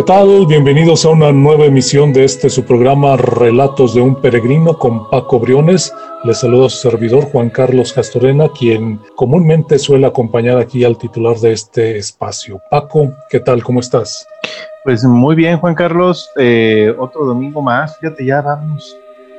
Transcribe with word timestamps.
¿Qué 0.00 0.06
tal? 0.06 0.46
Bienvenidos 0.46 1.04
a 1.04 1.10
una 1.10 1.30
nueva 1.30 1.66
emisión 1.66 2.14
de 2.14 2.24
este 2.24 2.48
su 2.48 2.64
programa 2.64 3.18
Relatos 3.18 3.94
de 3.94 4.00
un 4.00 4.14
Peregrino 4.14 4.78
con 4.78 5.10
Paco 5.10 5.38
Briones. 5.38 5.92
Les 6.24 6.38
saludo 6.38 6.64
a 6.64 6.70
su 6.70 6.88
servidor 6.88 7.24
Juan 7.24 7.50
Carlos 7.50 7.92
Castorena, 7.92 8.48
quien 8.48 8.98
comúnmente 9.14 9.78
suele 9.78 10.06
acompañar 10.06 10.56
aquí 10.56 10.84
al 10.84 10.96
titular 10.96 11.36
de 11.36 11.52
este 11.52 11.98
espacio. 11.98 12.62
Paco, 12.70 13.12
¿qué 13.28 13.40
tal? 13.40 13.62
¿Cómo 13.62 13.80
estás? 13.80 14.26
Pues 14.84 15.04
muy 15.04 15.36
bien, 15.36 15.58
Juan 15.58 15.74
Carlos. 15.74 16.30
Eh, 16.38 16.94
otro 16.98 17.26
domingo 17.26 17.60
más. 17.60 17.98
Fíjate, 17.98 18.24
ya 18.24 18.40
vamos 18.40 18.96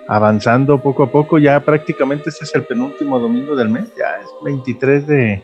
avanzando 0.08 0.80
poco 0.80 1.02
a 1.02 1.12
poco. 1.12 1.40
Ya 1.40 1.60
prácticamente 1.60 2.30
este 2.30 2.46
es 2.46 2.54
el 2.54 2.66
penúltimo 2.66 3.18
domingo 3.18 3.56
del 3.56 3.70
mes. 3.70 3.86
Ya 3.98 4.22
es 4.22 4.28
23 4.44 5.08
de... 5.08 5.44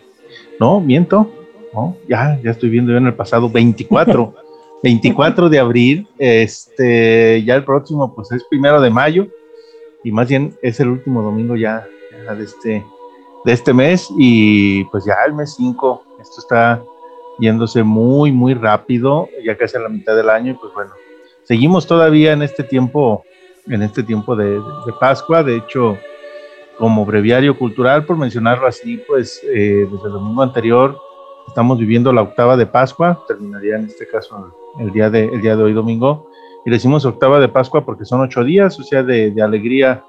No, 0.59 0.79
miento. 0.79 1.27
No, 1.73 1.97
ya, 2.07 2.39
ya 2.43 2.51
estoy 2.51 2.69
viendo 2.69 2.91
yo 2.91 2.99
en 2.99 3.07
el 3.07 3.15
pasado 3.15 3.49
24. 3.49 4.35
24 4.83 5.49
de 5.49 5.59
abril, 5.59 6.07
este, 6.17 7.43
ya 7.43 7.55
el 7.55 7.63
próximo 7.63 8.13
pues 8.13 8.31
es 8.31 8.43
primero 8.49 8.79
de 8.79 8.89
mayo 8.89 9.27
y 10.03 10.11
más 10.11 10.29
bien 10.29 10.55
es 10.61 10.79
el 10.79 10.89
último 10.89 11.21
domingo 11.21 11.55
ya, 11.55 11.87
de, 12.37 12.43
este, 12.43 12.85
de 13.43 13.53
este 13.53 13.73
mes 13.73 14.07
y 14.17 14.83
pues 14.85 15.05
ya 15.05 15.15
el 15.25 15.33
mes 15.33 15.55
5, 15.55 16.03
esto 16.21 16.41
está 16.41 16.83
yéndose 17.39 17.83
muy, 17.83 18.31
muy 18.31 18.53
rápido, 18.53 19.29
ya 19.43 19.57
casi 19.57 19.77
a 19.77 19.81
la 19.81 19.89
mitad 19.89 20.15
del 20.15 20.29
año 20.29 20.51
y 20.51 20.55
pues 20.55 20.73
bueno, 20.73 20.91
seguimos 21.43 21.87
todavía 21.87 22.33
en 22.33 22.41
este 22.41 22.63
tiempo, 22.63 23.23
en 23.67 23.81
este 23.81 24.03
tiempo 24.03 24.35
de, 24.35 24.55
de 24.55 24.93
Pascua, 24.99 25.43
de 25.43 25.57
hecho, 25.57 25.97
como 26.77 27.05
breviario 27.05 27.57
cultural, 27.57 28.05
por 28.05 28.17
mencionarlo 28.17 28.67
así, 28.67 28.97
pues 29.07 29.41
eh, 29.43 29.87
desde 29.91 30.07
el 30.07 30.13
domingo 30.13 30.43
anterior 30.43 30.99
estamos 31.47 31.79
viviendo 31.79 32.13
la 32.13 32.21
octava 32.21 32.57
de 32.57 32.65
Pascua, 32.65 33.23
terminaría 33.27 33.75
en 33.77 33.85
este 33.85 34.07
caso 34.07 34.53
el 34.79 34.91
día 34.91 35.09
de, 35.09 35.25
el 35.25 35.41
día 35.41 35.55
de 35.55 35.63
hoy 35.63 35.73
domingo, 35.73 36.29
y 36.65 36.69
decimos 36.69 37.05
octava 37.05 37.39
de 37.39 37.47
Pascua 37.47 37.85
porque 37.85 38.05
son 38.05 38.21
ocho 38.21 38.43
días, 38.43 38.79
o 38.79 38.83
sea, 38.83 39.01
de, 39.03 39.31
de 39.31 39.41
alegría. 39.41 40.03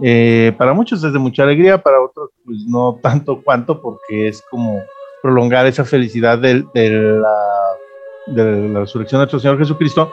Eh, 0.00 0.52
para 0.56 0.72
muchos 0.72 1.04
es 1.04 1.12
de 1.12 1.18
mucha 1.18 1.42
alegría, 1.42 1.78
para 1.78 2.00
otros 2.00 2.30
pues 2.44 2.58
no 2.66 2.98
tanto 3.02 3.42
cuanto, 3.42 3.80
porque 3.80 4.28
es 4.28 4.42
como 4.50 4.82
prolongar 5.22 5.66
esa 5.66 5.84
felicidad 5.84 6.38
de, 6.38 6.64
de, 6.74 6.90
la, 6.90 7.36
de 8.26 8.68
la 8.68 8.80
resurrección 8.80 9.18
de 9.18 9.24
nuestro 9.24 9.40
Señor 9.40 9.58
Jesucristo. 9.58 10.12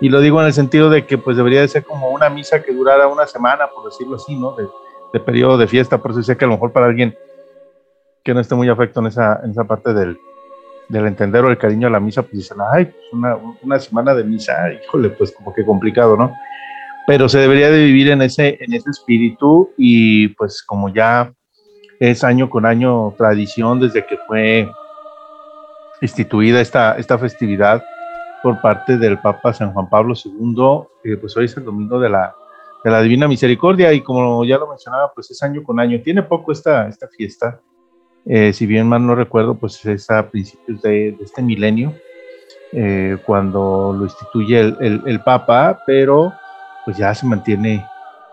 Y 0.00 0.10
lo 0.10 0.20
digo 0.20 0.40
en 0.40 0.46
el 0.46 0.52
sentido 0.52 0.90
de 0.90 1.06
que 1.06 1.18
pues 1.18 1.36
debería 1.36 1.60
de 1.60 1.68
ser 1.68 1.84
como 1.84 2.10
una 2.10 2.30
misa 2.30 2.62
que 2.62 2.72
durara 2.72 3.08
una 3.08 3.26
semana, 3.26 3.66
por 3.68 3.84
decirlo 3.84 4.16
así, 4.16 4.36
¿no? 4.36 4.52
De, 4.52 4.66
de 5.12 5.20
periodo 5.20 5.58
de 5.58 5.66
fiesta, 5.66 5.98
por 5.98 6.12
eso 6.12 6.22
sé 6.22 6.36
que 6.36 6.44
a 6.44 6.48
lo 6.48 6.54
mejor 6.54 6.72
para 6.72 6.86
alguien 6.86 7.16
que 8.24 8.34
no 8.34 8.40
esté 8.40 8.54
muy 8.54 8.68
afecto 8.68 9.00
en 9.00 9.06
esa, 9.06 9.40
en 9.42 9.50
esa 9.50 9.64
parte 9.64 9.92
del, 9.94 10.18
del 10.88 11.06
entender 11.06 11.44
o 11.44 11.50
el 11.50 11.58
cariño 11.58 11.88
a 11.88 11.90
la 11.90 12.00
misa, 12.00 12.22
pues 12.22 12.34
dicen, 12.34 12.58
ay, 12.72 12.86
pues 12.86 12.96
una, 13.12 13.36
una, 13.62 13.78
semana 13.78 14.14
de 14.14 14.24
misa, 14.24 14.72
híjole, 14.72 15.10
pues 15.10 15.32
como 15.32 15.52
que 15.52 15.64
complicado, 15.64 16.16
¿no? 16.16 16.32
Pero 17.06 17.28
se 17.28 17.38
debería 17.38 17.70
de 17.70 17.84
vivir 17.84 18.10
en 18.10 18.22
ese, 18.22 18.58
en 18.60 18.72
ese 18.72 18.90
espíritu 18.90 19.70
y 19.76 20.28
pues 20.28 20.62
como 20.62 20.88
ya 20.88 21.32
es 22.00 22.22
año 22.22 22.48
con 22.48 22.66
año 22.66 23.14
tradición 23.16 23.80
desde 23.80 24.06
que 24.06 24.18
fue 24.26 24.70
instituida 26.00 26.60
esta, 26.60 26.96
esta 26.96 27.18
festividad 27.18 27.82
por 28.42 28.60
parte 28.60 28.96
del 28.98 29.18
Papa 29.18 29.52
San 29.52 29.72
Juan 29.72 29.88
Pablo 29.88 30.14
II, 30.14 30.84
eh, 31.04 31.16
pues 31.16 31.36
hoy 31.36 31.46
es 31.46 31.56
el 31.56 31.64
domingo 31.64 31.98
de 31.98 32.08
la, 32.08 32.34
de 32.84 32.90
la 32.90 33.02
Divina 33.02 33.26
Misericordia 33.26 33.92
y 33.92 34.00
como 34.02 34.44
ya 34.44 34.58
lo 34.58 34.68
mencionaba, 34.68 35.12
pues 35.12 35.30
es 35.30 35.42
año 35.42 35.62
con 35.62 35.80
año. 35.80 36.00
Tiene 36.02 36.22
poco 36.22 36.52
esta, 36.52 36.86
esta 36.86 37.08
fiesta, 37.08 37.60
eh, 38.28 38.52
si 38.52 38.66
bien 38.66 38.86
mal 38.86 39.06
no 39.06 39.14
recuerdo, 39.14 39.54
pues 39.54 39.82
es 39.86 40.10
a 40.10 40.28
principios 40.28 40.82
de, 40.82 41.12
de 41.12 41.24
este 41.24 41.40
milenio, 41.40 41.94
eh, 42.72 43.16
cuando 43.24 43.94
lo 43.98 44.04
instituye 44.04 44.60
el, 44.60 44.76
el, 44.80 45.02
el, 45.06 45.20
Papa, 45.22 45.82
pero 45.86 46.34
pues 46.84 46.98
ya 46.98 47.14
se 47.14 47.24
mantiene 47.24 47.86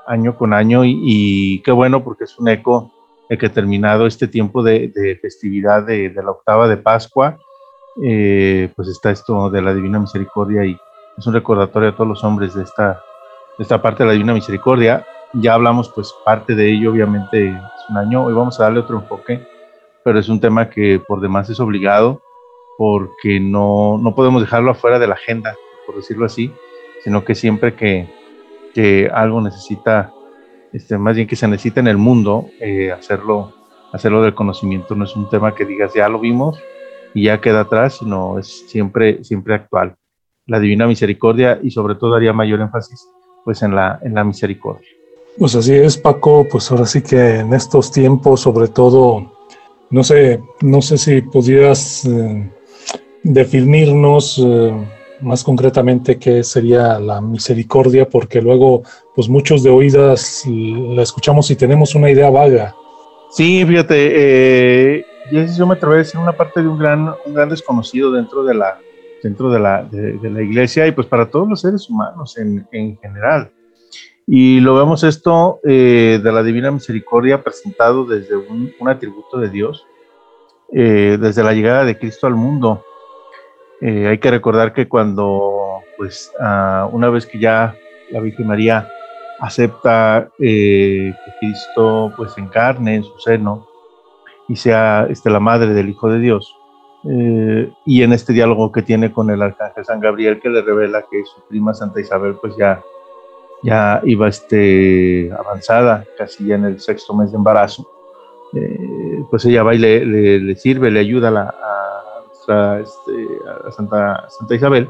año 0.05 0.35
con 0.35 0.53
año 0.53 0.83
y, 0.83 0.99
y, 1.01 1.61
qué 1.61 1.71
bueno 1.71 2.03
porque 2.03 2.25
es 2.25 2.37
un 2.37 2.49
eco 2.49 2.91
de 3.29 3.37
que 3.37 3.47
terminado 3.47 4.05
este 4.05 4.27
tiempo 4.27 4.61
de, 4.61 4.89
de 4.89 5.15
festividad 5.15 5.83
de, 5.83 6.09
de, 6.09 6.21
la 6.21 6.31
octava 6.31 6.67
de 6.67 6.75
Pascua, 6.75 7.37
eh, 8.03 8.69
pues 8.75 8.89
está 8.89 9.11
esto 9.11 9.49
de 9.49 9.61
la 9.61 9.73
Divina 9.73 9.97
Misericordia 9.97 10.65
y 10.65 10.77
es 11.17 11.25
un 11.25 11.33
recordatorio 11.33 11.89
a 11.89 11.95
todos 11.95 12.09
los 12.09 12.23
hombres 12.25 12.53
de 12.53 12.63
esta, 12.63 13.01
de 13.57 13.61
esta 13.63 13.81
parte 13.81 14.03
de 14.03 14.07
la 14.07 14.13
Divina 14.13 14.33
Misericordia. 14.33 15.05
Ya 15.31 15.53
hablamos 15.53 15.87
pues 15.87 16.13
parte 16.25 16.53
de 16.53 16.69
ello, 16.69 16.91
obviamente 16.91 17.47
es 17.47 17.89
un 17.89 17.97
año, 17.97 18.25
hoy 18.25 18.33
vamos 18.33 18.59
a 18.59 18.63
darle 18.63 18.81
otro 18.81 18.97
enfoque 18.97 19.54
pero 20.05 20.19
es 20.19 20.29
un 20.29 20.39
tema 20.39 20.69
que 20.69 21.01
por 21.05 21.19
demás 21.19 21.49
es 21.49 21.59
obligado 21.59 22.21
porque 22.77 23.39
no, 23.39 23.97
no 23.97 24.13
podemos 24.13 24.43
dejarlo 24.43 24.69
afuera 24.69 24.99
de 24.99 25.07
la 25.07 25.15
agenda, 25.15 25.55
por 25.87 25.95
decirlo 25.95 26.27
así, 26.27 26.53
sino 27.03 27.25
que 27.25 27.33
siempre 27.33 27.73
que, 27.73 28.07
que 28.75 29.09
algo 29.11 29.41
necesita, 29.41 30.13
este, 30.71 30.99
más 30.99 31.15
bien 31.15 31.27
que 31.27 31.35
se 31.35 31.47
necesita 31.47 31.79
en 31.79 31.87
el 31.87 31.97
mundo, 31.97 32.49
eh, 32.59 32.91
hacerlo, 32.91 33.51
hacerlo 33.93 34.21
del 34.21 34.35
conocimiento 34.35 34.93
no 34.93 35.05
es 35.05 35.15
un 35.15 35.27
tema 35.27 35.55
que 35.55 35.65
digas 35.65 35.95
ya 35.95 36.07
lo 36.07 36.19
vimos 36.19 36.59
y 37.15 37.23
ya 37.23 37.41
queda 37.41 37.61
atrás, 37.61 37.97
sino 37.97 38.37
es 38.37 38.69
siempre, 38.69 39.23
siempre 39.23 39.55
actual. 39.55 39.95
La 40.45 40.59
divina 40.59 40.85
misericordia 40.85 41.59
y 41.63 41.71
sobre 41.71 41.95
todo 41.95 42.13
haría 42.13 42.31
mayor 42.31 42.61
énfasis 42.61 43.07
pues 43.43 43.63
en 43.63 43.73
la, 43.73 43.99
en 44.03 44.13
la 44.13 44.23
misericordia. 44.23 44.87
Pues 45.39 45.55
así 45.55 45.73
es, 45.73 45.97
Paco, 45.97 46.45
pues 46.49 46.69
ahora 46.69 46.85
sí 46.85 47.01
que 47.01 47.39
en 47.39 47.55
estos 47.55 47.91
tiempos, 47.91 48.41
sobre 48.41 48.67
todo 48.67 49.34
no 49.89 50.03
sé, 50.03 50.41
no 50.61 50.81
sé 50.81 50.97
si 50.97 51.21
pudieras 51.21 52.05
eh, 52.05 52.51
definirnos 53.23 54.41
eh, 54.43 54.73
más 55.21 55.43
concretamente 55.43 56.17
qué 56.17 56.43
sería 56.43 56.99
la 56.99 57.21
misericordia, 57.21 58.07
porque 58.07 58.41
luego, 58.41 58.83
pues 59.15 59.29
muchos 59.29 59.63
de 59.63 59.69
oídas 59.69 60.43
la 60.47 61.01
escuchamos 61.01 61.49
y 61.51 61.55
tenemos 61.55 61.95
una 61.95 62.09
idea 62.09 62.29
vaga. 62.29 62.75
Sí, 63.31 63.65
fíjate, 63.65 64.11
eh, 64.99 65.05
yo 65.57 65.65
me 65.65 65.75
atrevo 65.75 65.93
a 65.95 65.97
decir 65.97 66.19
una 66.19 66.33
parte 66.33 66.61
de 66.61 66.67
un 66.67 66.77
gran, 66.77 67.13
un 67.25 67.33
gran 67.33 67.49
desconocido 67.49 68.11
dentro 68.11 68.43
de 68.43 68.53
la, 68.53 68.79
dentro 69.23 69.49
de 69.49 69.59
la, 69.59 69.83
de, 69.83 70.13
de 70.13 70.29
la 70.29 70.41
iglesia 70.41 70.85
y 70.87 70.91
pues 70.91 71.07
para 71.07 71.29
todos 71.29 71.47
los 71.49 71.61
seres 71.61 71.89
humanos 71.89 72.37
en, 72.37 72.67
en 72.71 72.97
general. 72.97 73.51
Y 74.27 74.59
lo 74.59 74.75
vemos 74.75 75.03
esto 75.03 75.59
eh, 75.63 76.19
de 76.23 76.31
la 76.31 76.41
Divina 76.41 76.71
Misericordia 76.71 77.43
presentado 77.43 78.05
desde 78.05 78.35
un, 78.35 78.73
atributo 78.87 79.37
de 79.37 79.49
Dios, 79.49 79.85
eh, 80.73 81.17
desde 81.19 81.43
la 81.43 81.53
llegada 81.53 81.85
de 81.85 81.97
Cristo 81.97 82.25
al 82.25 82.33
mundo. 82.33 82.83
Eh, 83.81 84.07
hay 84.07 84.17
que 84.17 84.31
recordar 84.31 84.73
que 84.73 84.87
cuando, 84.87 85.81
pues, 85.97 86.31
uh, 86.39 86.87
una 86.95 87.09
vez 87.09 87.27
que 87.27 87.37
ya 87.37 87.75
la 88.09 88.19
Virgen 88.19 88.47
María 88.47 88.89
acepta 89.39 90.29
que 90.39 91.13
Cristo, 91.39 92.11
pues, 92.17 92.35
encarne 92.37 92.95
en 92.95 93.03
su 93.03 93.19
seno 93.19 93.67
y 94.47 94.55
sea 94.55 95.05
este, 95.09 95.29
la 95.29 95.39
madre 95.39 95.73
del 95.73 95.89
Hijo 95.89 96.09
de 96.09 96.19
Dios, 96.19 96.55
y 97.85 98.01
en 98.01 98.13
este 98.13 98.33
diálogo 98.33 98.71
que 98.71 98.81
tiene 98.81 99.11
con 99.11 99.29
el 99.29 99.39
Arcángel 99.39 99.85
San 99.85 99.99
Gabriel, 99.99 100.39
que 100.41 100.49
le 100.49 100.63
revela 100.63 101.03
que 101.03 101.23
su 101.23 101.39
prima 101.47 101.71
Santa 101.75 102.01
Isabel, 102.01 102.35
pues, 102.41 102.55
ya 102.57 102.81
ya 103.65 104.01
iba 104.05 104.27
este, 104.27 105.29
avanzada, 105.37 106.05
casi 106.17 106.45
ya 106.45 106.55
en 106.55 106.65
el 106.65 106.79
sexto 106.79 107.13
mes 107.15 107.31
de 107.31 107.37
embarazo, 107.37 107.85
eh, 108.53 109.23
pues 109.29 109.43
ella 109.45 109.63
va 109.63 109.73
y 109.75 109.79
le, 109.79 110.05
le, 110.05 110.39
le, 110.39 110.55
sirve, 110.55 110.91
le 110.91 110.99
ayuda 110.99 111.27
a, 111.27 111.31
la, 111.31 111.55
a, 112.47 112.79
este, 112.79 113.27
a 113.67 113.71
Santa, 113.71 114.25
Santa, 114.29 114.55
Isabel. 114.55 114.87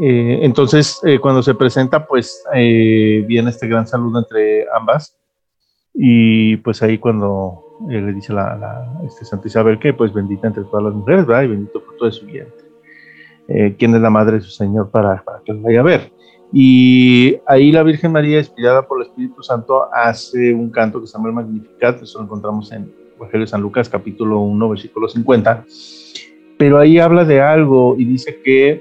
Eh, 0.00 0.38
entonces, 0.42 1.00
eh, 1.04 1.18
cuando 1.20 1.42
se 1.42 1.54
presenta, 1.54 2.06
pues 2.06 2.44
eh, 2.54 3.24
viene 3.26 3.50
este 3.50 3.66
gran 3.68 3.86
saludo 3.86 4.20
entre 4.20 4.66
ambas. 4.74 5.16
Y 5.96 6.56
pues 6.58 6.82
ahí 6.82 6.98
cuando 6.98 7.60
le 7.88 8.12
dice 8.12 8.32
la, 8.32 8.56
la 8.56 9.00
este 9.06 9.24
Santa 9.24 9.46
Isabel 9.48 9.78
que 9.78 9.92
pues 9.94 10.12
bendita 10.12 10.48
entre 10.48 10.64
todas 10.64 10.84
las 10.86 10.94
mujeres, 10.94 11.26
¿verdad? 11.26 11.44
Y 11.44 11.48
bendito 11.48 11.80
fruto 11.80 12.06
de 12.06 12.12
su 12.12 12.26
vientre. 12.26 12.64
eh, 13.48 13.74
quién 13.78 13.94
es 13.94 14.00
la 14.00 14.10
madre 14.10 14.36
de 14.38 14.42
su 14.42 14.50
Señor 14.50 14.90
para, 14.90 15.22
para, 15.22 15.40
que 15.44 15.52
lo 15.52 15.60
vaya 15.62 15.80
a 15.80 15.82
ver. 15.84 16.12
Y 16.56 17.36
ahí 17.46 17.72
la 17.72 17.82
Virgen 17.82 18.12
María, 18.12 18.38
inspirada 18.38 18.86
por 18.86 19.00
el 19.00 19.08
Espíritu 19.08 19.42
Santo, 19.42 19.92
hace 19.92 20.54
un 20.54 20.70
canto 20.70 21.00
que 21.00 21.08
se 21.08 21.14
llama 21.14 21.30
el 21.30 21.34
Magnificat, 21.34 22.00
eso 22.00 22.18
lo 22.18 22.26
encontramos 22.26 22.70
en 22.70 22.94
Evangelio 23.16 23.44
de 23.44 23.50
San 23.50 23.60
Lucas, 23.60 23.88
capítulo 23.88 24.38
1, 24.38 24.68
versículo 24.68 25.08
50. 25.08 25.64
Pero 26.56 26.78
ahí 26.78 27.00
habla 27.00 27.24
de 27.24 27.40
algo 27.40 27.96
y 27.98 28.04
dice 28.04 28.40
que 28.40 28.80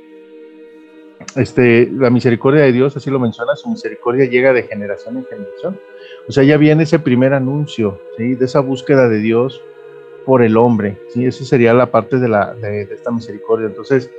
este, 1.36 1.90
la 1.92 2.12
misericordia 2.12 2.62
de 2.62 2.74
Dios, 2.74 2.96
así 2.96 3.10
lo 3.10 3.20
menciona, 3.20 3.56
su 3.56 3.68
misericordia 3.72 4.26
llega 4.26 4.54
de 4.54 4.62
generación 4.64 5.18
en 5.18 5.26
generación. 5.26 5.80
O 6.28 6.32
sea, 6.32 6.44
ya 6.44 6.58
viene 6.58 6.84
ese 6.84 7.00
primer 7.00 7.34
anuncio, 7.34 8.00
¿sí? 8.18 8.36
De 8.36 8.46
esa 8.46 8.60
búsqueda 8.60 9.10
de 9.10 9.18
Dios 9.18 9.60
por 10.28 10.44
el 10.44 10.58
hombre, 10.58 11.00
¿sí? 11.10 11.26
Esa 11.26 11.44
sería 11.44 11.74
la 11.74 11.90
parte 11.90 12.20
de, 12.20 12.30
la, 12.30 12.54
de, 12.54 12.84
esta 12.84 13.10
misericordia. 13.10 13.66
Entonces, 13.66 14.12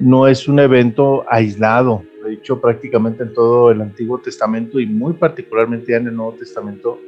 no 0.00 0.26
es 0.26 0.48
un 0.48 0.58
evento 0.58 1.24
aislado. 1.28 2.02
De 2.24 2.34
hecho, 2.34 2.60
prácticamente 2.60 3.22
en 3.22 3.34
todo 3.34 3.70
el 3.70 3.80
Antiguo 3.80 4.18
Testamento 4.18 4.80
y 4.80 4.86
muy 4.86 5.12
particularmente 5.14 5.92
ya 5.92 5.98
en 5.98 6.08
el 6.08 6.16
Nuevo 6.16 6.32
Testamento 6.32 6.98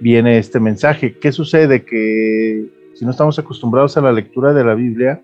viene 0.00 0.38
este 0.38 0.60
mensaje. 0.60 1.16
¿Qué 1.18 1.32
sucede? 1.32 1.84
Que 1.84 2.66
si 2.94 3.04
no 3.04 3.10
estamos 3.10 3.38
acostumbrados 3.38 3.96
a 3.96 4.00
la 4.00 4.12
lectura 4.12 4.52
de 4.52 4.64
la 4.64 4.74
Biblia, 4.74 5.22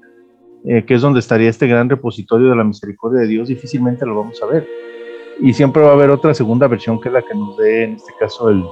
eh, 0.64 0.84
que 0.84 0.94
es 0.94 1.02
donde 1.02 1.20
estaría 1.20 1.50
este 1.50 1.66
gran 1.66 1.88
repositorio 1.88 2.48
de 2.48 2.56
la 2.56 2.64
misericordia 2.64 3.20
de 3.20 3.28
Dios, 3.28 3.48
difícilmente 3.48 4.06
lo 4.06 4.16
vamos 4.16 4.42
a 4.42 4.46
ver. 4.46 4.66
Y 5.40 5.52
siempre 5.52 5.82
va 5.82 5.90
a 5.90 5.94
haber 5.94 6.10
otra 6.10 6.32
segunda 6.32 6.68
versión 6.68 7.00
que 7.00 7.08
es 7.08 7.12
la 7.12 7.22
que 7.22 7.34
nos 7.34 7.56
dé, 7.56 7.84
en 7.84 7.92
este 7.94 8.12
caso, 8.18 8.48
el, 8.48 8.64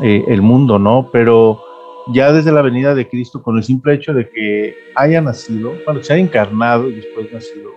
eh, 0.00 0.24
el 0.28 0.42
mundo, 0.42 0.78
¿no? 0.78 1.08
Pero 1.12 1.60
ya 2.12 2.32
desde 2.32 2.52
la 2.52 2.62
venida 2.62 2.94
de 2.94 3.08
Cristo, 3.08 3.42
con 3.42 3.56
el 3.56 3.64
simple 3.64 3.94
hecho 3.94 4.14
de 4.14 4.28
que 4.28 4.74
haya 4.94 5.20
nacido, 5.20 5.74
bueno, 5.84 6.02
se 6.02 6.12
haya 6.12 6.22
encarnado 6.22 6.88
y 6.88 6.96
después 6.96 7.32
nacido, 7.32 7.70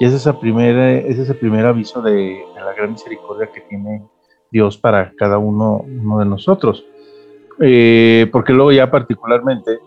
y 0.00 0.04
es, 0.04 0.12
esa 0.12 0.38
primera, 0.38 0.92
es 0.92 1.18
ese 1.18 1.34
primer 1.34 1.66
aviso 1.66 2.00
de, 2.00 2.12
de, 2.12 2.60
la 2.64 2.72
gran 2.74 2.92
misericordia 2.92 3.50
que 3.52 3.60
tiene 3.62 4.02
Dios 4.50 4.78
para 4.78 5.12
cada 5.16 5.38
uno, 5.38 5.84
uno 5.86 6.18
de 6.20 6.24
nosotros. 6.24 6.84
Eh, 7.60 8.28
porque 8.30 8.52
luego 8.52 8.70
ya 8.70 8.88
particularmente 8.90 9.78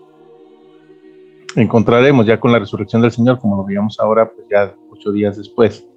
encontraremos 1.56 2.26
ya 2.26 2.40
con 2.40 2.52
la 2.52 2.60
resurrección 2.60 3.02
del 3.02 3.12
Señor, 3.12 3.40
como 3.40 3.58
lo 3.58 3.64
veíamos 3.64 4.00
ahora, 4.00 4.30
pues 4.30 4.46
ya 4.50 4.76
ocho 4.90 5.12
días 5.12 5.38
después 5.38 5.88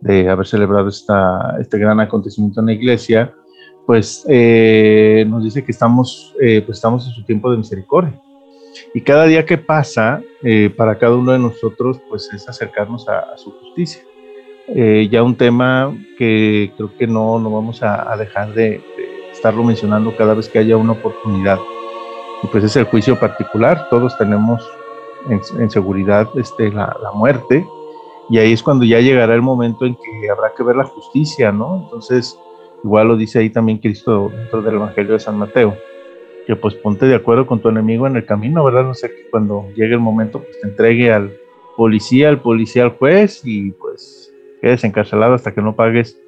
de 0.00 0.28
haber 0.28 0.46
celebrado 0.46 0.88
esta, 0.88 1.56
este 1.60 1.78
gran 1.78 2.00
acontecimiento 2.00 2.60
en 2.60 2.66
la 2.66 2.72
iglesia, 2.72 3.34
pues 3.86 4.24
eh, 4.28 5.24
nos 5.28 5.44
dice 5.44 5.64
que 5.64 5.72
estamos, 5.72 6.34
eh, 6.40 6.62
pues 6.64 6.78
estamos 6.78 7.06
en 7.06 7.12
su 7.12 7.24
tiempo 7.24 7.50
de 7.50 7.56
misericordia. 7.56 8.20
Y 8.94 9.00
cada 9.00 9.24
día 9.24 9.44
que 9.44 9.58
pasa, 9.58 10.22
eh, 10.42 10.72
para 10.74 10.98
cada 10.98 11.16
uno 11.16 11.32
de 11.32 11.38
nosotros, 11.38 12.00
pues 12.08 12.32
es 12.32 12.48
acercarnos 12.48 13.08
a, 13.08 13.36
su 13.36 13.50
justicia. 13.50 14.02
ya 15.10 15.22
un 15.22 15.34
tema 15.34 15.92
que 16.16 16.72
creo 16.76 16.96
que 16.96 17.06
no, 17.06 17.38
no 17.40 17.50
vamos 17.50 17.82
a, 17.82 18.16
dejar 18.16 18.54
de, 18.54 18.80
estarlo 19.32 19.64
mencionando 19.64 20.16
cada 20.16 20.34
vez 20.34 20.48
que 20.48 20.60
haya 20.60 20.76
una 20.76 20.92
oportunidad. 20.92 21.58
Y 22.42 22.46
pues 22.46 22.62
es 22.64 22.76
el 22.76 22.84
juicio 22.84 23.18
particular. 23.18 23.88
Todos 23.90 24.16
tenemos 24.16 24.62
en, 25.28 25.70
seguridad 25.70 26.28
este, 26.36 26.70
la, 26.70 26.96
muerte, 27.14 27.66
y 28.28 28.38
ahí 28.38 28.52
es 28.52 28.62
cuando 28.62 28.84
ya 28.84 29.00
llegará 29.00 29.34
el 29.34 29.42
momento 29.42 29.84
en 29.84 29.96
que 29.96 30.30
habrá 30.30 30.52
que 30.56 30.62
ver 30.62 30.76
la 30.76 30.84
justicia, 30.84 31.50
¿no? 31.50 31.80
Entonces, 31.82 32.38
igual 32.82 33.08
lo 33.08 33.16
dice 33.16 33.40
ahí 33.40 33.50
también 33.50 33.78
Cristo 33.78 34.30
dentro 34.34 34.62
del 34.62 34.76
Evangelio 34.76 35.12
de 35.12 35.20
San 35.20 35.38
Mateo, 35.38 35.76
que 36.46 36.56
pues 36.56 36.74
ponte 36.74 37.06
de 37.06 37.14
acuerdo 37.14 37.46
con 37.46 37.60
tu 37.60 37.68
enemigo 37.68 38.06
en 38.06 38.16
el 38.16 38.26
camino, 38.26 38.64
¿verdad? 38.64 38.84
No 38.84 38.94
sé 38.94 39.08
que 39.10 39.30
cuando 39.30 39.68
llegue 39.76 39.94
el 39.94 40.00
momento, 40.00 40.40
pues 40.42 40.60
te 40.60 40.68
entregue 40.68 41.12
al 41.12 41.32
policía, 41.76 42.28
al 42.28 42.40
policía, 42.40 42.84
al 42.84 42.90
juez, 42.90 43.42
y 43.44 43.72
pues 43.72 44.32
quedes 44.60 44.84
encarcelado 44.84 45.34
hasta 45.34 45.54
que 45.54 45.62
no 45.62 45.74
pagues 45.74 46.20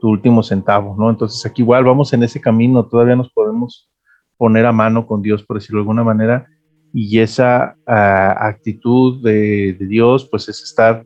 tu 0.00 0.08
último 0.08 0.42
centavo, 0.42 0.96
¿no? 0.98 1.10
Entonces 1.10 1.44
aquí 1.44 1.62
igual 1.62 1.84
vamos 1.84 2.12
en 2.12 2.22
ese 2.22 2.40
camino, 2.40 2.86
todavía 2.86 3.16
nos 3.16 3.30
podemos 3.30 3.90
poner 4.36 4.64
a 4.66 4.72
mano 4.72 5.06
con 5.06 5.22
Dios, 5.22 5.42
por 5.42 5.58
decirlo 5.58 5.78
de 5.78 5.82
alguna 5.82 6.04
manera, 6.04 6.46
y 6.92 7.20
esa 7.20 7.76
uh, 7.86 8.44
actitud 8.44 9.22
de, 9.22 9.76
Dios, 9.80 10.26
pues 10.30 10.48
es 10.48 10.62
estar 10.62 11.04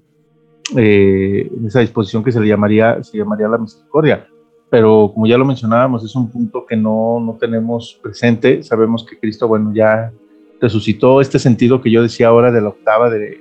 eh, 0.77 1.51
en 1.55 1.67
esa 1.67 1.81
disposición 1.81 2.25
que 2.25 2.33
se 2.33 2.41
le 2.41 2.47
llamaría, 2.47 3.03
se 3.03 3.19
llamaría 3.19 3.49
la 3.49 3.59
misericordia. 3.59 4.27
Pero 4.75 5.13
como 5.15 5.25
ya 5.29 5.39
lo 5.39 5.45
mencionábamos, 5.45 6.05
es 6.05 6.17
un 6.17 6.29
punto 6.29 6.67
que 6.67 6.75
no, 6.75 7.21
no 7.21 7.37
tenemos 7.39 7.97
presente. 8.03 8.61
Sabemos 8.65 9.07
que 9.09 9.17
Cristo, 9.17 9.47
bueno, 9.47 9.71
ya 9.73 10.13
resucitó 10.61 11.21
este 11.21 11.39
sentido 11.39 11.81
que 11.81 11.93
yo 11.93 12.03
decía 12.03 12.27
ahora 12.27 12.51
de 12.51 12.61
la 12.61 12.71
octava 12.71 13.09
de, 13.09 13.41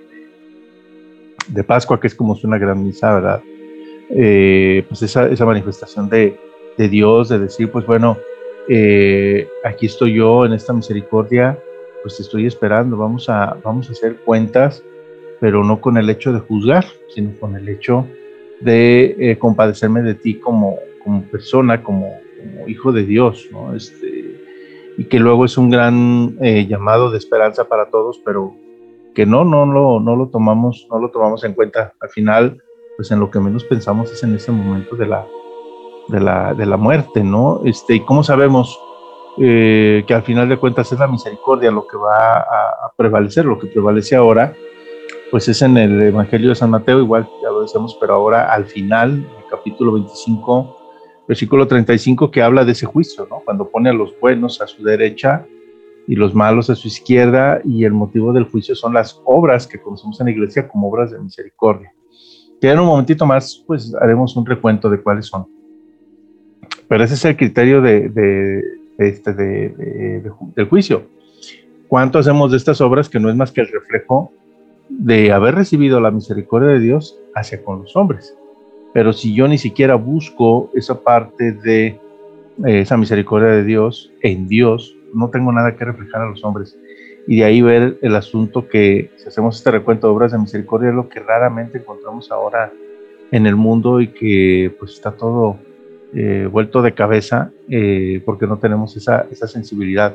de 1.48 1.64
Pascua, 1.64 2.00
que 2.00 2.06
es 2.06 2.14
como 2.14 2.38
una 2.44 2.60
gran 2.60 2.84
misa, 2.84 3.16
¿verdad? 3.16 3.42
Eh, 4.12 4.86
pues 4.88 5.02
esa, 5.02 5.28
esa 5.28 5.44
manifestación 5.44 6.08
de, 6.08 6.40
de, 6.78 6.88
Dios, 6.88 7.30
de 7.30 7.40
decir, 7.40 7.72
pues 7.72 7.88
bueno, 7.88 8.16
eh, 8.70 9.48
aquí 9.64 9.88
estoy 9.88 10.14
yo 10.14 10.46
en 10.46 10.54
esta 10.54 10.72
misericordia, 10.72 11.58
pues 12.04 12.18
te 12.18 12.22
estoy 12.22 12.46
esperando, 12.46 12.96
vamos 12.96 13.28
a, 13.28 13.58
vamos 13.64 13.90
a 13.90 13.94
hacer 13.94 14.18
cuentas, 14.18 14.84
pero 15.40 15.64
no 15.64 15.82
con 15.82 15.98
el 15.98 16.12
hecho 16.12 16.32
de 16.32 16.42
juzgar, 16.42 16.86
sino 17.10 17.32
con 17.40 17.56
el 17.56 17.68
hecho 17.70 18.06
de 18.62 19.16
eh, 19.18 19.40
compadecerme 19.40 20.04
de 20.04 20.14
ti 20.14 20.36
como, 20.36 20.78
como 21.04 21.24
persona, 21.24 21.84
como, 21.84 22.08
como, 22.40 22.68
hijo 22.68 22.92
de 22.92 23.04
Dios, 23.04 23.48
¿no? 23.52 23.76
Este, 23.76 24.42
y 24.98 25.06
que 25.06 25.20
luego 25.20 25.46
es 25.46 25.58
un 25.58 25.70
gran 25.70 26.38
eh, 26.42 26.68
llamado 26.68 27.12
de 27.12 27.18
esperanza 27.18 27.66
para 27.66 27.90
todos, 27.90 28.20
pero 28.24 28.56
que 29.16 29.26
no, 29.26 29.44
no, 29.44 29.66
no, 29.66 30.00
no 30.00 30.16
lo 30.16 30.28
tomamos, 30.28 30.88
no 30.90 31.00
lo 31.00 31.10
tomamos 31.10 31.44
en 31.44 31.54
cuenta. 31.54 31.94
Al 32.00 32.10
final, 32.10 32.62
pues 32.96 33.12
en 33.12 33.20
lo 33.20 33.30
que 33.30 33.40
menos 33.40 33.64
pensamos 33.64 34.12
es 34.12 34.24
en 34.24 34.36
ese 34.36 34.52
momento 34.52 34.96
de 34.96 35.08
la, 35.08 35.26
de 36.08 36.20
la, 36.20 36.54
de 36.54 36.66
la 36.66 36.78
muerte, 36.78 37.24
¿no? 37.24 37.62
Este, 37.66 37.96
y 37.96 38.00
cómo 38.02 38.24
sabemos 38.24 38.80
eh, 39.38 40.04
que 40.08 40.14
al 40.14 40.24
final 40.24 40.50
de 40.50 40.58
cuentas 40.58 40.92
es 40.92 41.00
la 41.00 41.08
misericordia 41.08 41.72
lo 41.72 41.88
que 41.88 41.98
va 41.98 42.38
a, 42.38 42.70
a, 42.86 42.94
prevalecer, 42.96 43.46
lo 43.46 43.58
que 43.58 43.68
prevalece 43.68 44.16
ahora, 44.16 44.54
pues 45.32 45.48
es 45.48 45.62
en 45.64 45.78
el 45.78 46.02
Evangelio 46.02 46.50
de 46.50 46.56
San 46.56 46.70
Mateo, 46.70 47.00
igual 47.00 47.28
ya 47.42 47.50
lo 47.50 47.62
decíamos, 47.62 47.98
pero 48.00 48.14
ahora 48.14 48.54
al 48.54 48.66
final, 48.66 49.12
en 49.12 49.44
el 49.44 49.50
capítulo 49.50 49.94
25, 49.94 50.83
versículo 51.28 51.68
35, 51.68 52.32
que 52.32 52.42
habla 52.42 52.66
de 52.66 52.74
ese 52.74 52.86
juicio, 52.86 53.28
¿no? 53.30 53.42
Cuando 53.46 53.70
pone 53.70 53.90
a 53.90 53.94
los 53.94 54.20
buenos 54.20 54.62
a 54.62 54.68
su 54.68 54.84
derecha 54.84 55.46
y 56.08 56.16
los 56.16 56.36
malos 56.36 56.70
a 56.70 56.76
su 56.76 56.88
izquierda, 56.88 57.62
y 57.64 57.86
el 57.86 57.94
motivo 57.94 58.34
del 58.34 58.44
juicio 58.44 58.76
son 58.76 58.94
las 58.94 59.22
obras 59.24 59.68
que 59.68 59.80
conocemos 59.82 60.20
en 60.20 60.26
la 60.26 60.32
iglesia 60.32 60.68
como 60.68 60.90
obras 60.90 61.12
de 61.12 61.20
misericordia. 61.20 61.94
Que 62.60 62.70
en 62.70 62.80
un 62.80 62.88
momentito 62.88 63.26
más, 63.26 63.64
pues 63.66 63.94
haremos 63.96 64.36
un 64.36 64.46
recuento 64.46 64.90
de 64.90 65.02
cuáles 65.02 65.28
son. 65.28 65.48
Pero 66.88 67.04
ese 67.04 67.14
es 67.14 67.26
el 67.26 67.38
criterio 67.38 67.82
de, 67.82 68.10
de 68.10 68.62
este, 68.98 69.34
de, 69.34 69.70
de, 69.70 70.22
de, 70.22 70.32
del 70.56 70.66
juicio. 70.68 71.08
¿Cuánto 71.88 72.20
hacemos 72.20 72.52
de 72.52 72.58
estas 72.58 72.82
obras 72.82 73.08
que 73.08 73.20
no 73.20 73.30
es 73.30 73.36
más 73.36 73.52
que 73.52 73.62
el 73.62 73.68
reflejo 73.68 74.32
de 74.90 75.32
haber 75.32 75.56
recibido 75.56 76.00
la 76.00 76.12
misericordia 76.12 76.70
de 76.70 76.80
Dios 76.80 77.18
hacia 77.36 77.64
con 77.64 77.84
los 77.84 77.96
hombres? 77.96 78.36
Pero 78.94 79.12
si 79.12 79.34
yo 79.34 79.48
ni 79.48 79.58
siquiera 79.58 79.96
busco 79.96 80.70
esa 80.74 81.02
parte 81.02 81.52
de 81.52 82.00
eh, 82.66 82.82
esa 82.82 82.96
misericordia 82.98 83.50
de 83.50 83.64
Dios 83.64 84.12
en 84.22 84.48
Dios, 84.48 84.96
no 85.14 85.30
tengo 85.30 85.52
nada 85.52 85.76
que 85.76 85.86
reflejar 85.86 86.22
a 86.22 86.30
los 86.30 86.44
hombres. 86.44 86.78
Y 87.28 87.38
de 87.38 87.46
ahí 87.46 87.62
ver 87.62 87.98
el 88.02 88.16
asunto 88.16 88.68
que 88.68 89.10
si 89.18 89.28
hacemos 89.28 89.58
este 89.58 89.72
recuento 89.72 90.08
de 90.08 90.14
obras 90.14 90.32
de 90.32 90.38
misericordia 90.38 90.90
es 90.90 90.96
lo 90.96 91.10
que 91.10 91.20
raramente 91.20 91.80
encontramos 91.80 92.32
ahora 92.32 92.72
en 93.32 93.48
el 93.48 93.56
mundo 93.56 94.02
y 94.02 94.10
que 94.10 94.76
pues 94.78 94.94
está 94.94 95.12
todo 95.12 95.58
eh, 96.14 96.48
vuelto 96.52 96.84
de 96.84 96.94
cabeza 96.94 97.52
eh, 97.70 98.22
porque 98.24 98.46
no 98.46 98.58
tenemos 98.58 98.96
esa, 98.96 99.26
esa, 99.32 99.48
sensibilidad 99.48 100.14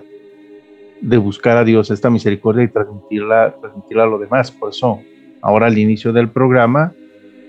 de 1.01 1.17
buscar 1.17 1.57
a 1.57 1.65
Dios, 1.65 1.91
esta 1.91 2.11
misericordia 2.11 2.63
y 2.63 2.69
transmitirla, 2.69 3.57
transmitirla 3.61 4.05
a 4.05 4.07
lo 4.07 4.19
demás. 4.19 4.53
Por 4.53 4.71
eso, 4.71 5.01
ahora 5.41 5.67
al 5.67 5.77
inicio 5.77 6.13
del 6.13 6.29
programa, 6.29 6.93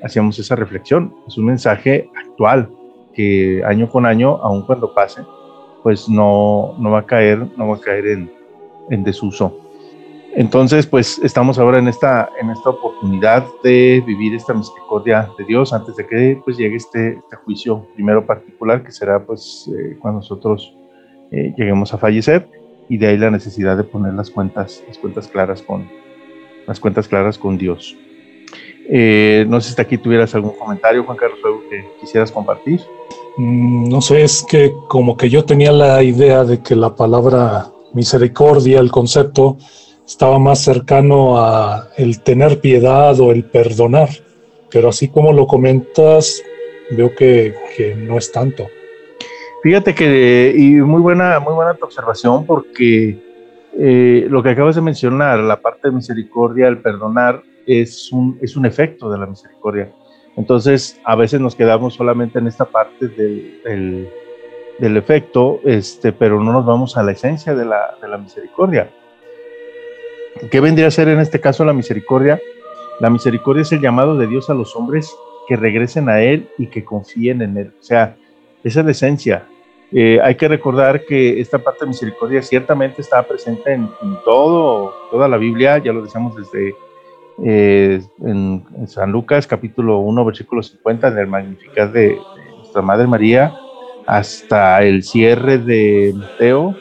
hacíamos 0.03 0.37
esa 0.39 0.55
reflexión. 0.55 1.13
Es 1.27 1.37
un 1.37 1.45
mensaje 1.45 2.09
actual 2.15 2.69
que 3.13 3.61
año 3.65 3.89
con 3.89 4.05
año, 4.05 4.37
aun 4.37 4.65
cuando 4.65 4.93
pase, 4.93 5.21
pues 5.83 6.07
no, 6.07 6.75
no 6.79 6.91
va 6.91 6.99
a 6.99 7.05
caer, 7.05 7.45
no 7.57 7.67
va 7.67 7.75
a 7.75 7.79
caer 7.79 8.07
en, 8.07 8.31
en 8.89 9.03
desuso. 9.03 9.59
Entonces, 10.35 10.85
pues 10.85 11.19
estamos 11.23 11.57
ahora 11.57 11.79
en 11.79 11.87
esta, 11.87 12.29
en 12.39 12.51
esta 12.51 12.69
oportunidad 12.69 13.43
de 13.63 14.03
vivir 14.05 14.35
esta 14.35 14.53
misericordia 14.53 15.27
de 15.37 15.45
Dios 15.45 15.73
antes 15.73 15.95
de 15.95 16.05
que 16.05 16.39
pues, 16.45 16.55
llegue 16.57 16.75
este, 16.75 17.17
este 17.17 17.35
juicio 17.37 17.87
primero 17.95 18.25
particular, 18.25 18.83
que 18.83 18.91
será 18.91 19.25
pues 19.25 19.69
eh, 19.75 19.97
cuando 19.99 20.19
nosotros 20.19 20.75
eh, 21.31 21.53
lleguemos 21.57 21.93
a 21.93 21.97
fallecer, 21.97 22.47
y 22.87 22.97
de 22.97 23.07
ahí 23.07 23.17
la 23.17 23.31
necesidad 23.31 23.75
de 23.75 23.83
poner 23.83 24.13
las 24.13 24.29
cuentas, 24.29 24.83
las 24.87 24.97
cuentas 24.97 25.27
claras 25.27 25.61
con, 25.61 25.89
las 26.67 26.79
cuentas 26.79 27.07
claras 27.07 27.37
con 27.37 27.57
Dios. 27.57 27.97
Eh, 28.91 29.45
no 29.47 29.61
sé 29.61 29.73
si 29.73 29.81
aquí 29.81 29.97
tuvieras 29.97 30.33
algún 30.33 30.57
comentario, 30.57 31.03
Juan 31.03 31.17
Carlos, 31.17 31.39
algo 31.43 31.61
que 31.69 31.85
quisieras 31.99 32.31
compartir. 32.31 32.81
Mm, 33.37 33.89
no 33.89 34.01
sé, 34.01 34.23
es 34.23 34.43
que 34.49 34.73
como 34.87 35.15
que 35.15 35.29
yo 35.29 35.45
tenía 35.45 35.71
la 35.71 36.01
idea 36.01 36.43
de 36.43 36.61
que 36.61 36.75
la 36.75 36.95
palabra 36.95 37.67
misericordia, 37.93 38.79
el 38.79 38.91
concepto, 38.91 39.57
estaba 40.07 40.39
más 40.39 40.63
cercano 40.63 41.37
a 41.37 41.89
el 41.97 42.21
tener 42.21 42.59
piedad 42.61 43.19
o 43.19 43.31
el 43.31 43.45
perdonar, 43.45 44.09
pero 44.71 44.89
así 44.89 45.07
como 45.07 45.33
lo 45.33 45.45
comentas, 45.45 46.41
veo 46.89 47.13
que, 47.15 47.53
que 47.77 47.93
no 47.95 48.17
es 48.17 48.31
tanto. 48.31 48.67
Fíjate 49.61 49.93
que, 49.93 50.53
y 50.57 50.71
muy 50.81 51.01
buena, 51.01 51.39
muy 51.39 51.53
buena 51.53 51.75
tu 51.75 51.85
observación, 51.85 52.45
porque 52.45 53.19
eh, 53.77 54.25
lo 54.29 54.41
que 54.41 54.49
acabas 54.49 54.75
de 54.75 54.81
mencionar, 54.81 55.39
la 55.39 55.61
parte 55.61 55.89
de 55.89 55.95
misericordia, 55.95 56.67
el 56.67 56.79
perdonar, 56.79 57.43
es 57.69 58.11
un, 58.11 58.39
es 58.41 58.55
un 58.55 58.65
efecto 58.65 59.11
de 59.11 59.17
la 59.19 59.27
misericordia. 59.27 59.93
Entonces, 60.35 60.99
a 61.03 61.15
veces 61.15 61.39
nos 61.39 61.55
quedamos 61.55 61.93
solamente 61.93 62.39
en 62.39 62.47
esta 62.47 62.65
parte 62.65 63.07
del, 63.07 64.09
del, 64.79 64.97
efecto, 64.97 65.59
este, 65.63 66.11
pero 66.11 66.41
no 66.41 66.51
nos 66.51 66.65
vamos 66.65 66.97
a 66.97 67.03
la 67.03 67.11
esencia 67.11 67.53
de 67.53 67.65
la, 67.65 67.95
de 68.01 68.07
la 68.07 68.17
misericordia. 68.17 68.89
¿Qué 70.49 70.59
vendría 70.59 70.87
a 70.87 70.91
ser 70.91 71.09
en 71.09 71.19
este 71.19 71.39
caso 71.39 71.63
la 71.63 71.73
misericordia? 71.73 72.39
La 72.99 73.09
misericordia 73.09 73.61
es 73.61 73.71
el 73.71 73.81
llamado 73.81 74.17
de 74.17 74.27
Dios 74.27 74.49
a 74.49 74.53
los 74.53 74.75
hombres 74.75 75.13
que 75.47 75.55
regresen 75.55 76.09
a 76.09 76.21
Él 76.21 76.49
y 76.57 76.67
que 76.67 76.83
confíen 76.83 77.41
en 77.41 77.57
Él. 77.57 77.71
O 77.79 77.83
sea, 77.83 78.15
esa 78.63 78.79
es 78.79 78.85
la 78.85 78.91
esencia. 78.91 79.45
Eh, 79.91 80.19
hay 80.23 80.35
que 80.35 80.47
recordar 80.47 81.05
que 81.05 81.39
esta 81.39 81.59
parte 81.59 81.81
de 81.81 81.89
misericordia 81.89 82.41
ciertamente 82.41 83.01
está 83.01 83.23
presente 83.23 83.73
en, 83.73 83.89
todo, 84.23 84.93
toda 85.11 85.27
la 85.27 85.37
Biblia, 85.37 85.79
ya 85.79 85.91
lo 85.91 86.03
decíamos 86.03 86.35
desde 86.35 86.75
eh, 87.45 88.01
en, 88.25 88.63
San 88.87 89.11
Lucas 89.11 89.47
capítulo 89.47 89.99
1, 89.99 90.25
versículo 90.25 90.61
50, 90.63 91.07
en 91.07 91.17
el 91.17 91.27
Magnificat 91.27 91.91
de, 91.91 92.17
nuestra 92.57 92.81
Madre 92.81 93.07
María, 93.07 93.53
hasta 94.05 94.81
el 94.83 95.03
cierre 95.03 95.57
de 95.57 96.13
Mateo, 96.15 96.75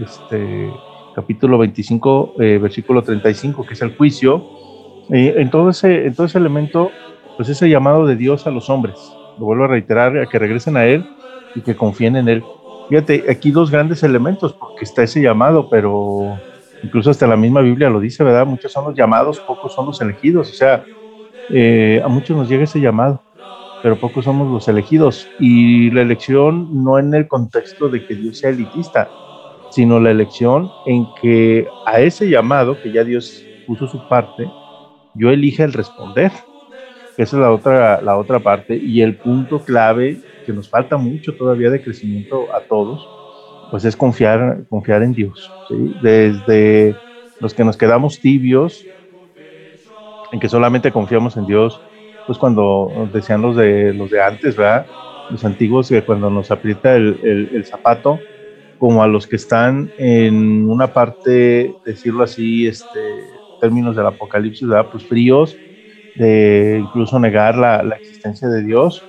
este, 0.00 0.70
capítulo 1.14 1.58
25, 1.58 2.34
eh, 2.40 2.58
versículo 2.58 3.02
35, 3.02 3.64
que 3.64 3.74
es 3.74 3.82
el 3.82 3.96
juicio. 3.96 4.44
ese, 5.08 5.40
en 5.40 5.50
todo 5.50 6.26
ese 6.26 6.38
elemento, 6.38 6.90
pues 7.36 7.48
ese 7.48 7.68
llamado 7.68 8.06
de 8.06 8.16
Dios 8.16 8.46
a 8.46 8.50
los 8.50 8.68
hombres, 8.70 8.96
lo 9.38 9.46
vuelvo 9.46 9.64
a 9.64 9.68
reiterar, 9.68 10.16
a 10.18 10.26
que 10.26 10.38
regresen 10.38 10.76
a 10.76 10.84
Él 10.84 11.06
y 11.54 11.60
que 11.60 11.76
confíen 11.76 12.16
en 12.16 12.28
Él. 12.28 12.44
Fíjate, 12.88 13.24
aquí 13.30 13.50
dos 13.50 13.70
grandes 13.70 14.02
elementos, 14.02 14.52
porque 14.52 14.84
está 14.84 15.02
ese 15.02 15.22
llamado, 15.22 15.68
pero 15.70 16.38
incluso 16.82 17.10
hasta 17.10 17.26
la 17.26 17.36
misma 17.36 17.60
Biblia 17.60 17.90
lo 17.90 18.00
dice, 18.00 18.24
¿verdad? 18.24 18.46
Muchos 18.46 18.72
son 18.72 18.86
los 18.86 18.94
llamados, 18.94 19.40
pocos 19.40 19.74
son 19.74 19.86
los 19.86 20.00
elegidos, 20.00 20.50
o 20.50 20.54
sea, 20.54 20.84
eh, 21.50 22.00
a 22.04 22.08
muchos 22.08 22.36
nos 22.36 22.48
llega 22.48 22.64
ese 22.64 22.80
llamado, 22.80 23.22
pero 23.82 23.96
pocos 23.96 24.24
somos 24.24 24.50
los 24.50 24.68
elegidos. 24.68 25.28
Y 25.38 25.90
la 25.90 26.02
elección 26.02 26.84
no 26.84 26.98
en 26.98 27.12
el 27.14 27.28
contexto 27.28 27.88
de 27.88 28.04
que 28.06 28.14
Dios 28.14 28.38
sea 28.38 28.50
elitista, 28.50 29.08
sino 29.70 29.98
la 30.00 30.10
elección 30.10 30.70
en 30.86 31.06
que 31.20 31.66
a 31.86 32.00
ese 32.00 32.28
llamado 32.28 32.80
que 32.80 32.92
ya 32.92 33.04
Dios 33.04 33.44
puso 33.66 33.86
su 33.86 34.06
parte, 34.08 34.46
yo 35.14 35.30
elige 35.30 35.62
el 35.62 35.72
responder. 35.72 36.30
Esa 37.16 37.36
es 37.36 37.42
la 37.42 37.52
otra, 37.52 38.00
la 38.00 38.16
otra 38.16 38.38
parte. 38.38 38.76
Y 38.76 39.02
el 39.02 39.16
punto 39.16 39.60
clave 39.60 40.20
que 40.46 40.52
nos 40.52 40.68
falta 40.68 40.96
mucho 40.96 41.34
todavía 41.34 41.70
de 41.70 41.82
crecimiento 41.82 42.52
a 42.54 42.60
todos, 42.60 43.06
pues 43.72 43.86
es 43.86 43.96
confiar, 43.96 44.66
confiar 44.68 45.02
en 45.02 45.14
Dios. 45.14 45.50
Desde 46.02 46.94
los 47.40 47.54
que 47.54 47.64
nos 47.64 47.78
quedamos 47.78 48.20
tibios, 48.20 48.84
en 50.30 50.38
que 50.38 50.50
solamente 50.50 50.92
confiamos 50.92 51.38
en 51.38 51.46
Dios, 51.46 51.80
pues 52.26 52.36
cuando 52.36 53.08
decían 53.14 53.40
los 53.40 53.56
de, 53.56 53.94
los 53.94 54.10
de 54.10 54.22
antes, 54.22 54.56
¿verdad? 54.56 54.86
Los 55.30 55.42
antiguos, 55.46 55.88
que 55.88 56.04
cuando 56.04 56.28
nos 56.28 56.50
aprieta 56.50 56.94
el, 56.94 57.18
el, 57.50 57.64
zapato, 57.64 58.20
como 58.78 59.02
a 59.02 59.06
los 59.06 59.26
que 59.26 59.36
están 59.36 59.90
en 59.96 60.68
una 60.68 60.88
parte, 60.92 61.72
decirlo 61.86 62.24
así, 62.24 62.66
este, 62.66 63.00
términos 63.58 63.96
del 63.96 64.04
apocalipsis, 64.04 64.68
¿verdad? 64.68 64.90
Pues 64.92 65.06
fríos, 65.06 65.56
de 66.16 66.78
incluso 66.78 67.18
negar 67.18 67.56
la, 67.56 67.82
la 67.82 67.96
existencia 67.96 68.48
de 68.48 68.64
Dios, 68.64 69.02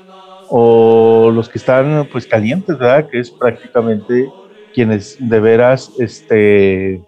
o 0.47 1.31
los 1.31 1.49
que 1.49 1.57
están 1.57 2.07
pues 2.09 2.25
calientes, 2.25 2.77
¿verdad? 2.77 3.09
Que 3.09 3.19
es 3.19 3.29
prácticamente 3.29 4.29
quienes 4.73 5.15
de 5.19 5.39
veras 5.39 5.93
este, 5.99 7.05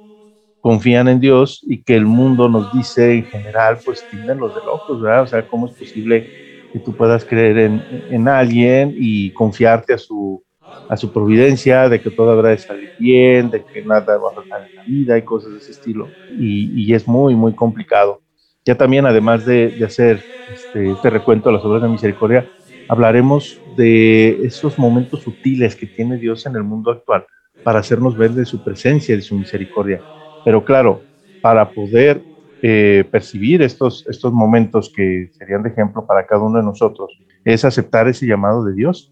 confían 0.60 1.08
en 1.08 1.20
Dios 1.20 1.62
y 1.68 1.84
que 1.84 1.96
el 1.96 2.06
mundo 2.06 2.50
nos 2.50 2.72
dice 2.72 3.14
en 3.14 3.26
general, 3.28 3.82
pues 3.84 4.08
tienen 4.10 4.40
los 4.40 4.56
de 4.56 4.62
locos, 4.62 5.02
¿verdad? 5.02 5.24
O 5.24 5.28
sea, 5.28 5.48
¿cómo 5.48 5.68
es 5.68 5.74
posible 5.74 6.32
que 6.72 6.80
tú 6.80 6.96
puedas 6.96 7.26
creer 7.26 7.58
en, 7.60 7.86
en 8.10 8.28
alguien 8.28 8.94
y 8.98 9.32
confiarte 9.34 9.94
a 9.94 9.98
su, 9.98 10.44
a 10.88 10.98
su 10.98 11.12
providencia, 11.12 11.90
de 11.90 12.02
que 12.02 12.12
todo 12.12 12.32
habrá 12.32 12.50
de 12.50 12.58
salir 12.58 12.92
bien, 12.98 13.50
de 13.50 13.66
que 13.66 13.82
nada 13.84 14.18
va 14.18 14.30
a 14.32 14.34
faltar 14.34 14.62
en 14.68 14.76
la 14.76 14.84
vida 14.86 15.18
y 15.18 15.24
cosas 15.24 15.54
de 15.54 15.60
ese 15.60 15.72
estilo? 15.72 16.16
Y, 16.28 16.72
y 16.90 16.94
es 16.94 17.08
muy, 17.08 17.36
muy 17.36 17.54
complicado. 17.56 18.22
Ya 18.66 18.76
también, 18.76 19.06
además 19.06 19.46
de, 19.46 19.72
de 19.72 19.86
hacer 19.86 20.26
este, 20.48 20.92
este 20.94 21.10
recuento 21.10 21.50
de 21.50 21.56
las 21.56 21.66
obras 21.66 21.82
de 21.84 21.90
misericordia, 21.90 22.50
hablaremos 22.88 23.62
de 23.66 24.42
esos 24.46 24.78
momentos 24.78 25.22
sutiles 25.24 25.76
que 25.76 25.88
tiene 25.88 26.18
Dios 26.18 26.46
en 26.46 26.56
el 26.56 26.64
mundo 26.64 26.92
actual 26.92 27.26
para 27.66 27.80
hacernos 27.80 28.16
ver 28.16 28.30
de 28.32 28.46
su 28.46 28.64
presencia 28.64 29.14
y 29.14 29.16
de 29.18 29.24
su 29.24 29.36
misericordia. 29.36 30.00
Pero 30.46 30.64
claro, 30.64 31.02
para 31.42 31.72
poder 31.72 32.22
eh, 32.62 33.04
percibir 33.10 33.64
estos, 33.64 34.06
estos 34.08 34.32
momentos 34.32 34.94
que 34.96 35.32
serían 35.32 35.64
de 35.64 35.70
ejemplo 35.70 36.06
para 36.06 36.28
cada 36.28 36.44
uno 36.44 36.60
de 36.60 36.64
nosotros, 36.64 37.12
es 37.44 37.66
aceptar 37.66 38.08
ese 38.08 38.28
llamado 38.28 38.64
de 38.64 38.76
Dios 38.76 39.12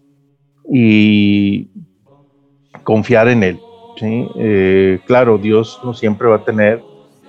y 0.72 1.68
confiar 2.84 3.26
en 3.26 3.42
Él. 3.42 3.60
¿sí? 3.96 4.28
Eh, 4.36 5.00
claro, 5.04 5.36
Dios 5.36 5.80
no 5.82 5.92
siempre 5.92 6.28
va 6.28 6.36
a 6.36 6.44
tener 6.44 6.80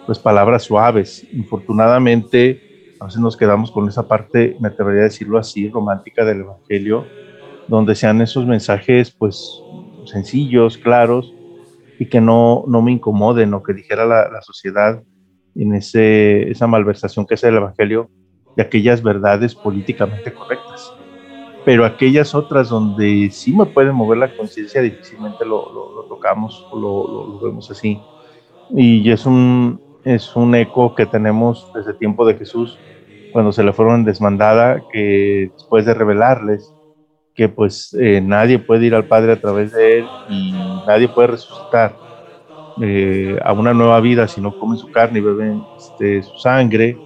pues 0.05 0.19
palabras 0.19 0.61
suaves. 0.61 1.25
Infortunadamente, 1.33 2.61
a 2.99 3.05
veces 3.05 3.19
nos 3.19 3.35
quedamos 3.35 3.71
con 3.71 3.89
esa 3.89 4.07
parte, 4.07 4.55
me 4.59 4.67
atrevería 4.67 5.01
a 5.01 5.05
decirlo 5.05 5.39
así, 5.39 5.69
romántica 5.69 6.23
del 6.23 6.41
Evangelio, 6.41 7.03
donde 7.67 7.95
sean 7.95 8.21
esos 8.21 8.45
mensajes 8.45 9.09
pues 9.09 9.64
sencillos, 10.07 10.77
claros, 10.77 11.33
y 11.99 12.07
que 12.07 12.21
no, 12.21 12.63
no 12.67 12.81
me 12.81 12.91
incomoden 12.91 13.53
o 13.53 13.63
que 13.63 13.73
dijera 13.73 14.05
la, 14.05 14.41
sociedad 14.41 15.01
en 15.55 15.73
ese, 15.73 16.49
esa 16.49 16.67
malversación 16.67 17.25
que 17.25 17.35
es 17.35 17.43
el 17.43 17.55
Evangelio 17.55 18.09
de 18.55 18.63
aquellas 18.63 19.01
verdades 19.01 19.55
políticamente 19.55 20.33
correctas. 20.33 20.93
Pero 21.63 21.85
aquellas 21.85 22.35
otras 22.35 22.69
donde 22.69 23.29
sí 23.31 23.53
me 23.53 23.65
puede 23.65 23.91
mover 23.91 24.19
la 24.19 24.35
conciencia, 24.35 24.81
difícilmente 24.81 25.45
lo, 25.45 25.71
lo, 25.73 26.03
tocamos 26.07 26.65
o 26.71 26.79
lo, 26.79 27.07
lo, 27.07 27.39
vemos 27.39 27.71
así. 27.71 27.99
Y 28.69 29.09
es 29.09 29.25
un, 29.25 29.81
es 30.03 30.35
un 30.35 30.53
eco 30.53 30.93
que 30.93 31.05
tenemos 31.05 31.71
desde 31.73 31.91
el 31.91 31.97
tiempo 31.97 32.25
de 32.25 32.35
Jesús, 32.35 32.77
cuando 33.33 33.51
se 33.51 33.63
le 33.63 33.73
fueron 33.73 34.05
desmandada, 34.05 34.83
que 34.91 35.49
después 35.53 35.85
de 35.85 35.93
revelarles 35.93 36.74
que 37.35 37.49
pues 37.49 37.95
eh, 37.99 38.21
nadie 38.21 38.59
puede 38.59 38.85
ir 38.87 38.95
al 38.95 39.07
Padre 39.07 39.33
a 39.33 39.41
través 39.41 39.73
de 39.73 39.99
él 39.99 40.13
y 40.27 40.81
nadie 40.85 41.09
puede 41.09 41.27
resucitar 41.29 41.99
eh, 42.81 43.37
a 43.43 43.53
una 43.53 43.73
nueva 43.73 43.99
vida 44.01 44.27
si 44.27 44.41
no 44.41 44.55
comen 44.55 44.77
su 44.77 44.89
carne 44.91 45.19
y 45.19 45.21
beben 45.21 45.69
este, 45.75 46.23
su 46.23 46.37
sangre, 46.37 47.03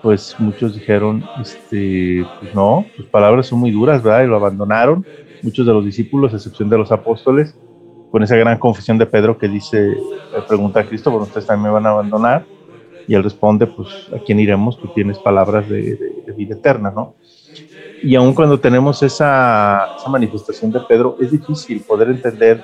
pues 0.00 0.36
muchos 0.38 0.74
dijeron, 0.74 1.30
este, 1.36 2.32
pues 2.38 2.52
no, 2.54 2.92
sus 2.96 3.08
palabras 3.08 3.46
son 3.46 3.60
muy 3.60 3.70
duras, 3.70 4.02
¿verdad? 4.02 4.24
Y 4.24 4.28
lo 4.28 4.36
abandonaron, 4.36 5.06
muchos 5.42 5.66
de 5.66 5.72
los 5.72 5.84
discípulos, 5.84 6.32
a 6.32 6.36
excepción 6.36 6.68
de 6.68 6.78
los 6.78 6.92
apóstoles, 6.92 7.58
con 8.10 8.22
esa 8.22 8.36
gran 8.36 8.58
confesión 8.58 8.98
de 8.98 9.06
Pedro 9.06 9.38
que 9.38 9.48
dice, 9.48 9.78
pregunta 10.48 10.80
a 10.80 10.86
Cristo, 10.86 11.10
bueno, 11.10 11.26
ustedes 11.26 11.46
también 11.46 11.68
me 11.68 11.74
van 11.74 11.86
a 11.86 11.90
abandonar. 11.90 12.48
Y 13.06 13.14
él 13.14 13.22
responde, 13.22 13.66
pues, 13.66 14.10
¿a 14.14 14.18
quién 14.20 14.40
iremos? 14.40 14.78
Tú 14.80 14.88
tienes 14.88 15.18
palabras 15.18 15.68
de, 15.68 15.98
vida 16.36 16.54
eterna, 16.56 16.90
¿no? 16.90 17.16
Y 18.02 18.14
aun 18.14 18.34
cuando 18.34 18.60
tenemos 18.60 19.02
esa, 19.02 19.88
esa, 19.96 20.10
manifestación 20.10 20.70
de 20.70 20.80
Pedro, 20.80 21.16
es 21.20 21.30
difícil 21.30 21.82
poder 21.82 22.08
entender 22.08 22.62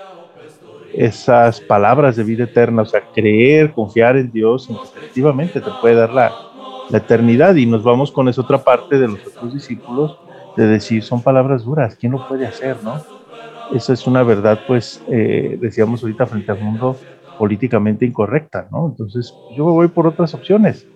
esas 0.93 1.61
palabras 1.61 2.17
de 2.17 2.25
vida 2.25 2.45
eterna, 2.45 2.83
o 2.83 2.87
sea, 2.87 3.03
creer, 3.15 3.73
confiar 3.73 4.17
en 4.17 4.31
Dios, 4.31 4.69
efectivamente 4.71 5.61
te 5.61 5.71
puede 5.81 5.95
dar 5.95 6.13
la, 6.13 6.33
la 6.91 6.99
eternidad. 6.99 7.55
Y 7.55 7.67
nos 7.67 7.83
vamos 7.83 8.13
con 8.13 8.29
esa 8.29 8.43
otra 8.43 8.63
parte 8.63 8.99
de 8.99 9.09
los 9.09 9.27
otros 9.27 9.55
discípulos, 9.55 10.17
de 10.57 10.67
decir, 10.67 11.03
son 11.03 11.23
palabras 11.23 11.65
duras, 11.65 11.97
¿quién 11.97 12.13
lo 12.13 12.29
puede 12.29 12.47
hacer, 12.47 12.83
no? 12.83 13.03
esa 13.75 13.93
es 13.93 14.07
una 14.07 14.23
verdad, 14.23 14.61
pues, 14.67 15.03
eh, 15.09 15.57
decíamos 15.61 16.03
ahorita 16.03 16.27
frente 16.27 16.53
al 16.53 16.61
mundo 16.61 16.97
políticamente 17.39 18.05
incorrecta, 18.05 18.69
¿no? 18.71 18.89
Entonces, 18.89 19.33
yo 19.57 19.65
me 19.65 19.73
voy 19.73 19.89
por 19.89 20.07
otras 20.07 20.35
opciones, 20.35 20.87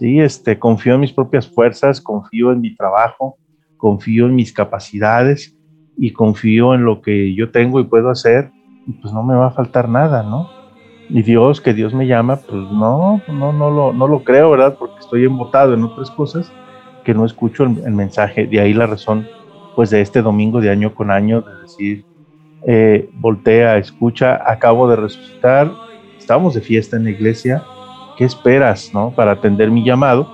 ¿sí? 0.00 0.18
Este, 0.18 0.58
confío 0.58 0.94
en 0.94 1.00
mis 1.00 1.12
propias 1.12 1.46
fuerzas, 1.46 2.00
confío 2.00 2.50
en 2.52 2.62
mi 2.62 2.74
trabajo, 2.74 3.36
confío 3.76 4.26
en 4.26 4.34
mis 4.34 4.52
capacidades 4.52 5.56
y 5.96 6.12
confío 6.12 6.74
en 6.74 6.84
lo 6.84 7.02
que 7.02 7.34
yo 7.34 7.50
tengo 7.50 7.78
y 7.80 7.84
puedo 7.84 8.10
hacer 8.10 8.50
y 8.86 8.92
pues 8.92 9.12
no 9.12 9.22
me 9.22 9.34
va 9.34 9.48
a 9.48 9.50
faltar 9.50 9.88
nada, 9.88 10.22
¿no? 10.22 10.48
Y 11.10 11.22
Dios, 11.22 11.60
que 11.60 11.74
Dios 11.74 11.92
me 11.92 12.06
llama, 12.06 12.36
pues 12.36 12.62
no, 12.72 13.20
no, 13.28 13.52
no 13.52 13.70
lo, 13.70 13.92
no 13.92 14.08
lo 14.08 14.24
creo, 14.24 14.50
¿verdad? 14.50 14.76
Porque 14.78 15.00
estoy 15.00 15.24
embotado 15.24 15.74
en 15.74 15.84
otras 15.84 16.10
cosas 16.10 16.50
que 17.04 17.12
no 17.12 17.26
escucho 17.26 17.64
el, 17.64 17.92
mensaje. 17.92 18.46
De 18.46 18.60
ahí 18.60 18.72
la 18.72 18.86
razón, 18.86 19.26
pues, 19.74 19.90
de 19.90 20.00
este 20.00 20.22
domingo 20.22 20.60
de 20.60 20.70
año 20.70 20.94
con 20.94 21.10
año, 21.10 21.40
de 21.40 21.62
decir, 21.62 22.04
eh, 22.64 23.10
voltea, 23.14 23.76
escucha, 23.76 24.40
acabo 24.46 24.88
de 24.88 24.96
resucitar, 24.96 25.72
estamos 26.16 26.54
de 26.54 26.60
fiesta 26.60 26.96
en 26.96 27.04
la 27.04 27.10
iglesia, 27.10 27.64
¿qué 28.20 28.26
esperas, 28.26 28.92
no? 28.92 29.12
Para 29.12 29.32
atender 29.32 29.70
mi 29.70 29.82
llamado. 29.82 30.28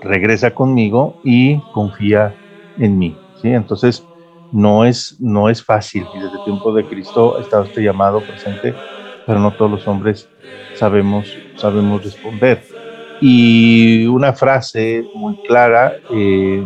Regresa 0.00 0.52
conmigo 0.52 1.20
y 1.22 1.60
confía 1.72 2.34
en 2.78 2.98
mí, 2.98 3.16
¿sí? 3.40 3.50
Entonces, 3.50 4.04
no 4.50 4.84
es, 4.84 5.20
no 5.20 5.48
es 5.48 5.62
fácil. 5.62 6.04
Y 6.12 6.18
desde 6.18 6.38
el 6.38 6.44
tiempo 6.44 6.74
de 6.74 6.84
Cristo 6.84 7.38
estado 7.38 7.62
este 7.62 7.84
llamado 7.84 8.20
presente, 8.22 8.74
pero 9.24 9.38
no 9.38 9.52
todos 9.52 9.70
los 9.70 9.86
hombres 9.86 10.28
sabemos, 10.74 11.32
sabemos 11.54 12.02
responder. 12.02 12.64
Y 13.20 14.06
una 14.06 14.32
frase 14.32 15.04
muy 15.14 15.36
clara 15.46 15.92
eh, 16.10 16.64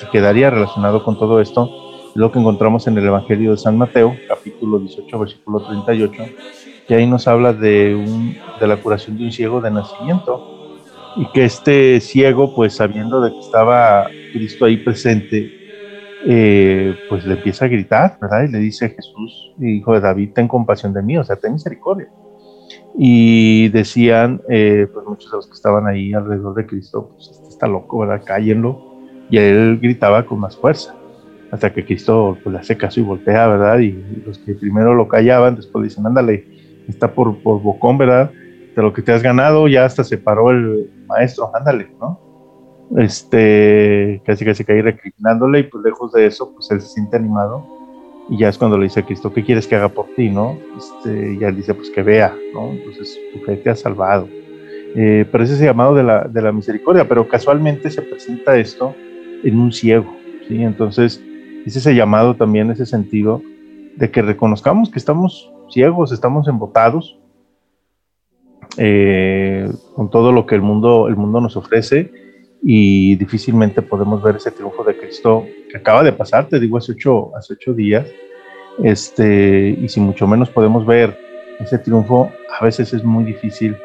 que 0.00 0.06
quedaría 0.10 0.50
relacionado 0.50 1.04
con 1.04 1.16
todo 1.16 1.40
esto 1.40 1.70
es 2.10 2.16
lo 2.16 2.32
que 2.32 2.40
encontramos 2.40 2.88
en 2.88 2.98
el 2.98 3.06
Evangelio 3.06 3.52
de 3.52 3.56
San 3.56 3.78
Mateo, 3.78 4.16
capítulo 4.26 4.80
18, 4.80 5.16
versículo 5.16 5.64
38, 5.64 6.24
que 6.92 6.98
ahí 6.98 7.06
nos 7.06 7.26
habla 7.26 7.54
de, 7.54 7.94
un, 7.94 8.36
de 8.60 8.66
la 8.66 8.76
curación 8.76 9.16
de 9.16 9.24
un 9.24 9.32
ciego 9.32 9.62
de 9.62 9.70
nacimiento 9.70 10.76
y 11.16 11.24
que 11.32 11.46
este 11.46 11.98
ciego, 12.00 12.54
pues 12.54 12.74
sabiendo 12.74 13.22
de 13.22 13.30
que 13.30 13.38
estaba 13.38 14.08
Cristo 14.30 14.66
ahí 14.66 14.76
presente, 14.76 15.50
eh, 16.26 16.94
pues 17.08 17.24
le 17.24 17.32
empieza 17.32 17.64
a 17.64 17.68
gritar, 17.68 18.18
¿verdad? 18.20 18.42
Y 18.42 18.52
le 18.52 18.58
dice, 18.58 18.90
Jesús, 18.90 19.54
hijo 19.58 19.94
de 19.94 20.00
David, 20.00 20.32
ten 20.34 20.46
compasión 20.46 20.92
de 20.92 21.00
mí, 21.00 21.16
o 21.16 21.24
sea, 21.24 21.36
ten 21.36 21.54
misericordia. 21.54 22.10
Y 22.98 23.70
decían, 23.70 24.42
eh, 24.50 24.86
pues 24.92 25.06
muchos 25.06 25.30
de 25.30 25.36
los 25.38 25.46
que 25.46 25.54
estaban 25.54 25.86
ahí 25.86 26.12
alrededor 26.12 26.54
de 26.54 26.66
Cristo, 26.66 27.08
pues 27.14 27.30
este 27.30 27.48
está 27.48 27.68
loco, 27.68 28.00
¿verdad? 28.00 28.22
Cállenlo. 28.22 28.98
Y 29.30 29.38
él 29.38 29.78
gritaba 29.80 30.26
con 30.26 30.40
más 30.40 30.58
fuerza, 30.58 30.94
hasta 31.52 31.72
que 31.72 31.86
Cristo 31.86 32.36
pues, 32.42 32.52
le 32.52 32.58
hace 32.58 32.76
caso 32.76 33.00
y 33.00 33.02
voltea, 33.02 33.46
¿verdad? 33.46 33.78
Y 33.78 33.92
los 34.26 34.36
que 34.36 34.52
primero 34.52 34.92
lo 34.92 35.08
callaban, 35.08 35.56
después 35.56 35.84
dicen, 35.84 36.06
ándale, 36.06 36.51
está 36.88 37.12
por, 37.12 37.38
por 37.42 37.60
bocón, 37.60 37.98
¿verdad? 37.98 38.30
De 38.74 38.82
lo 38.82 38.92
que 38.92 39.02
te 39.02 39.12
has 39.12 39.22
ganado, 39.22 39.68
ya 39.68 39.84
hasta 39.84 40.04
se 40.04 40.18
paró 40.18 40.50
el 40.50 40.90
maestro, 41.06 41.50
ándale, 41.54 41.88
¿no? 42.00 42.20
Este, 42.98 44.20
casi 44.24 44.44
casi 44.44 44.64
cae 44.64 44.82
recriminándole 44.82 45.60
y 45.60 45.62
pues 45.64 45.82
lejos 45.84 46.12
de 46.12 46.26
eso, 46.26 46.52
pues 46.52 46.70
él 46.70 46.80
se 46.80 46.88
siente 46.88 47.16
animado 47.16 47.66
y 48.28 48.38
ya 48.38 48.48
es 48.48 48.58
cuando 48.58 48.78
le 48.78 48.84
dice 48.84 49.00
a 49.00 49.04
Cristo, 49.04 49.32
¿qué 49.32 49.44
quieres 49.44 49.66
que 49.66 49.76
haga 49.76 49.88
por 49.88 50.06
ti, 50.14 50.28
no? 50.28 50.58
Este, 50.76 51.34
y 51.34 51.44
él 51.44 51.56
dice, 51.56 51.74
pues 51.74 51.90
que 51.90 52.02
vea, 52.02 52.34
¿no? 52.54 52.70
Entonces 52.70 53.18
tu 53.32 53.40
fe 53.40 53.56
te 53.56 53.70
ha 53.70 53.76
salvado. 53.76 54.28
Eh, 54.94 55.26
pero 55.30 55.44
ese 55.44 55.54
es 55.54 55.60
el 55.60 55.66
llamado 55.66 55.94
de 55.94 56.02
la, 56.02 56.24
de 56.24 56.42
la 56.42 56.52
misericordia, 56.52 57.08
pero 57.08 57.26
casualmente 57.26 57.90
se 57.90 58.02
presenta 58.02 58.56
esto 58.56 58.94
en 59.42 59.58
un 59.58 59.72
ciego, 59.72 60.14
¿sí? 60.48 60.62
Entonces, 60.62 61.22
es 61.66 61.76
ese 61.76 61.94
llamado 61.94 62.34
también, 62.34 62.70
ese 62.70 62.86
sentido 62.86 63.42
de 63.96 64.10
que 64.10 64.22
reconozcamos 64.22 64.90
que 64.90 64.98
estamos 64.98 65.51
ciegos, 65.72 66.12
estamos 66.12 66.46
embotados 66.48 67.18
eh, 68.76 69.70
con 69.94 70.10
todo 70.10 70.32
lo 70.32 70.46
que 70.46 70.54
el 70.54 70.62
mundo, 70.62 71.08
el 71.08 71.16
mundo 71.16 71.40
nos 71.40 71.56
ofrece 71.56 72.10
y 72.62 73.16
difícilmente 73.16 73.82
podemos 73.82 74.22
ver 74.22 74.36
ese 74.36 74.50
triunfo 74.50 74.84
de 74.84 74.96
Cristo 74.96 75.44
que 75.70 75.78
acaba 75.78 76.02
de 76.02 76.12
pasar, 76.12 76.48
te 76.48 76.60
digo, 76.60 76.78
hace 76.78 76.92
ocho, 76.92 77.36
hace 77.36 77.54
ocho 77.54 77.74
días, 77.74 78.06
este, 78.82 79.70
y 79.70 79.88
si 79.88 80.00
mucho 80.00 80.26
menos 80.26 80.48
podemos 80.48 80.86
ver 80.86 81.18
ese 81.58 81.78
triunfo, 81.78 82.30
a 82.58 82.64
veces 82.64 82.92
es 82.94 83.04
muy 83.04 83.24
difícil 83.24 83.76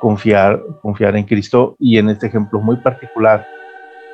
confiar, 0.00 0.62
confiar 0.82 1.16
en 1.16 1.24
Cristo 1.24 1.76
y 1.78 1.98
en 1.98 2.10
este 2.10 2.26
ejemplo 2.26 2.60
muy 2.60 2.76
particular 2.76 3.46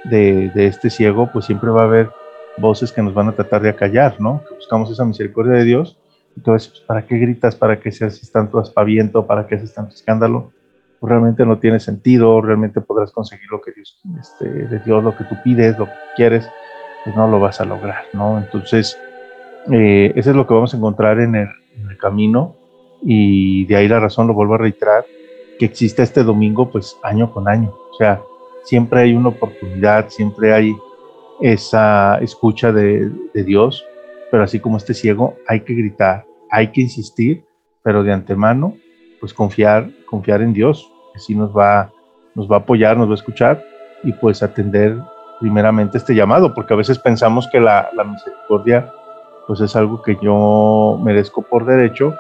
de, 0.05 0.51
de 0.51 0.67
este 0.67 0.91
ciego, 0.91 1.31
pues 1.33 1.47
siempre 1.47 1.71
va 1.71 1.83
a 1.83 1.87
haber 1.87 2.11
voces 2.59 2.93
que 2.93 3.03
nos 3.03 3.15
van 3.15 3.29
a 3.29 3.33
tratar 3.33 3.63
de 3.63 3.71
acallar, 3.71 4.21
¿no? 4.21 4.43
Que 4.47 4.55
buscamos 4.55 4.91
esa 4.91 5.05
misericordia 5.05 5.55
de 5.55 5.65
Dios 5.65 6.00
entonces, 6.41 6.71
pues, 6.71 6.81
¿para 6.87 7.07
qué 7.07 7.19
gritas? 7.19 7.55
¿Para 7.55 7.79
qué 7.79 7.93
se 7.93 8.07
haces 8.07 8.33
tanto 8.33 8.59
aspaviento? 8.59 9.27
¿Para 9.27 9.47
qué 9.47 9.57
haces 9.57 9.75
tanto 9.75 9.95
escándalo? 9.95 10.53
Pues, 10.99 11.11
realmente 11.11 11.45
no 11.45 11.59
tiene 11.59 11.79
sentido, 11.81 12.41
realmente 12.41 12.81
podrás 12.81 13.13
conseguir 13.13 13.47
lo 13.51 13.61
que 13.61 13.73
Dios, 13.73 14.01
este, 14.19 14.49
de 14.49 14.79
Dios, 14.79 15.05
lo 15.05 15.15
que 15.15 15.25
tú 15.25 15.37
pides, 15.45 15.79
lo 15.79 15.85
que 15.85 15.93
quieres, 16.17 16.49
pues 17.05 17.15
no 17.15 17.29
lo 17.29 17.41
vas 17.41 17.61
a 17.61 17.67
lograr, 17.67 18.05
¿no? 18.15 18.39
Entonces, 18.39 18.99
eh, 19.71 20.13
eso 20.17 20.31
es 20.31 20.37
lo 20.37 20.47
que 20.47 20.55
vamos 20.55 20.73
a 20.73 20.79
encontrar 20.79 21.21
en 21.21 21.35
el, 21.35 21.49
camino 21.99 22.57
y 23.03 23.67
de 23.67 23.77
ahí 23.77 23.89
la 23.89 24.01
razón, 24.01 24.27
lo 24.27 24.33
vuelvo 24.33 24.55
a 24.55 24.59
reiterar, 24.59 25.05
que 25.59 25.67
existe 25.67 26.03
este 26.03 26.23
domingo, 26.23 26.71
pues 26.71 26.97
año 27.03 27.31
con 27.31 27.49
año, 27.49 27.69
o 27.69 27.95
sea, 27.99 28.21
siempre 28.65 29.01
hay 29.01 29.13
una 29.15 29.29
oportunidad, 29.29 30.09
siempre 30.09 30.55
hay 30.55 30.75
esa 31.43 32.19
escucha 32.19 32.73
de, 32.73 33.11
de 33.35 33.45
Dios, 33.45 33.85
pero 34.31 34.43
así 34.43 34.61
como 34.61 34.79
este 34.79 34.95
ciego, 34.95 35.37
hay 35.47 35.61
que 35.61 35.75
gritar, 35.75 36.25
hay 36.51 36.69
que 36.69 36.81
insistir, 36.81 37.45
pero 37.83 38.03
de 38.03 38.13
antemano, 38.13 38.75
pues 39.21 39.35
confiar, 39.35 39.91
confiar 40.07 40.43
en 40.43 40.53
Dios, 40.53 40.91
que 41.13 41.21
sí 41.21 41.35
nos 41.35 41.57
va, 41.57 41.93
nos 42.35 42.51
va 42.51 42.57
a 42.57 42.61
apoyar, 42.61 42.97
nos 42.97 43.09
va 43.09 43.13
a 43.13 43.15
escuchar 43.15 43.65
y 44.03 44.13
pues 44.13 44.43
atender 44.43 44.97
primeramente 45.41 45.99
este 45.99 46.15
llamado, 46.15 46.55
porque 46.55 46.75
a 46.75 46.77
veces 46.77 46.99
pensamos 46.99 47.49
que 47.51 47.61
la, 47.61 47.91
misericordia 48.05 48.93
pues 49.47 49.61
es 49.61 49.75
algo 49.75 50.03
que 50.03 50.17
yo 50.23 51.01
merezco 51.03 51.43
por 51.43 51.65
derecho, 51.65 52.15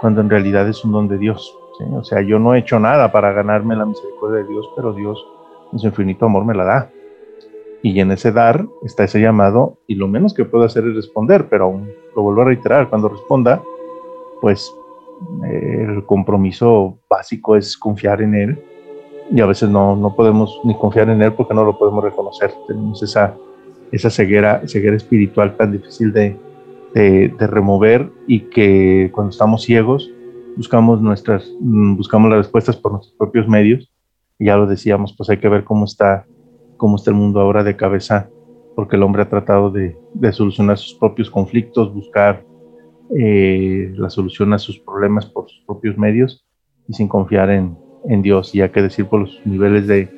cuando 0.00 0.20
en 0.20 0.30
realidad 0.30 0.66
es 0.68 0.84
un 0.84 0.92
don 0.92 1.08
de 1.08 1.18
Dios. 1.18 1.54
¿sí? 1.78 1.84
O 1.92 2.04
sea, 2.04 2.22
yo 2.22 2.38
no 2.38 2.54
he 2.54 2.60
hecho 2.60 2.80
nada 2.80 3.12
para 3.12 3.32
ganarme 3.32 3.76
la 3.76 3.84
misericordia 3.84 4.42
de 4.42 4.48
Dios, 4.48 4.66
pero 4.76 4.92
Dios 4.92 5.22
en 5.72 5.78
su 5.78 5.86
infinito 5.88 6.26
amor 6.26 6.44
me 6.44 6.54
la 6.54 6.64
da. 6.64 6.90
Y 7.82 7.98
en 8.00 8.12
ese 8.12 8.32
dar 8.32 8.66
está 8.84 9.04
ese 9.04 9.20
llamado 9.20 9.78
y 9.86 9.94
lo 9.94 10.06
menos 10.06 10.34
que 10.34 10.44
puedo 10.44 10.64
hacer 10.64 10.86
es 10.86 10.94
responder, 10.94 11.48
pero 11.48 11.64
aún 11.64 11.88
lo 12.14 12.22
vuelvo 12.22 12.42
a 12.42 12.46
reiterar, 12.46 12.88
cuando 12.90 13.08
responda, 13.08 13.62
pues 14.40 14.72
eh, 15.46 15.86
el 15.88 16.04
compromiso 16.04 16.98
básico 17.08 17.56
es 17.56 17.76
confiar 17.76 18.22
en 18.22 18.34
Él 18.34 18.62
y 19.30 19.40
a 19.40 19.46
veces 19.46 19.70
no, 19.70 19.96
no 19.96 20.14
podemos 20.14 20.60
ni 20.64 20.74
confiar 20.76 21.08
en 21.08 21.22
Él 21.22 21.32
porque 21.32 21.54
no 21.54 21.64
lo 21.64 21.78
podemos 21.78 22.04
reconocer. 22.04 22.52
Tenemos 22.66 23.02
esa, 23.02 23.34
esa 23.92 24.10
ceguera, 24.10 24.62
ceguera 24.66 24.96
espiritual 24.96 25.56
tan 25.56 25.72
difícil 25.72 26.12
de, 26.12 26.36
de, 26.94 27.46
remover 27.46 28.10
y 28.26 28.40
que 28.40 29.10
cuando 29.12 29.30
estamos 29.30 29.62
ciegos 29.62 30.10
buscamos, 30.56 31.00
nuestras, 31.00 31.50
mm, 31.60 31.96
buscamos 31.96 32.30
las 32.30 32.38
respuestas 32.40 32.76
por 32.76 32.92
nuestros 32.92 33.16
propios 33.16 33.48
medios 33.48 33.90
ya 34.40 34.56
lo 34.56 34.66
decíamos, 34.66 35.14
pues 35.16 35.28
hay 35.30 35.38
que 35.38 35.48
ver 35.48 35.64
cómo 35.64 35.84
está 35.84 36.26
cómo 36.80 36.96
está 36.96 37.10
el 37.10 37.16
mundo 37.16 37.40
ahora 37.40 37.62
de 37.62 37.76
cabeza, 37.76 38.30
porque 38.74 38.96
el 38.96 39.02
hombre 39.02 39.20
ha 39.20 39.28
tratado 39.28 39.70
de, 39.70 39.98
solucionar 40.32 40.78
sus 40.78 40.94
propios 40.94 41.28
conflictos, 41.28 41.92
buscar 41.92 42.42
eh, 43.14 43.92
la 43.98 44.08
solución 44.08 44.54
a 44.54 44.58
sus 44.58 44.78
problemas 44.78 45.26
por 45.26 45.46
sus 45.50 45.62
propios 45.66 45.98
medios 45.98 46.42
y 46.88 46.94
sin 46.94 47.06
confiar 47.06 47.50
en, 47.50 47.76
Dios. 48.22 48.54
Y 48.54 48.62
hay 48.62 48.70
que 48.70 48.80
decir 48.80 49.04
por 49.04 49.20
los 49.20 49.40
niveles 49.44 49.86
de, 49.86 50.08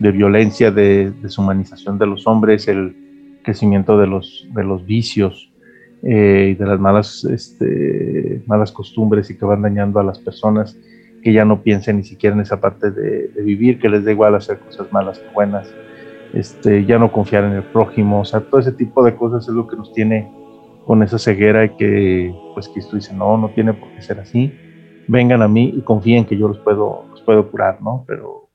violencia, 0.00 0.72
de 0.72 1.12
deshumanización 1.22 2.00
de 2.00 2.06
los 2.08 2.26
hombres, 2.26 2.66
el 2.66 3.40
crecimiento 3.44 3.96
de 3.96 4.08
los, 4.08 4.48
de 4.52 4.64
los 4.64 4.84
vicios 4.84 5.52
eh, 6.02 6.48
y 6.50 6.54
de 6.56 6.66
las 6.66 6.80
malas, 6.80 7.24
este, 7.24 8.42
malas 8.48 8.72
costumbres 8.72 9.30
y 9.30 9.38
que 9.38 9.44
van 9.44 9.62
dañando 9.62 10.00
a 10.00 10.02
las 10.02 10.18
personas 10.18 10.76
que 11.22 11.32
ya 11.32 11.44
no 11.44 11.62
piensen 11.62 11.98
ni 11.98 12.02
siquiera 12.02 12.34
en 12.34 12.42
esa 12.42 12.60
parte 12.60 12.90
de, 12.90 13.28
de 13.28 13.42
vivir, 13.44 13.78
que 13.78 13.88
les 13.88 14.04
da 14.04 14.10
igual 14.10 14.34
hacer 14.34 14.58
cosas 14.58 14.92
malas 14.92 15.20
que 15.20 15.32
buenas 15.32 15.72
este, 16.32 16.84
ya 16.84 16.98
no 16.98 17.12
confiar 17.12 17.44
en 17.44 17.52
el 17.52 17.62
prójimo, 17.62 18.20
o 18.20 18.24
sea, 18.24 18.40
todo 18.40 18.60
ese 18.60 18.72
tipo 18.72 19.04
de 19.04 19.14
cosas 19.14 19.46
es 19.48 19.54
lo 19.54 19.66
que 19.66 19.76
nos 19.76 19.92
tiene 19.92 20.30
con 20.86 21.02
esa 21.02 21.18
ceguera 21.18 21.64
y 21.64 21.70
que, 21.76 22.34
pues, 22.54 22.68
Cristo 22.68 22.96
dice, 22.96 23.14
no, 23.14 23.36
no 23.36 23.50
tiene 23.50 23.72
por 23.72 23.88
qué 23.90 24.02
ser 24.02 24.20
así, 24.20 24.52
vengan 25.08 25.42
a 25.42 25.48
mí 25.48 25.72
y 25.76 25.82
confíen 25.82 26.24
que 26.24 26.36
yo 26.36 26.48
los 26.48 26.58
puedo, 26.58 27.04
los 27.10 27.20
puedo 27.22 27.50
curar, 27.50 27.80
¿no? 27.82 28.04
Pero, 28.06 28.48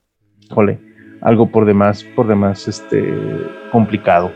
jole, 0.50 0.80
algo 1.22 1.50
por 1.50 1.66
demás, 1.66 2.04
por 2.16 2.28
demás, 2.28 2.68
este, 2.68 3.14
complicado. 3.72 4.32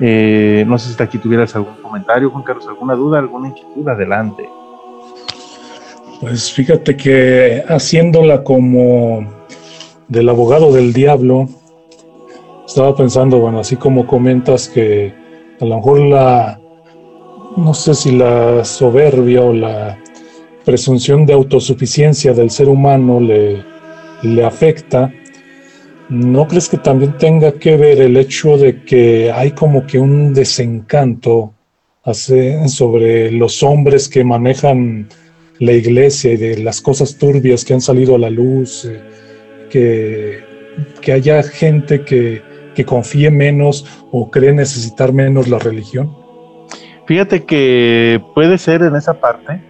Eh, 0.00 0.64
no 0.66 0.78
sé 0.78 0.92
si 0.92 1.02
aquí 1.02 1.18
tuvieras 1.18 1.56
algún 1.56 1.76
comentario, 1.76 2.30
Juan 2.30 2.44
Carlos, 2.44 2.68
alguna 2.68 2.94
duda, 2.94 3.18
alguna 3.18 3.48
inquietud, 3.48 3.88
adelante. 3.88 4.48
Pues 6.20 6.52
fíjate 6.52 6.96
que 6.96 7.62
haciéndola 7.68 8.42
como 8.42 9.26
del 10.08 10.28
abogado 10.28 10.72
del 10.72 10.92
diablo, 10.92 11.48
estaba 12.66 12.94
pensando, 12.96 13.38
bueno, 13.38 13.60
así 13.60 13.76
como 13.76 14.06
comentas 14.06 14.68
que 14.68 15.14
a 15.60 15.64
lo 15.64 15.76
mejor 15.76 16.00
la, 16.00 16.60
no 17.56 17.72
sé 17.72 17.94
si 17.94 18.12
la 18.12 18.64
soberbia 18.64 19.42
o 19.42 19.52
la 19.52 19.98
presunción 20.64 21.24
de 21.24 21.32
autosuficiencia 21.32 22.32
del 22.34 22.50
ser 22.50 22.68
humano 22.68 23.20
le, 23.20 23.62
le 24.22 24.44
afecta, 24.44 25.12
¿no 26.08 26.46
crees 26.48 26.68
que 26.68 26.78
también 26.78 27.16
tenga 27.18 27.52
que 27.52 27.76
ver 27.76 28.00
el 28.00 28.16
hecho 28.16 28.58
de 28.58 28.82
que 28.84 29.30
hay 29.32 29.52
como 29.52 29.86
que 29.86 29.98
un 29.98 30.34
desencanto 30.34 31.52
sobre 32.12 33.32
los 33.32 33.62
hombres 33.62 34.08
que 34.08 34.22
manejan 34.22 35.08
la 35.58 35.72
iglesia 35.72 36.32
y 36.32 36.36
de 36.36 36.58
las 36.58 36.80
cosas 36.80 37.16
turbias 37.16 37.64
que 37.64 37.74
han 37.74 37.80
salido 37.80 38.14
a 38.14 38.18
la 38.18 38.30
luz, 38.30 38.84
eh, 38.84 39.00
que, 39.70 40.40
que 41.00 41.12
haya 41.12 41.42
gente 41.42 42.04
que 42.04 42.42
que 42.76 42.84
confíe 42.84 43.30
menos 43.30 43.84
o 44.12 44.30
cree 44.30 44.52
necesitar 44.52 45.12
menos 45.12 45.48
la 45.48 45.58
religión? 45.58 46.14
Fíjate 47.06 47.44
que 47.44 48.22
puede 48.34 48.58
ser 48.58 48.82
en 48.82 48.94
esa 48.94 49.20
parte, 49.20 49.60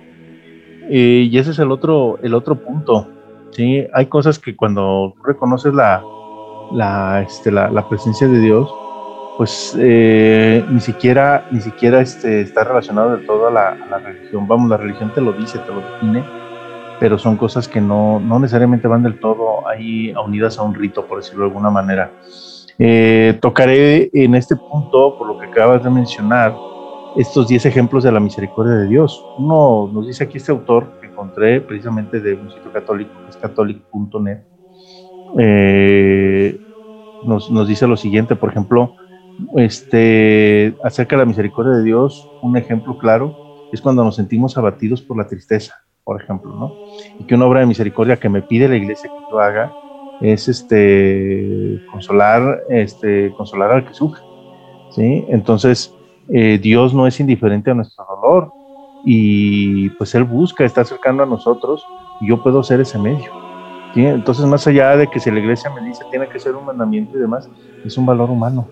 eh, 0.91 1.29
y 1.31 1.39
ese 1.39 1.53
es 1.53 1.59
el 1.59 1.71
otro, 1.71 2.19
el 2.23 2.35
otro 2.35 2.57
punto. 2.57 3.09
¿sí? 3.51 3.87
Hay 3.93 4.07
cosas 4.07 4.39
que 4.39 4.57
cuando 4.57 5.15
reconoces 5.25 5.73
la, 5.73 6.03
la, 6.73 7.23
este, 7.23 7.53
la, 7.53 7.89
presencia 7.89 8.27
de 8.27 8.41
Dios, 8.41 8.73
pues 9.37 9.77
eh, 9.79 10.65
ni 10.71 10.81
siquiera, 10.81 11.47
ni 11.51 11.61
siquiera 11.61 12.01
este, 12.01 12.41
está 12.41 12.65
relacionado 12.65 13.17
de 13.17 13.27
todo 13.27 13.49
a 13.49 13.51
la, 13.51 13.69
a 13.69 13.87
la, 13.91 13.99
religión. 13.99 14.49
Vamos, 14.49 14.71
la 14.71 14.79
religión 14.79 15.13
te 15.15 15.21
lo 15.21 15.33
dice, 15.33 15.59
te 15.59 15.73
lo 15.73 15.81
define, 15.81 16.25
pero 16.99 17.19
son 17.19 17.37
cosas 17.37 17.69
que 17.69 17.81
no, 17.81 18.19
no 18.19 18.39
necesariamente 18.39 18.89
van 18.89 19.03
del 19.03 19.21
todo 19.21 19.69
ahí 19.69 20.15
unidas 20.25 20.59
a 20.59 20.63
un 20.63 20.75
rito, 20.75 21.05
por 21.07 21.19
decirlo 21.19 21.45
de 21.45 21.49
alguna 21.49 21.71
manera. 21.71 22.11
Eh, 22.79 23.39
tocaré 23.41 24.11
en 24.13 24.35
este 24.35 24.55
punto, 24.57 25.17
por 25.17 25.29
lo 25.29 25.39
que 25.39 25.47
acabas 25.47 25.83
de 25.83 25.91
mencionar, 25.91 26.55
estos 27.17 27.49
10 27.49 27.65
ejemplos 27.67 28.05
de 28.05 28.13
la 28.13 28.21
misericordia 28.21 28.75
de 28.75 28.89
Dios. 28.89 29.25
Uno 29.39 29.91
nos 29.93 30.07
dice 30.07 30.25
aquí 30.25 30.37
este 30.37 30.53
autor 30.53 31.01
que 31.01 31.07
encontré 31.07 31.63
precisamente 31.63 32.21
de 32.21 32.35
un 32.35 32.51
sitio 32.51 32.71
católico, 32.73 33.11
que 33.25 33.31
es 33.31 33.37
catholic.net, 33.39 34.41
eh, 35.39 36.61
nos, 37.25 37.51
nos, 37.51 37.67
dice 37.67 37.87
lo 37.87 37.97
siguiente, 37.97 38.37
por 38.37 38.51
ejemplo, 38.51 38.95
este, 39.57 40.75
acerca 40.85 41.17
de 41.17 41.23
la 41.23 41.27
misericordia 41.27 41.73
de 41.73 41.85
Dios, 41.85 42.29
un 42.43 42.57
ejemplo 42.57 42.99
claro 42.99 43.35
es 43.73 43.81
cuando 43.81 44.05
nos 44.05 44.17
sentimos 44.17 44.57
abatidos 44.57 45.03
por 45.03 45.17
la 45.17 45.27
tristeza, 45.27 45.75
por 46.05 46.23
ejemplo, 46.23 46.55
¿no? 46.55 46.73
Y 47.19 47.25
que 47.25 47.35
una 47.35 47.47
obra 47.47 47.61
de 47.61 47.67
misericordia 47.67 48.17
que 48.17 48.29
me 48.29 48.43
pide 48.43 48.69
la 48.69 48.77
iglesia 48.77 49.11
que 49.11 49.25
yo 49.31 49.41
haga 49.41 49.73
es 50.21 50.49
este, 50.49 51.81
consolar, 51.91 52.63
este, 52.69 53.33
consolar 53.37 53.73
al 53.73 53.87
que 53.87 53.95
sufre, 53.95 54.23
¿sí? 54.91 55.25
Entonces, 55.29 55.95
eh, 56.29 56.59
Dios 56.59 56.95
no 56.95 57.07
es 57.07 57.21
indiferente 57.21 57.71
a 57.71 57.75
nuestro 57.75 58.05
dolor 58.05 58.53
y 59.05 59.91
pues 59.91 60.15
Él 60.15 60.25
busca 60.25 60.65
estar 60.65 60.85
cercano 60.85 61.23
a 61.23 61.27
nosotros 61.27 61.85
y 62.21 62.29
yo 62.29 62.43
puedo 62.43 62.63
ser 62.63 62.81
ese 62.81 62.99
medio. 62.99 63.47
Entonces, 64.05 64.45
más 64.45 64.67
allá 64.67 64.97
de 64.97 65.07
que 65.07 65.21
si 65.21 65.31
la 65.31 65.39
iglesia 65.39 65.71
me 65.71 65.81
dice 65.81 66.05
tiene 66.11 66.29
que 66.29 66.39
ser 66.39 66.55
un 66.55 66.67
mandamiento 66.67 67.17
y 67.17 67.21
demás, 67.21 67.49
es 67.85 67.97
un 67.97 68.05
valor 68.05 68.31
humano. 68.31 68.69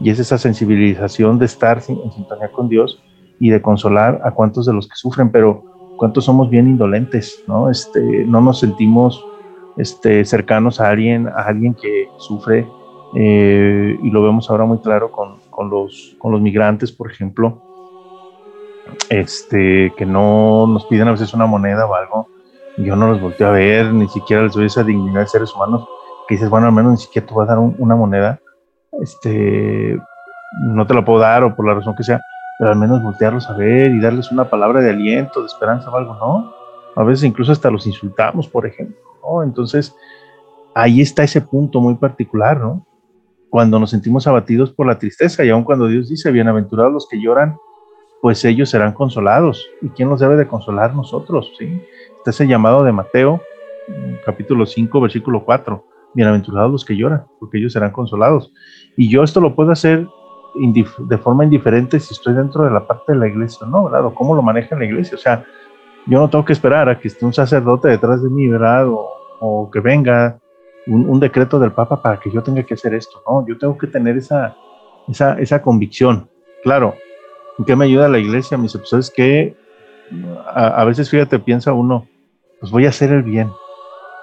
Y 0.00 0.10
es 0.10 0.18
esa 0.18 0.36
sensibilización 0.36 1.38
de 1.38 1.46
estar 1.46 1.78
en 1.88 2.12
sintonía 2.12 2.52
con 2.52 2.68
Dios 2.68 3.02
y 3.40 3.50
de 3.50 3.62
consolar 3.62 4.20
a 4.24 4.30
cuantos 4.32 4.66
de 4.66 4.74
los 4.74 4.86
que 4.86 4.94
sufren, 4.94 5.32
pero 5.32 5.64
cuántos 5.96 6.24
somos 6.26 6.50
bien 6.50 6.68
indolentes, 6.68 7.42
¿no? 7.46 7.70
Este, 7.70 8.24
no 8.26 8.40
nos 8.40 8.60
sentimos 8.60 9.24
este, 9.78 10.24
cercanos 10.24 10.80
a 10.80 10.90
alguien, 10.90 11.28
a 11.28 11.42
alguien 11.42 11.74
que 11.74 12.08
sufre, 12.18 12.66
eh, 13.14 13.98
y 14.02 14.10
lo 14.10 14.22
vemos 14.22 14.50
ahora 14.50 14.64
muy 14.64 14.78
claro 14.78 15.10
con, 15.10 15.36
con, 15.50 15.70
los, 15.70 16.16
con 16.18 16.32
los 16.32 16.40
migrantes, 16.40 16.92
por 16.92 17.10
ejemplo, 17.10 17.62
este, 19.08 19.92
que 19.96 20.04
no 20.04 20.66
nos 20.66 20.84
piden 20.86 21.08
a 21.08 21.12
veces 21.12 21.32
una 21.32 21.46
moneda 21.46 21.86
o 21.86 21.94
algo, 21.94 22.28
yo 22.76 22.94
no 22.96 23.08
los 23.08 23.20
volteo 23.20 23.48
a 23.48 23.52
ver, 23.52 23.92
ni 23.92 24.08
siquiera 24.08 24.42
les 24.42 24.52
doy 24.52 24.66
esa 24.66 24.84
dignidad 24.84 25.20
de 25.20 25.26
seres 25.26 25.54
humanos, 25.54 25.86
que 26.26 26.34
dices, 26.34 26.50
bueno, 26.50 26.66
al 26.66 26.72
menos 26.72 26.92
ni 26.92 26.98
siquiera 26.98 27.26
te 27.26 27.34
voy 27.34 27.44
a 27.44 27.48
dar 27.48 27.58
una 27.58 27.96
moneda, 27.96 28.40
este, 29.00 29.98
no 30.60 30.86
te 30.86 30.94
la 30.94 31.04
puedo 31.04 31.20
dar 31.20 31.44
o 31.44 31.54
por 31.54 31.66
la 31.66 31.74
razón 31.74 31.94
que 31.96 32.04
sea, 32.04 32.20
pero 32.58 32.70
al 32.70 32.78
menos 32.78 33.02
voltearlos 33.02 33.48
a 33.48 33.54
ver 33.54 33.90
y 33.90 34.00
darles 34.00 34.30
una 34.32 34.44
palabra 34.50 34.80
de 34.80 34.90
aliento, 34.90 35.40
de 35.40 35.46
esperanza 35.46 35.90
o 35.90 35.96
algo, 35.96 36.14
¿no? 36.14 36.52
A 36.96 37.04
veces 37.04 37.24
incluso 37.24 37.52
hasta 37.52 37.70
los 37.70 37.86
insultamos, 37.86 38.48
por 38.48 38.66
ejemplo, 38.66 39.07
Entonces, 39.42 39.94
ahí 40.74 41.00
está 41.00 41.24
ese 41.24 41.40
punto 41.40 41.80
muy 41.80 41.94
particular, 41.96 42.60
¿no? 42.60 42.86
Cuando 43.50 43.78
nos 43.78 43.90
sentimos 43.90 44.26
abatidos 44.26 44.72
por 44.72 44.86
la 44.86 44.98
tristeza 44.98 45.44
y 45.44 45.50
aun 45.50 45.64
cuando 45.64 45.86
Dios 45.86 46.08
dice, 46.08 46.30
bienaventurados 46.30 46.92
los 46.92 47.08
que 47.08 47.20
lloran, 47.20 47.56
pues 48.20 48.44
ellos 48.44 48.70
serán 48.70 48.92
consolados. 48.92 49.66
¿Y 49.80 49.88
quién 49.90 50.08
los 50.08 50.20
debe 50.20 50.36
de 50.36 50.46
consolar? 50.46 50.94
Nosotros, 50.94 51.52
¿sí? 51.58 51.82
Está 52.16 52.30
ese 52.30 52.46
llamado 52.46 52.84
de 52.84 52.92
Mateo, 52.92 53.40
capítulo 54.24 54.66
5, 54.66 55.00
versículo 55.00 55.44
4. 55.44 55.84
Bienaventurados 56.14 56.70
los 56.70 56.84
que 56.84 56.96
lloran, 56.96 57.26
porque 57.38 57.58
ellos 57.58 57.72
serán 57.72 57.92
consolados. 57.92 58.52
Y 58.96 59.08
yo 59.08 59.22
esto 59.22 59.40
lo 59.40 59.54
puedo 59.54 59.72
hacer 59.72 60.06
de 60.54 61.18
forma 61.18 61.44
indiferente 61.44 62.00
si 62.00 62.14
estoy 62.14 62.34
dentro 62.34 62.64
de 62.64 62.70
la 62.70 62.86
parte 62.86 63.12
de 63.12 63.18
la 63.18 63.28
iglesia 63.28 63.66
no, 63.66 63.84
¿verdad? 63.84 64.10
Cómo 64.14 64.34
lo 64.34 64.42
maneja 64.42 64.76
la 64.76 64.84
iglesia. 64.84 65.16
O 65.16 65.20
sea, 65.20 65.44
yo 66.06 66.18
no 66.18 66.28
tengo 66.28 66.44
que 66.44 66.52
esperar 66.52 66.88
a 66.88 66.98
que 66.98 67.08
esté 67.08 67.24
un 67.24 67.34
sacerdote 67.34 67.88
detrás 67.88 68.22
de 68.22 68.30
mí, 68.30 68.48
¿verdad? 68.48 68.86
Que 69.72 69.80
venga 69.80 70.38
un, 70.86 71.20
decreto 71.20 71.58
del 71.58 71.72
Papa 71.72 72.00
para 72.00 72.18
que 72.18 72.30
yo 72.30 72.42
tenga 72.42 72.62
que 72.62 72.74
hacer 72.74 72.94
esto, 72.94 73.22
¿no? 73.26 73.46
Yo 73.46 73.58
tengo 73.58 73.76
que 73.76 73.86
tener 73.86 74.16
esa, 74.16 74.56
esa, 75.06 75.38
esa 75.38 75.60
convicción. 75.60 76.28
Claro, 76.62 76.94
¿en 77.58 77.64
qué 77.64 77.76
me 77.76 77.84
ayuda 77.84 78.08
la 78.08 78.18
iglesia? 78.18 78.56
Mis 78.56 78.74
episodios 78.74 79.10
que 79.10 79.54
a, 80.54 80.84
veces, 80.84 81.10
fíjate, 81.10 81.38
piensa 81.38 81.72
uno, 81.72 82.06
pues 82.60 82.72
voy 82.72 82.86
a 82.86 82.88
hacer 82.88 83.12
el 83.12 83.22
bien, 83.22 83.50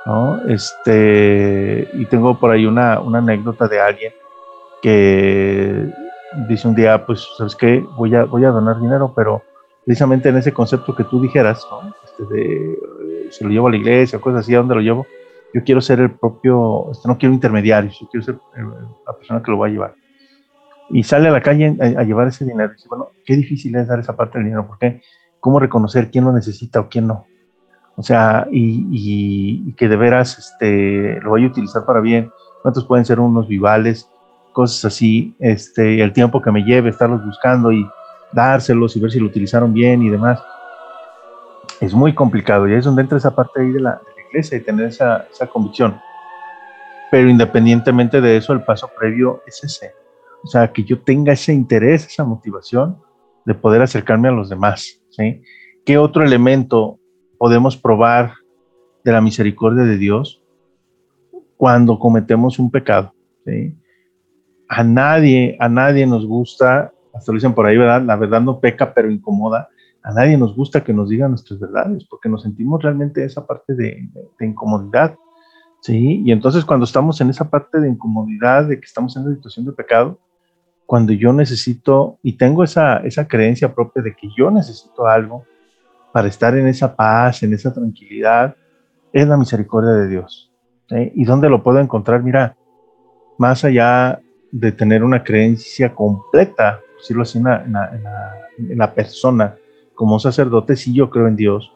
¿no? 0.06 0.42
Este, 0.48 1.88
y 1.94 2.06
tengo 2.06 2.40
por 2.40 2.52
ahí 2.52 2.66
una, 2.66 3.00
una 3.00 3.20
anécdota 3.20 3.68
de 3.68 3.80
alguien 3.80 4.14
que 4.82 5.86
dice 6.48 6.68
un 6.68 6.76
día, 6.76 7.06
pues, 7.06 7.28
¿sabes 7.38 7.56
qué? 7.56 7.86
Voy 7.98 8.16
a, 8.16 8.24
voy 8.24 8.44
a 8.46 8.50
donar 8.50 8.80
dinero, 8.80 9.14
pero 9.16 9.44
precisamente 9.86 10.30
en 10.30 10.38
ese 10.38 10.54
concepto 10.54 10.96
que 10.96 11.04
tú 11.04 11.22
dijeras, 11.22 11.66
¿no? 11.70 11.94
Este 12.04 12.24
de, 12.34 12.78
se 13.38 13.44
lo 13.44 13.50
llevo 13.50 13.68
a 13.68 13.72
la 13.72 13.78
iglesia, 13.78 14.20
cosas 14.20 14.42
así, 14.42 14.54
¿a 14.54 14.60
dónde 14.60 14.76
lo 14.76 14.82
llevo? 14.82 15.08
Yo 15.54 15.64
quiero 15.64 15.82
ser 15.82 16.00
el 16.00 16.12
propio, 16.12 16.92
este, 16.92 17.08
no 17.08 17.18
quiero 17.18 17.34
intermediarios, 17.34 18.00
yo 18.00 18.08
quiero 18.08 18.26
ser 18.26 18.36
eh, 18.36 18.64
la 19.06 19.14
persona 19.14 19.42
que 19.42 19.52
lo 19.52 19.58
va 19.58 19.68
a 19.68 19.70
llevar. 19.70 19.96
Y 20.90 21.04
sale 21.04 21.30
a 21.30 21.32
la 21.32 21.42
calle 21.42 21.76
a, 21.80 22.04
llevar 22.04 22.28
ese 22.28 22.46
dinero. 22.46 22.72
Y 22.72 22.76
dice, 22.76 22.88
bueno, 22.90 23.10
qué 23.26 23.36
difícil 23.36 23.76
es 23.76 23.88
dar 23.88 24.00
esa 24.00 24.16
parte 24.16 24.38
del 24.38 24.46
dinero, 24.46 24.68
porque 24.68 25.02
cómo 25.40 25.60
reconocer 25.60 26.12
quién 26.12 26.26
lo 26.26 26.32
necesita 26.32 26.80
o 26.80 26.90
quién 26.90 27.08
no. 27.08 27.26
O 27.96 28.04
sea, 28.04 28.48
y, 28.52 28.86
y, 28.92 29.70
y 29.70 29.74
que 29.74 29.88
de 29.88 29.96
veras 29.96 30.38
este, 30.38 31.20
lo 31.22 31.32
vaya 31.32 31.46
a 31.46 31.50
utilizar 31.50 31.86
para 31.86 32.02
bien. 32.02 32.30
¿Cuántos 32.62 32.86
pueden 32.86 33.06
ser 33.06 33.20
unos 33.20 33.48
vivales? 33.48 34.10
cosas 34.56 34.86
así, 34.86 35.36
este, 35.38 36.02
el 36.02 36.14
tiempo 36.14 36.42
que 36.42 36.50
me 36.50 36.64
lleve 36.64 36.90
estarlos 36.90 37.24
buscando 37.26 37.74
y 37.74 37.86
dárselos 38.32 38.96
y 38.96 39.02
ver 39.02 39.12
si 39.12 39.20
lo 39.20 39.26
utilizaron 39.26 39.74
bien 39.74 40.02
y 40.02 40.10
demás, 40.10 40.42
es 41.82 41.94
muy 41.94 42.14
complicado 42.14 42.68
y 42.68 42.74
es 42.74 42.86
donde 42.86 43.02
entra 43.02 43.18
esa 43.18 43.36
parte 43.36 43.62
ahí 43.62 43.72
de 43.72 43.80
la, 43.80 44.02
iglesia 44.30 44.58
y 44.58 44.62
tener 44.62 44.88
esa, 44.88 45.28
esa, 45.32 45.48
convicción. 45.48 46.00
Pero 47.12 47.30
independientemente 47.30 48.20
de 48.20 48.38
eso, 48.38 48.54
el 48.54 48.64
paso 48.64 48.90
previo 48.98 49.44
es 49.46 49.64
ese. 49.64 49.94
O 50.44 50.48
sea, 50.48 50.74
que 50.74 50.84
yo 50.84 51.00
tenga 51.02 51.34
ese 51.34 51.54
interés, 51.54 52.06
esa 52.06 52.24
motivación 52.24 52.98
de 53.46 53.54
poder 53.54 53.82
acercarme 53.82 54.28
a 54.28 54.32
los 54.32 54.50
demás. 54.50 55.02
¿sí? 55.12 55.42
¿Qué 55.86 55.98
otro 55.98 56.24
elemento 56.24 57.00
podemos 57.38 57.78
probar 57.78 58.34
de 59.04 59.12
la 59.12 59.22
misericordia 59.22 59.84
de 59.84 59.98
Dios 59.98 60.42
cuando 61.56 62.00
cometemos 62.00 62.60
un 62.60 62.72
pecado? 62.72 63.14
¿sí? 63.46 63.78
a 64.68 64.84
nadie, 64.84 65.56
a 65.60 65.70
nadie 65.70 66.06
nos 66.08 66.26
gusta, 66.26 66.92
hasta 67.14 67.32
lo 67.32 67.38
dicen 67.38 67.54
por 67.54 67.66
ahí, 67.66 67.78
¿verdad? 67.78 68.02
La 68.02 68.16
verdad 68.16 68.42
no 68.42 68.60
peca, 68.60 68.94
pero 68.94 69.10
incomoda. 69.10 69.70
A 70.06 70.14
nadie 70.14 70.38
nos 70.38 70.56
gusta 70.56 70.84
que 70.84 70.94
nos 70.94 71.10
digan 71.10 71.32
nuestras 71.32 71.60
verdades, 71.60 72.06
porque 72.08 72.30
nos 72.30 72.44
sentimos 72.44 72.82
realmente 72.82 73.26
esa 73.26 73.46
parte 73.46 73.74
de, 73.74 74.08
incomodidad, 74.40 75.16
¿sí? 75.82 76.22
Y 76.24 76.32
entonces 76.32 76.64
cuando 76.64 76.86
estamos 76.86 77.20
en 77.22 77.32
esa 77.32 77.50
parte 77.50 77.80
de 77.80 77.90
incomodidad, 77.90 78.66
de 78.66 78.80
que 78.80 78.86
estamos 78.86 79.18
en 79.18 79.24
una 79.24 79.36
situación 79.36 79.66
de 79.66 79.72
pecado, 79.72 80.20
cuando 80.86 81.12
yo 81.12 81.34
necesito, 81.34 82.20
y 82.22 82.34
tengo 82.34 82.64
esa, 82.64 82.98
esa 82.98 83.28
creencia 83.28 83.74
propia 83.74 84.04
de 84.04 84.16
que 84.16 84.30
yo 84.38 84.52
necesito 84.52 85.08
algo 85.08 85.44
para 86.14 86.28
estar 86.28 86.56
en 86.56 86.68
esa 86.68 86.96
paz, 86.96 87.42
en 87.42 87.54
esa 87.54 87.74
tranquilidad, 87.74 88.56
es 89.12 89.28
la 89.28 89.38
misericordia 89.38 89.92
de 89.94 90.08
Dios. 90.08 90.52
¿Y 90.90 91.26
dónde 91.26 91.50
lo 91.50 91.64
puedo 91.64 91.80
encontrar? 91.80 92.22
Mira, 92.22 92.56
más 93.40 93.66
allá 93.66 94.22
de 94.52 94.72
tener 94.72 95.04
una 95.04 95.24
creencia 95.24 95.94
completa, 95.94 96.80
por 96.80 97.00
decirlo 97.00 97.24
así, 97.24 97.40
en 97.40 98.78
la, 98.78 98.94
persona. 98.94 99.56
Como 99.96 100.20
sacerdote, 100.20 100.76
sí 100.76 100.94
yo 100.94 101.10
creo 101.10 101.28
en 101.28 101.36
Dios. 101.36 101.72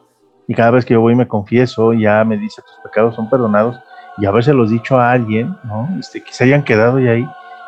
Y 0.46 0.54
cada 0.54 0.70
vez 0.70 0.84
que 0.84 0.94
yo 0.94 1.00
voy 1.00 1.14
y 1.14 1.16
me 1.16 1.28
confieso, 1.28 1.92
ya 1.92 2.24
me 2.24 2.36
dice, 2.36 2.62
tus 2.62 2.76
pecados 2.82 3.14
son 3.14 3.28
perdonados. 3.28 3.78
Y 4.18 4.26
a 4.26 4.30
veces 4.30 4.54
los 4.54 4.70
dicho 4.70 4.98
a 4.98 5.12
alguien, 5.12 5.56
¿no? 5.64 5.88
Este, 5.98 6.22
que 6.22 6.32
se 6.32 6.44
hayan 6.44 6.62
quedado 6.62 6.98
ya 6.98 7.12
ahí. 7.12 7.26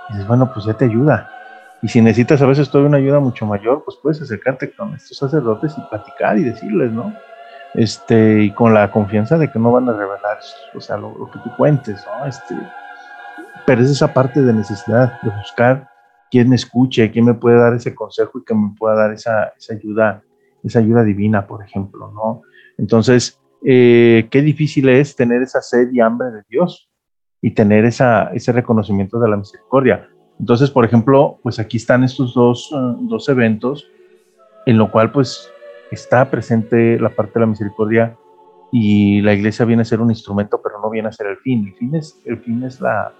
Y 0.08 0.12
dices, 0.12 0.28
bueno, 0.28 0.52
pues 0.52 0.66
ya 0.66 0.74
te 0.74 0.84
ayuda. 0.84 1.30
Y 1.80 1.88
si 1.88 2.00
necesitas 2.00 2.40
a 2.42 2.46
veces 2.46 2.68
todavía 2.70 2.90
una 2.90 2.98
ayuda 2.98 3.20
mucho 3.20 3.46
mayor, 3.46 3.82
pues 3.84 3.98
puedes 4.00 4.20
acercarte 4.22 4.72
con 4.72 4.94
estos 4.94 5.16
sacerdotes 5.16 5.74
y 5.76 5.80
platicar 5.88 6.38
y 6.38 6.44
decirles, 6.44 6.92
¿no? 6.92 7.12
Este, 7.74 8.42
y 8.42 8.50
con 8.52 8.74
la 8.74 8.90
confianza 8.90 9.38
de 9.38 9.50
que 9.50 9.58
no 9.58 9.72
van 9.72 9.88
a 9.88 9.92
revelar, 9.92 10.38
o 10.74 10.80
sea, 10.80 10.96
lo, 10.96 11.16
lo 11.18 11.30
que 11.30 11.38
tú 11.38 11.50
cuentes, 11.56 12.04
¿no? 12.06 12.26
Este, 12.26 12.54
pero 13.66 13.82
es 13.82 13.90
esa 13.90 14.12
parte 14.12 14.42
de 14.42 14.52
necesidad 14.52 15.20
de 15.22 15.30
buscar 15.30 15.88
quién 16.30 16.48
me 16.48 16.56
escuche, 16.56 17.10
quién 17.10 17.24
me 17.24 17.34
puede 17.34 17.58
dar 17.58 17.74
ese 17.74 17.94
consejo 17.94 18.38
y 18.38 18.44
que 18.44 18.54
me 18.54 18.74
pueda 18.78 18.94
dar 18.94 19.12
esa, 19.12 19.52
esa 19.56 19.74
ayuda, 19.74 20.22
esa 20.62 20.78
ayuda 20.78 21.02
divina, 21.04 21.46
por 21.46 21.64
ejemplo, 21.64 22.12
¿no? 22.12 22.42
Entonces, 22.78 23.40
eh, 23.64 24.26
qué 24.30 24.42
difícil 24.42 24.88
es 24.88 25.14
tener 25.14 25.42
esa 25.42 25.60
sed 25.60 25.90
y 25.92 26.00
hambre 26.00 26.30
de 26.30 26.42
Dios 26.48 26.88
y 27.40 27.52
tener 27.52 27.84
esa, 27.84 28.30
ese 28.32 28.52
reconocimiento 28.52 29.18
de 29.18 29.28
la 29.28 29.36
misericordia. 29.36 30.08
Entonces, 30.38 30.70
por 30.70 30.84
ejemplo, 30.84 31.38
pues 31.42 31.58
aquí 31.58 31.76
están 31.76 32.04
estos 32.04 32.34
dos, 32.34 32.72
uh, 32.72 32.96
dos 33.08 33.28
eventos 33.28 33.88
en 34.66 34.78
lo 34.78 34.90
cual 34.90 35.12
pues 35.12 35.50
está 35.90 36.30
presente 36.30 36.98
la 36.98 37.10
parte 37.10 37.34
de 37.34 37.40
la 37.40 37.46
misericordia 37.46 38.16
y 38.72 39.20
la 39.20 39.34
iglesia 39.34 39.66
viene 39.66 39.82
a 39.82 39.84
ser 39.84 40.00
un 40.00 40.10
instrumento, 40.10 40.60
pero 40.62 40.80
no 40.80 40.88
viene 40.88 41.08
a 41.08 41.12
ser 41.12 41.26
el 41.26 41.36
fin. 41.38 41.66
El 41.66 41.74
fin 41.74 41.94
es, 41.94 42.20
el 42.24 42.38
fin 42.38 42.62
es 42.62 42.80
la, 42.80 43.12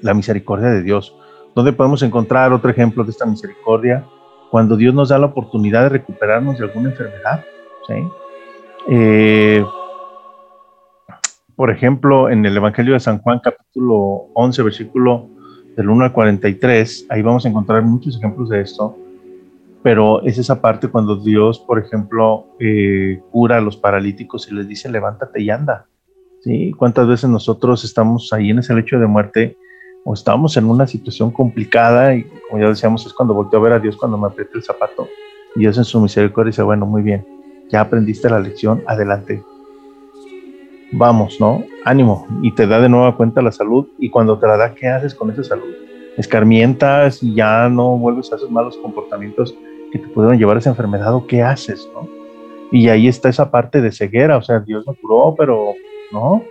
la 0.00 0.14
misericordia 0.14 0.68
de 0.68 0.82
Dios. 0.82 1.14
¿Dónde 1.54 1.72
podemos 1.72 2.02
encontrar 2.02 2.52
otro 2.52 2.70
ejemplo 2.70 3.04
de 3.04 3.10
esta 3.10 3.26
misericordia? 3.26 4.06
Cuando 4.52 4.76
Dios 4.76 4.92
nos 4.92 5.08
da 5.08 5.18
la 5.18 5.24
oportunidad 5.24 5.84
de 5.84 5.88
recuperarnos 5.88 6.58
de 6.58 6.66
alguna 6.66 6.90
enfermedad. 6.90 7.42
¿sí? 7.86 7.94
Eh, 8.86 9.64
por 11.56 11.70
ejemplo, 11.70 12.28
en 12.28 12.44
el 12.44 12.54
Evangelio 12.54 12.92
de 12.92 13.00
San 13.00 13.16
Juan, 13.22 13.40
capítulo 13.42 14.26
11, 14.34 14.62
versículo 14.62 15.30
del 15.74 15.88
1 15.88 16.04
al 16.04 16.12
43, 16.12 17.06
ahí 17.08 17.22
vamos 17.22 17.46
a 17.46 17.48
encontrar 17.48 17.82
muchos 17.82 18.18
ejemplos 18.18 18.50
de 18.50 18.60
esto, 18.60 18.94
pero 19.82 20.22
es 20.22 20.36
esa 20.36 20.60
parte 20.60 20.88
cuando 20.88 21.16
Dios, 21.16 21.58
por 21.58 21.78
ejemplo, 21.78 22.48
eh, 22.60 23.22
cura 23.30 23.56
a 23.56 23.62
los 23.62 23.78
paralíticos 23.78 24.52
y 24.52 24.54
les 24.54 24.68
dice, 24.68 24.90
levántate 24.90 25.40
y 25.40 25.48
anda. 25.48 25.86
¿Sí? 26.42 26.72
¿Cuántas 26.72 27.08
veces 27.08 27.30
nosotros 27.30 27.84
estamos 27.84 28.30
ahí 28.34 28.50
en 28.50 28.58
ese 28.58 28.74
lecho 28.74 28.98
de 28.98 29.06
muerte 29.06 29.56
o 30.04 30.14
estamos 30.14 30.56
en 30.56 30.64
una 30.64 30.86
situación 30.86 31.30
complicada 31.30 32.14
y 32.14 32.24
como 32.48 32.62
ya 32.62 32.68
decíamos, 32.68 33.06
es 33.06 33.12
cuando 33.12 33.34
volteo 33.34 33.60
a 33.60 33.62
ver 33.62 33.72
a 33.74 33.78
Dios 33.78 33.96
cuando 33.96 34.18
me 34.18 34.26
aprieta 34.26 34.52
el 34.54 34.62
zapato 34.64 35.08
y 35.54 35.60
Dios 35.60 35.78
en 35.78 35.84
su 35.84 36.00
misericordia 36.00 36.50
dice, 36.50 36.62
bueno, 36.62 36.86
muy 36.86 37.02
bien, 37.02 37.26
ya 37.68 37.82
aprendiste 37.82 38.28
la 38.28 38.40
lección, 38.40 38.82
adelante. 38.86 39.42
Vamos, 40.92 41.38
¿no? 41.40 41.64
Ánimo. 41.84 42.26
Y 42.42 42.52
te 42.52 42.66
da 42.66 42.80
de 42.80 42.88
nueva 42.88 43.16
cuenta 43.16 43.40
la 43.40 43.52
salud 43.52 43.86
y 43.98 44.10
cuando 44.10 44.38
te 44.38 44.46
la 44.46 44.56
da, 44.56 44.74
¿qué 44.74 44.88
haces 44.88 45.14
con 45.14 45.30
esa 45.30 45.42
salud? 45.42 45.74
Escarmientas 46.16 47.22
y 47.22 47.34
ya 47.34 47.68
no 47.68 47.96
vuelves 47.96 48.32
a 48.32 48.36
esos 48.36 48.50
malos 48.50 48.76
comportamientos 48.76 49.54
que 49.90 49.98
te 49.98 50.08
pudieron 50.08 50.38
llevar 50.38 50.56
a 50.56 50.60
esa 50.60 50.70
enfermedad 50.70 51.14
o 51.14 51.26
qué 51.26 51.42
haces, 51.42 51.88
¿no? 51.94 52.08
Y 52.70 52.88
ahí 52.88 53.08
está 53.08 53.28
esa 53.28 53.50
parte 53.50 53.80
de 53.80 53.92
ceguera, 53.92 54.38
o 54.38 54.42
sea, 54.42 54.60
Dios 54.60 54.86
me 54.86 54.94
curó, 54.94 55.34
pero 55.36 55.74
no. 56.12 56.42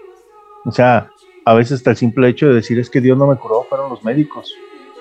O 0.66 0.72
sea, 0.72 1.10
a 1.46 1.54
veces 1.54 1.74
está 1.74 1.92
el 1.92 1.98
simple 1.98 2.28
hecho 2.30 2.48
de 2.48 2.56
decir 2.56 2.78
es 2.80 2.90
que 2.90 3.02
Dios 3.02 3.18
no 3.18 3.28
me 3.28 3.36
curó, 3.36 3.64
fueron 3.64 3.90
los 3.90 4.04
médicos. 4.04 4.54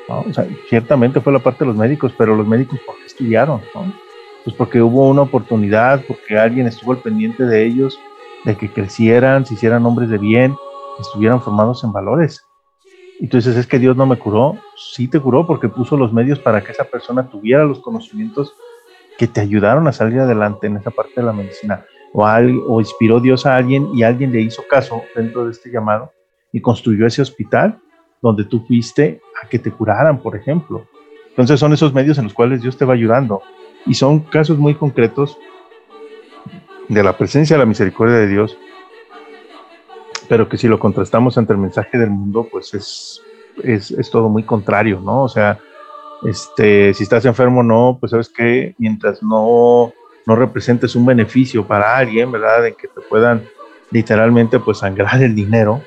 O 0.08 0.32
sea, 0.32 0.46
ciertamente 0.68 1.20
fue 1.20 1.32
la 1.32 1.38
parte 1.38 1.60
de 1.60 1.66
los 1.66 1.76
médicos, 1.76 2.12
pero 2.16 2.34
los 2.34 2.46
médicos 2.46 2.80
¿por 2.84 2.96
qué 2.96 3.06
estudiaron? 3.06 3.60
¿no? 3.74 3.92
Pues 4.44 4.56
porque 4.56 4.82
hubo 4.82 5.08
una 5.08 5.22
oportunidad, 5.22 6.02
porque 6.08 6.38
alguien 6.38 6.66
estuvo 6.66 6.92
al 6.92 6.98
pendiente 6.98 7.44
de 7.44 7.64
ellos, 7.64 7.98
de 8.44 8.56
que 8.56 8.72
crecieran, 8.72 9.46
se 9.46 9.54
hicieran 9.54 9.84
hombres 9.86 10.08
de 10.08 10.18
bien, 10.18 10.56
estuvieran 10.98 11.40
formados 11.40 11.84
en 11.84 11.92
valores. 11.92 12.44
Entonces 13.20 13.56
es 13.56 13.66
que 13.66 13.78
Dios 13.78 13.96
no 13.96 14.06
me 14.06 14.18
curó, 14.18 14.56
sí 14.76 15.06
te 15.06 15.20
curó 15.20 15.46
porque 15.46 15.68
puso 15.68 15.96
los 15.96 16.12
medios 16.12 16.38
para 16.38 16.64
que 16.64 16.72
esa 16.72 16.84
persona 16.84 17.28
tuviera 17.28 17.64
los 17.64 17.80
conocimientos 17.80 18.54
que 19.18 19.28
te 19.28 19.42
ayudaron 19.42 19.86
a 19.86 19.92
salir 19.92 20.20
adelante 20.20 20.66
en 20.66 20.78
esa 20.78 20.90
parte 20.90 21.12
de 21.16 21.22
la 21.24 21.34
medicina. 21.34 21.84
O, 22.14 22.24
o 22.24 22.80
inspiró 22.80 23.20
Dios 23.20 23.44
a 23.44 23.54
alguien 23.54 23.90
y 23.94 24.02
alguien 24.02 24.32
le 24.32 24.40
hizo 24.40 24.62
caso 24.68 25.02
dentro 25.14 25.44
de 25.44 25.52
este 25.52 25.70
llamado 25.70 26.10
y 26.52 26.60
construyó 26.60 27.06
ese 27.06 27.22
hospital 27.22 27.78
donde 28.22 28.44
tú 28.44 28.64
fuiste 28.66 29.20
a 29.42 29.48
que 29.48 29.58
te 29.58 29.70
curaran, 29.70 30.20
por 30.20 30.36
ejemplo. 30.36 30.86
Entonces 31.30 31.58
son 31.58 31.72
esos 31.72 31.94
medios 31.94 32.18
en 32.18 32.24
los 32.24 32.34
cuales 32.34 32.62
Dios 32.62 32.76
te 32.76 32.84
va 32.84 32.94
ayudando. 32.94 33.42
Y 33.86 33.94
son 33.94 34.20
casos 34.20 34.58
muy 34.58 34.74
concretos 34.74 35.38
de 36.88 37.02
la 37.02 37.16
presencia 37.16 37.54
de 37.54 37.60
la 37.60 37.66
misericordia 37.66 38.16
de 38.16 38.26
Dios, 38.26 38.58
pero 40.28 40.48
que 40.48 40.58
si 40.58 40.68
lo 40.68 40.78
contrastamos 40.78 41.38
ante 41.38 41.52
el 41.52 41.58
mensaje 41.58 41.96
del 41.96 42.10
mundo, 42.10 42.46
pues 42.50 42.74
es, 42.74 43.22
es, 43.62 43.90
es 43.92 44.10
todo 44.10 44.28
muy 44.28 44.42
contrario, 44.42 45.00
¿no? 45.00 45.22
O 45.22 45.28
sea, 45.28 45.58
este, 46.22 46.92
si 46.94 47.04
estás 47.04 47.24
enfermo 47.24 47.62
no, 47.62 47.96
pues 47.98 48.10
sabes 48.10 48.28
que 48.28 48.74
mientras 48.78 49.22
no, 49.22 49.92
no 50.26 50.36
representes 50.36 50.94
un 50.94 51.06
beneficio 51.06 51.66
para 51.66 51.96
alguien, 51.96 52.30
¿verdad? 52.30 52.62
De 52.62 52.74
que 52.74 52.88
te 52.88 53.00
puedan 53.08 53.42
literalmente 53.90 54.58
pues 54.58 54.78
sangrar 54.78 55.22
el 55.22 55.34
dinero, 55.34 55.82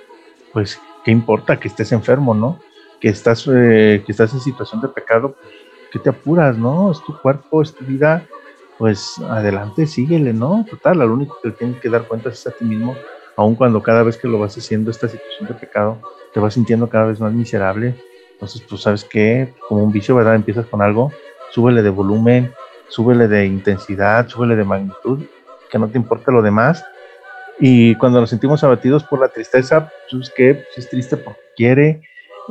pues 0.54 0.80
qué 1.04 1.12
importa 1.12 1.60
que 1.60 1.68
estés 1.68 1.92
enfermo, 1.92 2.34
¿no? 2.34 2.60
Que 3.02 3.10
estás, 3.10 3.48
eh, 3.52 4.04
que 4.06 4.12
estás 4.12 4.34
en 4.34 4.39
situación 4.39 4.80
de 4.82 4.88
pecado, 4.88 5.36
¿qué 5.92 6.00
te 6.00 6.10
apuras, 6.10 6.58
no? 6.58 6.92
Es 6.92 7.02
tu 7.04 7.20
cuerpo, 7.20 7.62
es 7.62 7.74
tu 7.74 7.84
vida, 7.84 8.26
pues 8.78 9.16
adelante, 9.30 9.88
síguele, 9.88 10.32
¿no? 10.32 10.66
Total, 10.70 11.00
lo 11.00 11.13
único 11.13 11.38
que 11.42 11.52
tienes 11.52 11.82
que 11.82 11.89
dar 11.89 12.08
cuenta 12.08 12.30
es 12.30 12.46
a 12.48 12.52
ti 12.52 12.63
mismo, 12.63 12.96
aun 13.36 13.56
cuando 13.56 13.82
cada 13.82 14.04
vez 14.04 14.18
que 14.18 14.28
lo 14.28 14.39
vas 14.39 14.58
haciendo 14.58 14.92
esta 14.92 15.08
situación 15.08 15.48
de 15.48 15.56
pecado, 15.56 16.00
te 16.34 16.39
vas 16.39 16.54
sintiendo 16.54 16.88
cada 16.88 17.06
vez 17.06 17.20
más 17.20 17.34
miserable. 17.34 17.96
Entonces, 18.34 18.63
pues 18.70 18.82
sabes 18.82 19.04
que, 19.04 19.54
como 19.68 19.84
un 19.84 19.92
vicio, 19.92 20.16
¿verdad? 20.16 20.36
Empiezas 20.36 20.66
con 20.68 20.82
algo, 20.82 21.12
súbele 21.52 21.82
de 21.82 21.89
volumen, 21.89 22.52
súbele 22.88 23.28
de 23.28 23.46
intensidad, 23.46 24.28
súbele 24.28 24.56
de 24.56 24.63
magnitud, 24.63 25.20
que 25.70 25.80
no 25.80 25.88
te 25.88 25.98
importe 25.98 26.32
lo 26.32 26.42
demás, 26.42 26.84
y 27.60 27.96
cuando 27.96 28.20
nos 28.20 28.30
sentimos 28.30 28.63
abatidos 28.63 29.04
por 29.04 29.20
la 29.20 29.30
tristeza, 29.30 29.92
pues 30.10 30.30
que 30.30 30.56
pues, 30.56 30.78
es 30.78 30.89
triste 30.89 31.18
porque 31.18 31.42
quiere, 31.56 32.02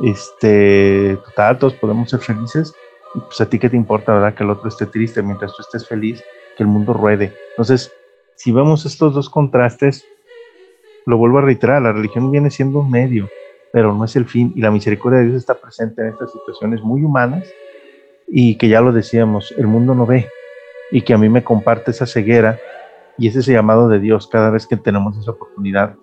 este, 0.03 1.17
total, 1.25 1.57
todos 1.57 1.73
podemos 1.73 2.09
ser 2.09 2.19
felices. 2.19 2.73
Pues 3.13 3.39
a 3.41 3.47
ti 3.47 3.59
qué 3.59 3.69
te 3.69 3.75
importa, 3.75 4.13
¿verdad? 4.13 4.33
Que 4.33 4.43
el 4.43 4.49
otro 4.49 4.67
esté 4.67 4.87
triste 4.87 5.21
mientras 5.21 5.55
tú 5.55 5.61
estés 5.61 5.87
feliz, 5.87 6.23
que 6.57 6.63
el 6.63 6.67
mundo 6.67 6.93
ruede. 6.93 7.31
Entonces, 7.51 7.91
si 8.35 8.51
vemos 8.51 8.85
estos 8.85 9.13
dos 9.13 9.29
contrastes, 9.29 10.05
lo 11.05 11.17
vuelvo 11.17 11.39
a 11.39 11.41
reiterar, 11.41 11.81
la 11.81 11.91
religión 11.91 12.31
viene 12.31 12.49
siendo 12.49 12.79
un 12.79 12.89
medio, 12.89 13.29
pero 13.71 13.93
no 13.93 14.05
es 14.05 14.15
el 14.15 14.25
fin. 14.25 14.51
Y 14.55 14.61
la 14.61 14.71
misericordia 14.71 15.19
de 15.19 15.25
Dios 15.25 15.37
está 15.37 15.53
presente 15.53 16.01
en 16.01 16.07
estas 16.09 16.31
situaciones 16.31 16.81
muy 16.81 17.03
humanas 17.03 17.47
y 18.27 18.55
que 18.55 18.69
ya 18.69 18.81
lo 18.81 18.91
decíamos, 18.91 19.53
el 19.57 19.67
mundo 19.67 19.93
no 19.93 20.05
ve 20.05 20.27
y 20.91 21.01
que 21.01 21.13
a 21.13 21.17
mí 21.17 21.29
me 21.29 21.43
comparte 21.43 21.91
esa 21.91 22.07
ceguera 22.07 22.59
y 23.17 23.27
es 23.27 23.35
ese 23.35 23.53
llamado 23.53 23.87
de 23.87 23.99
Dios 23.99 24.27
cada 24.27 24.49
vez 24.49 24.67
que 24.67 24.77
tenemos 24.77 25.17
esa 25.17 25.31
oportunidad. 25.31 25.95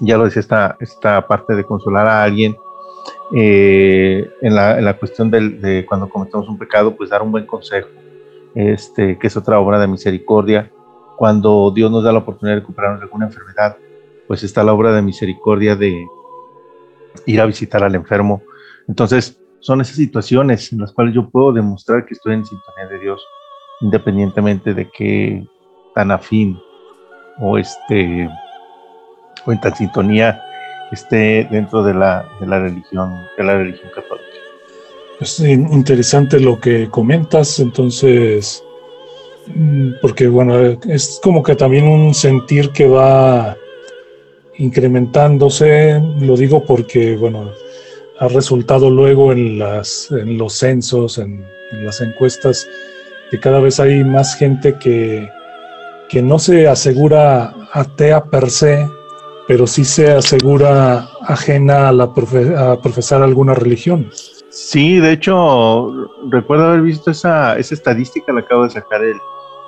Ya 0.00 0.18
lo 0.18 0.24
decía 0.24 0.40
esta, 0.40 0.76
esta 0.80 1.26
parte 1.26 1.54
de 1.54 1.64
consolar 1.64 2.06
a 2.06 2.22
alguien 2.22 2.56
eh, 3.34 4.30
en, 4.42 4.54
la, 4.54 4.78
en, 4.78 4.84
la, 4.84 4.98
cuestión 4.98 5.30
de 5.30 5.84
cuando 5.88 6.08
cometemos 6.08 6.48
un 6.48 6.58
pecado, 6.58 6.96
pues 6.96 7.10
dar 7.10 7.22
un 7.22 7.32
buen 7.32 7.46
consejo, 7.46 7.88
este, 8.54 9.18
que 9.18 9.26
es 9.26 9.36
otra 9.36 9.58
obra 9.58 9.78
de 9.78 9.86
misericordia. 9.86 10.70
Cuando 11.16 11.72
Dios 11.74 11.90
nos 11.90 12.04
da 12.04 12.12
la 12.12 12.18
oportunidad 12.18 12.56
de 12.56 12.60
recuperarnos 12.60 13.00
de 13.00 13.04
alguna 13.04 13.26
enfermedad, 13.26 13.76
pues 14.26 14.42
está 14.42 14.62
la 14.64 14.74
obra 14.74 14.92
de 14.92 15.02
misericordia 15.02 15.76
de 15.76 16.04
ir 17.24 17.40
a 17.40 17.46
visitar 17.46 17.82
al 17.82 17.94
enfermo. 17.94 18.42
Entonces, 18.86 19.40
son 19.60 19.80
esas 19.80 19.96
situaciones 19.96 20.72
en 20.72 20.80
las 20.80 20.92
cuales 20.92 21.14
yo 21.14 21.28
puedo 21.30 21.52
demostrar 21.52 22.04
que 22.04 22.14
estoy 22.14 22.34
en 22.34 22.44
sintonía 22.44 22.86
de 22.88 22.98
Dios, 22.98 23.24
independientemente 23.80 24.74
de 24.74 24.88
que 24.90 25.46
tan 25.96 26.10
afín 26.10 26.60
o 27.40 27.58
este 27.58 28.28
o 29.44 29.52
en 29.52 29.60
tal 29.60 29.74
sintonía 29.74 30.40
esté 30.92 31.48
dentro 31.50 31.82
de 31.82 31.94
la, 31.94 32.28
de 32.38 32.46
la 32.46 32.60
religión 32.60 33.26
de 33.36 33.44
la 33.44 33.56
religión 33.56 33.90
católica. 33.92 34.26
Es 35.20 35.40
interesante 35.40 36.38
lo 36.38 36.60
que 36.60 36.88
comentas, 36.90 37.58
entonces, 37.58 38.62
mm, 39.46 39.92
porque 40.02 40.28
bueno, 40.28 40.78
es 40.86 41.18
como 41.22 41.42
que 41.42 41.56
también 41.56 41.88
un 41.88 42.14
sentir 42.14 42.70
que 42.70 42.86
va 42.86 43.56
incrementándose, 44.58 46.00
lo 46.20 46.36
digo 46.36 46.64
porque, 46.64 47.16
bueno, 47.16 47.50
ha 48.20 48.28
resultado 48.28 48.90
luego 48.90 49.32
en, 49.32 49.58
las, 49.58 50.10
en 50.10 50.36
los 50.36 50.52
censos, 50.54 51.18
en, 51.18 51.44
en 51.72 51.86
las 51.86 52.00
encuestas, 52.00 52.66
que 53.30 53.40
cada 53.40 53.60
vez 53.60 53.80
hay 53.80 54.04
más 54.04 54.36
gente 54.36 54.76
que, 54.78 55.28
que 56.08 56.22
no 56.22 56.38
se 56.38 56.68
asegura 56.68 57.54
atea 57.72 58.24
per 58.24 58.50
se, 58.50 58.88
pero 59.46 59.66
sí 59.66 59.84
se 59.84 60.12
asegura 60.12 61.08
ajena 61.22 61.88
a, 61.88 61.92
la 61.92 62.04
a 62.04 62.80
profesar 62.80 63.22
alguna 63.22 63.54
religión. 63.54 64.10
Sí, 64.48 64.98
de 64.98 65.12
hecho, 65.12 65.92
recuerdo 66.30 66.66
haber 66.68 66.82
visto 66.82 67.10
esa, 67.10 67.58
esa 67.58 67.74
estadística, 67.74 68.32
la 68.32 68.40
acabo 68.40 68.64
de 68.64 68.70
sacar 68.70 69.02
el, 69.02 69.16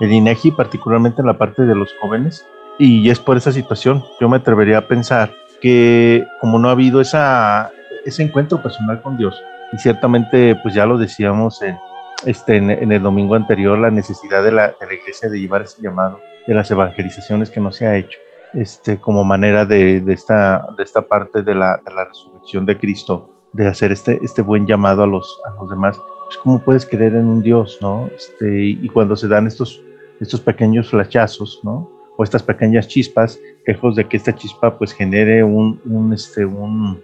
el 0.01 0.13
INEGI, 0.13 0.53
particularmente 0.53 1.21
en 1.21 1.27
la 1.27 1.37
parte 1.37 1.63
de 1.63 1.75
los 1.75 1.91
jóvenes, 2.01 2.47
y 2.79 3.11
es 3.11 3.19
por 3.19 3.37
esa 3.37 3.53
situación. 3.53 4.05
Yo 4.21 4.29
me 4.29 4.39
atrevería 4.39 4.79
a 4.79 4.89
pensar 4.89 5.35
que 5.61 6.27
como 6.41 6.59
no 6.59 6.69
ha 6.69 6.73
habido 6.73 7.01
esa, 7.01 7.71
ese 8.05 8.23
encuentro 8.23 8.63
personal 8.63 9.03
con 9.03 9.17
Dios, 9.17 9.35
y 9.73 9.79
ciertamente, 9.79 10.57
pues 10.63 10.75
ya 10.75 10.87
lo 10.87 10.97
decíamos 10.97 11.61
en, 11.63 11.77
este, 12.27 12.57
en, 12.57 12.93
el 12.93 13.03
domingo 13.03 13.35
anterior 13.35 13.79
la 13.79 13.91
necesidad 13.91 14.43
de 14.43 14.53
la, 14.53 14.69
de 14.81 14.87
la, 14.87 14.95
iglesia 14.95 15.29
de 15.29 15.41
llevar 15.41 15.63
ese 15.63 15.83
llamado, 15.83 16.21
de 16.47 16.55
las 16.55 16.71
evangelizaciones 16.71 17.51
que 17.51 17.61
no 17.61 17.73
se 17.73 17.87
ha 17.87 17.97
hecho, 17.97 18.19
este, 18.55 18.99
como 18.99 19.25
manera 19.25 19.65
de, 19.65 20.01
de 20.01 20.13
esta, 20.13 20.67
de 20.77 20.83
esta 20.83 21.03
parte 21.03 21.43
de 21.43 21.55
la, 21.55 21.81
de 21.85 21.95
la, 21.95 22.05
resurrección 22.07 22.67
de 22.67 22.79
Cristo, 22.79 23.31
de 23.53 23.67
hacer 23.67 23.93
este, 23.93 24.19
este 24.23 24.43
buen 24.43 24.67
llamado 24.67 25.03
a 25.03 25.07
los, 25.07 25.41
a 25.47 25.55
los 25.61 25.71
demás. 25.71 25.99
Pues, 26.27 26.39
¿Cómo 26.43 26.59
puedes 26.61 26.85
creer 26.85 27.15
en 27.15 27.27
un 27.27 27.43
Dios, 27.43 27.79
no? 27.81 28.11
Este, 28.15 28.65
y 28.65 28.89
cuando 28.89 29.17
se 29.17 29.29
dan 29.29 29.47
estos, 29.47 29.83
estos 30.21 30.41
pequeños 30.41 30.91
flachazos, 30.91 31.61
¿no? 31.63 31.91
O 32.17 32.25
estas 32.25 32.43
pequeñas 32.43 32.89
chispas, 32.89 33.39
lejos 33.67 33.95
de 33.95 34.07
que 34.07 34.17
esta 34.17 34.35
chispa 34.35 34.77
pues 34.77 34.93
genere 34.93 35.45
un, 35.45 35.81
un, 35.85 36.13
este, 36.13 36.45
un, 36.45 37.01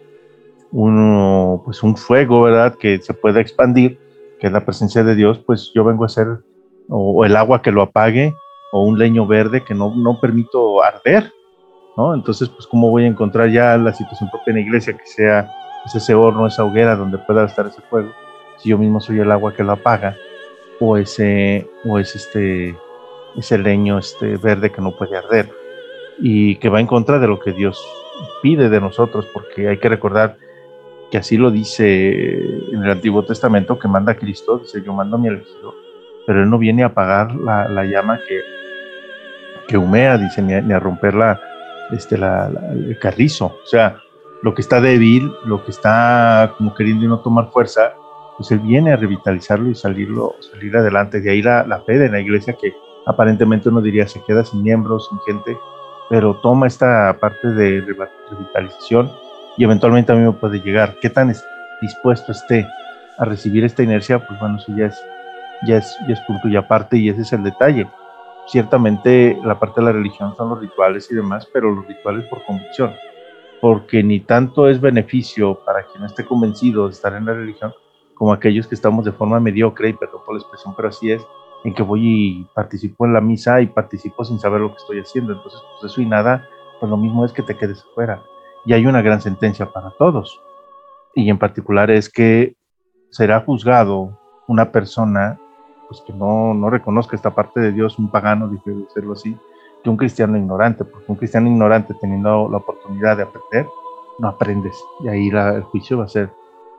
pues 1.64 1.82
un 1.82 1.96
fuego, 1.96 2.42
¿verdad? 2.42 2.74
Que 2.74 3.00
se 3.00 3.14
pueda 3.14 3.40
expandir, 3.40 3.98
que 4.44 4.50
la 4.50 4.66
presencia 4.66 5.02
de 5.02 5.14
Dios, 5.14 5.38
pues 5.38 5.72
yo 5.74 5.84
vengo 5.84 6.04
a 6.04 6.08
ser, 6.10 6.26
o, 6.90 7.24
el 7.24 7.34
agua 7.34 7.62
que 7.62 7.70
lo 7.70 7.80
apague, 7.80 8.34
o 8.72 8.82
un 8.82 8.98
leño 8.98 9.26
verde 9.26 9.64
que 9.64 9.72
no, 9.72 9.94
no 9.96 10.20
permito 10.20 10.84
arder, 10.84 11.32
¿no? 11.96 12.12
Entonces, 12.12 12.50
pues, 12.50 12.66
¿cómo 12.66 12.90
voy 12.90 13.04
a 13.04 13.06
encontrar 13.06 13.48
ya 13.48 13.74
la 13.78 13.94
situación 13.94 14.28
propia 14.28 14.50
en 14.50 14.56
la 14.56 14.66
iglesia 14.66 14.92
que 14.92 15.06
sea 15.06 15.50
pues, 15.82 15.94
ese 15.94 16.12
horno, 16.14 16.46
esa 16.46 16.62
hoguera 16.62 16.94
donde 16.94 17.16
pueda 17.16 17.46
estar 17.46 17.66
ese 17.68 17.80
fuego, 17.88 18.10
si 18.58 18.68
yo 18.68 18.76
mismo 18.76 19.00
soy 19.00 19.18
el 19.18 19.32
agua 19.32 19.54
que 19.54 19.64
lo 19.64 19.72
apaga, 19.72 20.14
o 20.78 20.98
ese, 20.98 21.66
o 21.86 21.98
es 21.98 22.14
este, 22.14 22.76
ese 23.38 23.56
leño 23.56 23.98
este 23.98 24.36
verde 24.36 24.70
que 24.70 24.82
no 24.82 24.94
puede 24.94 25.16
arder, 25.16 25.50
y 26.18 26.56
que 26.56 26.68
va 26.68 26.80
en 26.80 26.86
contra 26.86 27.18
de 27.18 27.28
lo 27.28 27.40
que 27.40 27.52
Dios 27.52 27.82
pide 28.42 28.68
de 28.68 28.80
nosotros, 28.82 29.26
porque 29.32 29.70
hay 29.70 29.78
que 29.78 29.88
recordar 29.88 30.36
que 31.10 31.16
así 31.16 31.38
lo 31.38 31.50
dice 31.50 32.42
en 32.74 32.82
el 32.84 32.90
Antiguo 32.90 33.24
Testamento, 33.24 33.78
que 33.78 33.88
manda 33.88 34.14
Cristo, 34.14 34.58
dice, 34.58 34.82
yo 34.82 34.92
mando 34.92 35.16
a 35.16 35.18
mi 35.18 35.28
elegido, 35.28 35.74
pero 36.26 36.42
Él 36.42 36.50
no 36.50 36.58
viene 36.58 36.82
a 36.82 36.86
apagar 36.86 37.34
la, 37.34 37.68
la 37.68 37.84
llama 37.84 38.18
que, 38.26 38.40
que 39.68 39.78
humea, 39.78 40.18
dice, 40.18 40.42
ni 40.42 40.72
a, 40.72 40.78
romper 40.78 41.14
la, 41.14 41.40
este, 41.92 42.16
el 42.16 42.98
carrizo. 43.00 43.46
O 43.46 43.66
sea, 43.66 43.96
lo 44.42 44.54
que 44.54 44.62
está 44.62 44.80
débil, 44.80 45.30
lo 45.44 45.64
que 45.64 45.70
está 45.70 46.54
como 46.56 46.74
queriendo 46.74 47.06
no 47.06 47.20
tomar 47.20 47.50
fuerza, 47.50 47.94
pues 48.36 48.50
Él 48.50 48.60
viene 48.60 48.92
a 48.92 48.96
revitalizarlo 48.96 49.70
y 49.70 49.74
salirlo, 49.74 50.34
salir 50.40 50.76
adelante. 50.76 51.20
De 51.20 51.30
ahí 51.30 51.42
la, 51.42 51.64
la 51.66 51.80
fe 51.82 51.98
de 51.98 52.10
la 52.10 52.20
iglesia 52.20 52.56
que 52.60 52.74
aparentemente 53.06 53.68
uno 53.68 53.80
diría 53.80 54.06
se 54.08 54.22
queda 54.24 54.44
sin 54.44 54.62
miembros, 54.62 55.08
sin 55.08 55.18
gente, 55.20 55.56
pero 56.10 56.34
toma 56.42 56.66
esta 56.66 57.16
parte 57.20 57.48
de 57.48 57.80
revitalización 58.30 59.10
y 59.56 59.64
eventualmente 59.64 60.12
a 60.12 60.16
mí 60.16 60.22
me 60.22 60.32
puede 60.32 60.60
llegar. 60.60 60.96
¿Qué 61.00 61.10
tan 61.10 61.30
dispuesto 61.84 62.32
esté 62.32 62.66
a 63.18 63.24
recibir 63.24 63.64
esta 63.64 63.82
inercia? 63.82 64.18
Pues 64.26 64.38
bueno, 64.40 64.56
eso 64.56 64.74
ya 64.76 64.86
es, 64.86 65.02
ya 65.66 65.76
es, 65.78 65.96
ya 66.08 66.14
es 66.14 66.20
punto 66.22 66.48
y 66.48 66.56
aparte 66.56 66.96
y 66.96 67.08
ese 67.08 67.22
es 67.22 67.32
el 67.32 67.42
detalle. 67.42 67.86
Ciertamente 68.46 69.38
la 69.44 69.58
parte 69.58 69.80
de 69.80 69.86
la 69.86 69.92
religión 69.92 70.34
son 70.36 70.50
los 70.50 70.60
rituales 70.60 71.10
y 71.10 71.14
demás, 71.14 71.48
pero 71.52 71.70
los 71.70 71.86
rituales 71.86 72.26
por 72.28 72.44
convicción, 72.44 72.92
porque 73.60 74.02
ni 74.02 74.20
tanto 74.20 74.68
es 74.68 74.80
beneficio 74.80 75.60
para 75.64 75.84
quien 75.84 76.02
no 76.02 76.06
esté 76.06 76.24
convencido 76.24 76.86
de 76.86 76.92
estar 76.92 77.14
en 77.14 77.24
la 77.24 77.32
religión 77.32 77.72
como 78.14 78.32
aquellos 78.32 78.66
que 78.66 78.74
estamos 78.74 79.04
de 79.04 79.12
forma 79.12 79.40
mediocre, 79.40 79.88
y 79.88 79.92
perdón 79.92 80.20
por 80.24 80.34
la 80.34 80.40
expresión, 80.40 80.74
pero 80.76 80.88
así 80.88 81.10
es, 81.10 81.22
en 81.64 81.74
que 81.74 81.82
voy 81.82 82.00
y 82.04 82.46
participo 82.54 83.06
en 83.06 83.14
la 83.14 83.20
misa 83.20 83.60
y 83.60 83.66
participo 83.66 84.24
sin 84.24 84.38
saber 84.38 84.60
lo 84.60 84.70
que 84.70 84.76
estoy 84.76 85.00
haciendo. 85.00 85.32
Entonces, 85.32 85.60
pues 85.80 85.92
eso 85.92 86.00
y 86.00 86.06
nada, 86.06 86.46
pues 86.78 86.90
lo 86.90 86.96
mismo 86.96 87.24
es 87.24 87.32
que 87.32 87.42
te 87.42 87.56
quedes 87.56 87.84
fuera. 87.94 88.22
Y 88.66 88.72
hay 88.72 88.86
una 88.86 89.02
gran 89.02 89.20
sentencia 89.20 89.72
para 89.72 89.90
todos. 89.90 90.40
Y 91.14 91.30
en 91.30 91.38
particular 91.38 91.90
es 91.90 92.08
que 92.08 92.54
será 93.10 93.40
juzgado 93.40 94.18
una 94.48 94.70
persona 94.72 95.38
pues 95.88 96.00
que 96.06 96.12
no, 96.12 96.54
no 96.54 96.70
reconozca 96.70 97.14
esta 97.14 97.34
parte 97.34 97.60
de 97.60 97.72
Dios, 97.72 97.98
un 97.98 98.10
pagano, 98.10 98.48
dije 98.48 98.70
decirlo 98.70 99.12
así, 99.12 99.36
que 99.82 99.90
un 99.90 99.96
cristiano 99.96 100.36
ignorante, 100.36 100.84
porque 100.84 101.04
un 101.08 101.16
cristiano 101.16 101.46
ignorante 101.46 101.94
teniendo 102.00 102.48
la 102.50 102.56
oportunidad 102.56 103.16
de 103.16 103.24
aprender, 103.24 103.66
no 104.18 104.28
aprendes. 104.28 104.76
Y 105.00 105.08
ahí 105.08 105.28
el 105.28 105.62
juicio 105.62 105.98
va 105.98 106.04
a 106.04 106.08
ser 106.08 106.30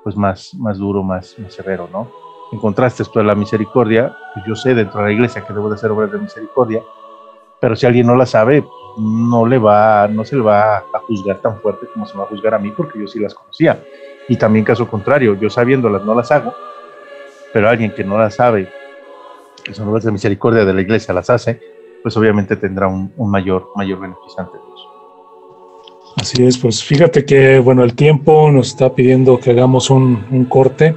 pues 0.03 0.15
más, 0.15 0.53
más 0.55 0.77
duro, 0.77 1.03
más, 1.03 1.37
más 1.39 1.53
severo, 1.53 1.87
¿no? 1.91 2.07
En 2.51 2.59
contraste 2.59 3.03
esto 3.03 3.19
de 3.19 3.25
la 3.25 3.35
misericordia, 3.35 4.15
pues 4.33 4.45
yo 4.45 4.55
sé 4.55 4.75
dentro 4.75 4.99
de 4.99 5.07
la 5.07 5.11
iglesia 5.11 5.45
que 5.45 5.53
debo 5.53 5.69
de 5.69 5.75
hacer 5.75 5.91
obras 5.91 6.11
de 6.11 6.19
misericordia, 6.19 6.83
pero 7.59 7.75
si 7.75 7.85
alguien 7.85 8.05
no 8.05 8.15
la 8.15 8.25
sabe, 8.25 8.63
no 8.97 9.45
le 9.45 9.57
va, 9.57 10.07
no 10.07 10.23
se 10.23 10.35
le 10.35 10.41
va 10.41 10.77
a 10.77 10.99
juzgar 11.07 11.39
tan 11.39 11.59
fuerte 11.59 11.87
como 11.93 12.05
se 12.05 12.13
me 12.13 12.19
va 12.19 12.25
a 12.25 12.29
juzgar 12.29 12.53
a 12.53 12.59
mí, 12.59 12.71
porque 12.71 12.99
yo 12.99 13.07
sí 13.07 13.19
las 13.19 13.33
conocía. 13.33 13.81
Y 14.27 14.37
también 14.37 14.65
caso 14.65 14.87
contrario, 14.87 15.37
yo 15.39 15.49
sabiéndolas 15.49 16.03
no 16.03 16.15
las 16.15 16.31
hago, 16.31 16.53
pero 17.53 17.69
alguien 17.69 17.93
que 17.93 18.03
no 18.03 18.17
las 18.17 18.35
sabe, 18.35 18.69
que 19.63 19.73
son 19.73 19.87
obras 19.87 20.03
de 20.03 20.11
misericordia 20.11 20.65
de 20.65 20.73
la 20.73 20.81
iglesia, 20.81 21.13
las 21.13 21.29
hace, 21.29 21.59
pues 22.01 22.15
obviamente 22.17 22.55
tendrá 22.55 22.87
un, 22.87 23.11
mayor, 23.17 23.69
mayor 23.75 23.99
beneficio 23.99 24.39
ante 24.39 24.57
Dios. 24.57 24.87
Así 26.17 26.45
es, 26.45 26.57
pues 26.57 26.83
fíjate 26.83 27.25
que, 27.25 27.59
bueno, 27.59 27.83
el 27.83 27.93
tiempo 27.95 28.49
nos 28.51 28.67
está 28.67 28.93
pidiendo 28.93 29.39
que 29.39 29.51
hagamos 29.51 29.89
un, 29.89 30.25
un 30.31 30.45
corte. 30.45 30.95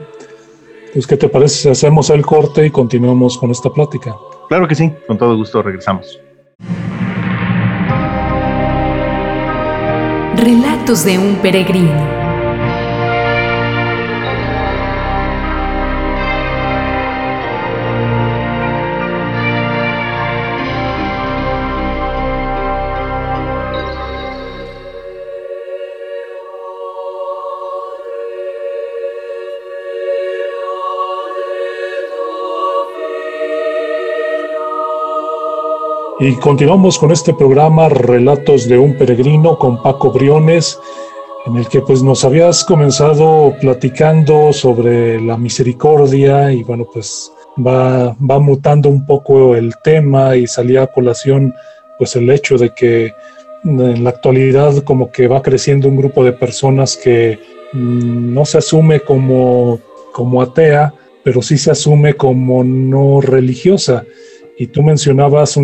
Pues, 0.93 1.07
¿qué 1.07 1.17
te 1.17 1.29
parece 1.29 1.55
si 1.55 1.69
hacemos 1.69 2.11
el 2.11 2.25
corte 2.25 2.67
y 2.67 2.71
continuamos 2.71 3.37
con 3.37 3.51
esta 3.51 3.71
plática? 3.71 4.15
Claro 4.49 4.67
que 4.67 4.75
sí, 4.75 4.93
con 5.07 5.19
todo 5.19 5.37
gusto 5.37 5.63
regresamos. 5.63 6.21
Relatos 10.37 11.05
de 11.05 11.19
un 11.19 11.37
peregrino. 11.37 12.18
Y 36.29 36.37
continuamos 36.37 36.99
con 36.99 37.11
este 37.11 37.33
programa 37.33 37.89
Relatos 37.89 38.69
de 38.69 38.77
un 38.77 38.99
Peregrino 38.99 39.59
con 39.59 39.83
Paco 39.83 40.13
Briones, 40.13 40.79
en 41.47 41.57
el 41.57 41.67
que 41.69 41.81
pues 41.81 42.03
nos 42.03 42.23
habías 42.23 42.65
comenzado 42.65 43.55
platicando 43.63 44.53
sobre 44.53 45.19
la 45.23 45.39
misericordia 45.39 46.53
y 46.53 46.63
bueno 46.65 46.87
pues 46.93 47.33
va, 47.57 48.15
va 48.19 48.39
mutando 48.41 48.91
un 48.91 49.07
poco 49.07 49.57
el 49.57 49.75
tema 49.83 50.37
y 50.37 50.47
salía 50.47 50.83
a 50.83 50.87
colación 50.89 51.55
pues 51.97 52.15
el 52.15 52.29
hecho 52.29 52.59
de 52.59 52.75
que 52.75 53.15
en 53.65 54.05
la 54.05 54.11
actualidad 54.11 54.85
como 54.85 55.11
que 55.11 55.29
va 55.29 55.41
creciendo 55.41 55.89
un 55.89 55.97
grupo 55.97 56.23
de 56.25 56.35
personas 56.35 56.95
que 56.95 57.39
mm, 57.73 58.35
no 58.35 58.45
se 58.45 58.59
asume 58.59 59.01
como, 59.01 59.81
como 60.13 60.43
atea, 60.43 60.93
pero 61.25 61.41
sí 61.41 61.57
se 61.57 61.71
asume 61.71 62.13
como 62.13 62.63
no 62.65 63.23
religiosa. 63.23 64.05
Y 64.59 64.67
tú 64.67 64.83
mencionabas 64.83 65.57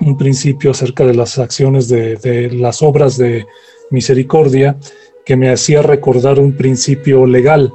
un, 0.00 0.16
principio 0.16 0.70
acerca 0.70 1.04
de 1.04 1.14
las 1.14 1.38
acciones 1.38 1.88
de, 1.88 2.50
las 2.52 2.82
obras 2.82 3.16
de 3.16 3.46
misericordia 3.90 4.76
que 5.24 5.36
me 5.36 5.50
hacía 5.50 5.82
recordar 5.82 6.38
un 6.38 6.56
principio 6.56 7.26
legal, 7.26 7.72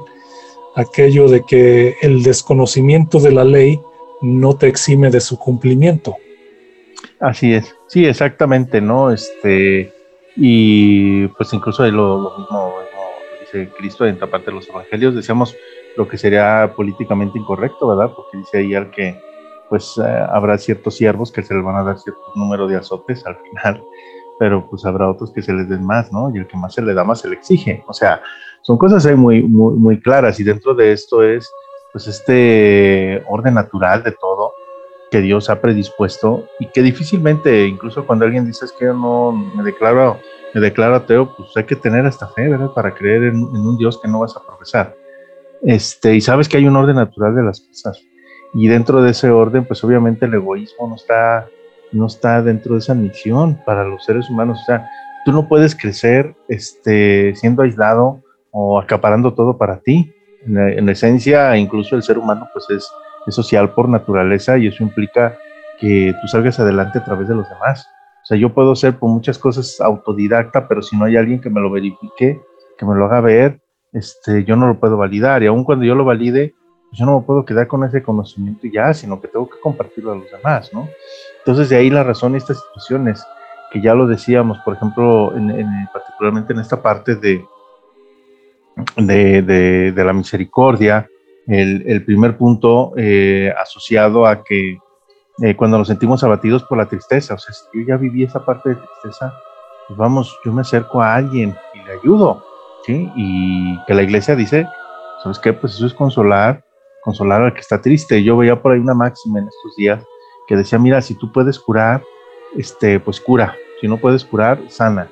aquello 0.74 1.28
de 1.28 1.44
que 1.44 1.94
el 2.02 2.22
desconocimiento 2.22 3.18
de 3.20 3.32
la 3.32 3.44
ley 3.44 3.80
no 4.22 4.56
te 4.56 4.68
exime 4.68 5.10
de 5.10 5.20
su 5.20 5.38
cumplimiento. 5.38 6.16
Así 7.20 7.52
es, 7.54 7.74
sí, 7.86 8.06
exactamente, 8.06 8.80
¿no? 8.80 9.12
Este, 9.12 9.92
y 10.36 11.26
pues 11.28 11.52
incluso 11.52 11.86
lo, 11.90 12.18
lo 12.18 12.38
mismo, 12.38 12.74
dice 13.40 13.68
Cristo 13.76 14.06
en 14.06 14.14
esta 14.14 14.28
parte 14.28 14.46
de 14.46 14.56
los 14.56 14.68
evangelios, 14.68 15.14
decíamos 15.14 15.54
lo 15.96 16.08
que 16.08 16.18
sería 16.18 16.72
políticamente 16.74 17.38
incorrecto, 17.38 17.88
¿verdad? 17.88 18.12
Porque 18.14 18.38
dice 18.38 18.58
ahí 18.58 18.74
al 18.74 18.90
que 18.90 19.20
pues 19.72 19.96
eh, 19.96 20.26
habrá 20.28 20.58
ciertos 20.58 20.96
siervos 20.96 21.32
que 21.32 21.42
se 21.42 21.54
les 21.54 21.64
van 21.64 21.76
a 21.76 21.82
dar 21.82 21.98
cierto 21.98 22.20
número 22.34 22.68
de 22.68 22.76
azotes 22.76 23.24
al 23.24 23.38
final, 23.38 23.82
pero 24.38 24.68
pues 24.68 24.84
habrá 24.84 25.08
otros 25.08 25.32
que 25.32 25.40
se 25.40 25.50
les 25.54 25.66
den 25.66 25.82
más, 25.82 26.12
¿no? 26.12 26.30
Y 26.34 26.36
el 26.36 26.46
que 26.46 26.58
más 26.58 26.74
se 26.74 26.82
le 26.82 26.92
da, 26.92 27.04
más 27.04 27.20
se 27.20 27.28
le 27.30 27.36
exige. 27.36 27.82
O 27.88 27.94
sea, 27.94 28.20
son 28.60 28.76
cosas 28.76 29.06
ahí 29.06 29.16
muy, 29.16 29.42
muy, 29.42 29.72
muy 29.76 29.98
claras 29.98 30.38
y 30.38 30.44
dentro 30.44 30.74
de 30.74 30.92
esto 30.92 31.22
es 31.22 31.50
pues 31.90 32.06
este 32.06 33.24
orden 33.30 33.54
natural 33.54 34.02
de 34.02 34.12
todo 34.12 34.52
que 35.10 35.22
Dios 35.22 35.48
ha 35.48 35.62
predispuesto 35.62 36.44
y 36.60 36.66
que 36.66 36.82
difícilmente, 36.82 37.66
incluso 37.66 38.06
cuando 38.06 38.26
alguien 38.26 38.44
dice 38.44 38.66
es 38.66 38.72
que 38.72 38.84
no 38.84 39.32
me 39.32 39.62
declaro, 39.62 40.18
me 40.52 40.60
declaro 40.60 40.96
ateo, 40.96 41.34
pues 41.34 41.48
hay 41.56 41.64
que 41.64 41.76
tener 41.76 42.04
esta 42.04 42.28
fe, 42.28 42.46
¿verdad? 42.46 42.74
Para 42.74 42.94
creer 42.94 43.22
en, 43.22 43.36
en 43.36 43.66
un 43.66 43.78
Dios 43.78 43.98
que 44.02 44.08
no 44.08 44.20
vas 44.20 44.36
a 44.36 44.46
profesar. 44.46 44.94
Este, 45.62 46.14
y 46.14 46.20
sabes 46.20 46.46
que 46.46 46.58
hay 46.58 46.66
un 46.66 46.76
orden 46.76 46.96
natural 46.96 47.34
de 47.34 47.42
las 47.42 47.62
cosas. 47.62 48.11
Y 48.54 48.68
dentro 48.68 49.02
de 49.02 49.10
ese 49.10 49.30
orden, 49.30 49.64
pues 49.64 49.82
obviamente 49.82 50.26
el 50.26 50.34
egoísmo 50.34 50.88
no 50.88 50.96
está, 50.96 51.46
no 51.90 52.06
está 52.06 52.42
dentro 52.42 52.74
de 52.74 52.80
esa 52.80 52.94
misión 52.94 53.58
para 53.64 53.84
los 53.84 54.04
seres 54.04 54.28
humanos. 54.28 54.60
O 54.62 54.64
sea, 54.64 54.88
tú 55.24 55.32
no 55.32 55.48
puedes 55.48 55.74
crecer 55.74 56.34
este, 56.48 57.34
siendo 57.34 57.62
aislado 57.62 58.22
o 58.50 58.78
acaparando 58.78 59.32
todo 59.34 59.56
para 59.56 59.80
ti. 59.80 60.12
En, 60.46 60.88
esencia, 60.88 61.56
incluso 61.56 61.94
el 61.94 62.02
ser 62.02 62.18
humano 62.18 62.48
pues 62.52 62.66
es, 62.70 62.90
es, 63.26 63.34
social 63.34 63.72
por 63.74 63.88
naturaleza 63.88 64.58
y 64.58 64.66
eso 64.66 64.82
implica 64.82 65.38
que 65.78 66.12
tú 66.20 66.26
salgas 66.26 66.58
adelante 66.58 66.98
a 66.98 67.04
través 67.04 67.28
de 67.28 67.36
los 67.36 67.48
demás. 67.48 67.86
O 68.22 68.26
sea, 68.26 68.36
yo 68.36 68.52
puedo 68.52 68.74
ser 68.74 68.98
por 68.98 69.08
muchas 69.08 69.38
cosas 69.38 69.80
autodidacta, 69.80 70.68
pero 70.68 70.82
si 70.82 70.96
no 70.96 71.04
hay 71.04 71.16
alguien 71.16 71.40
que 71.40 71.48
me 71.48 71.60
lo 71.60 71.70
verifique, 71.70 72.40
que 72.76 72.86
me 72.86 72.94
lo 72.96 73.06
haga 73.06 73.20
ver, 73.20 73.60
este, 73.92 74.44
yo 74.44 74.56
no 74.56 74.66
lo 74.66 74.80
puedo 74.80 74.96
validar. 74.96 75.42
Y 75.42 75.46
aun 75.46 75.64
cuando 75.64 75.84
yo 75.84 75.94
lo 75.94 76.04
valide, 76.04 76.54
pues 76.92 76.98
yo 76.98 77.06
no 77.06 77.20
me 77.20 77.24
puedo 77.24 77.42
quedar 77.46 77.66
con 77.68 77.82
ese 77.84 78.02
conocimiento 78.02 78.66
ya, 78.70 78.92
sino 78.92 79.18
que 79.18 79.26
tengo 79.26 79.48
que 79.48 79.58
compartirlo 79.60 80.12
a 80.12 80.16
los 80.16 80.30
demás, 80.30 80.74
¿no? 80.74 80.90
Entonces 81.38 81.70
de 81.70 81.76
ahí 81.76 81.88
la 81.88 82.04
razón 82.04 82.32
de 82.32 82.38
estas 82.38 82.60
situaciones, 82.60 83.24
que 83.70 83.80
ya 83.80 83.94
lo 83.94 84.06
decíamos, 84.06 84.58
por 84.58 84.74
ejemplo, 84.74 85.34
en, 85.34 85.66
particularmente 85.90 86.52
en 86.52 86.58
esta 86.58 86.82
parte 86.82 87.16
de, 87.16 87.42
de, 88.98 90.04
la 90.04 90.12
misericordia, 90.12 91.08
el, 91.46 92.04
primer 92.04 92.36
punto 92.36 92.92
eh, 92.98 93.50
asociado 93.58 94.26
a 94.26 94.44
que 94.44 94.76
eh, 95.40 95.56
cuando 95.56 95.78
nos 95.78 95.88
sentimos 95.88 96.22
abatidos 96.22 96.62
por 96.64 96.76
la 96.76 96.84
tristeza. 96.84 97.32
O 97.32 97.38
sea, 97.38 97.54
si 97.54 97.64
yo 97.72 97.86
ya 97.86 97.96
viví 97.96 98.22
esa 98.22 98.44
parte 98.44 98.68
de 98.68 98.74
tristeza, 98.74 99.32
pues 99.88 99.98
vamos, 99.98 100.38
yo 100.44 100.52
me 100.52 100.60
acerco 100.60 101.00
a 101.00 101.14
alguien 101.14 101.56
y 101.72 101.78
le 101.86 101.92
ayudo, 101.94 102.44
¿sí? 102.84 103.10
Y 103.16 103.82
que 103.86 103.94
la 103.94 104.02
iglesia 104.02 104.36
dice, 104.36 104.66
¿sabes 105.22 105.38
qué? 105.38 105.54
Pues 105.54 105.76
eso 105.76 105.86
es 105.86 105.94
consolar, 105.94 106.62
consolar 107.02 107.42
al 107.42 107.52
que 107.52 107.60
está 107.60 107.80
triste. 107.82 108.22
Yo 108.22 108.36
veía 108.36 108.62
por 108.62 108.72
ahí 108.72 108.78
una 108.78 108.94
máxima 108.94 109.40
en 109.40 109.48
estos 109.48 109.76
días 109.76 110.04
que 110.46 110.56
decía, 110.56 110.78
mira, 110.78 111.02
si 111.02 111.14
tú 111.14 111.30
puedes 111.30 111.58
curar, 111.58 112.02
este, 112.56 113.00
pues 113.00 113.20
cura. 113.20 113.54
Si 113.80 113.88
no 113.88 113.98
puedes 113.98 114.24
curar, 114.24 114.60
sana. 114.68 115.10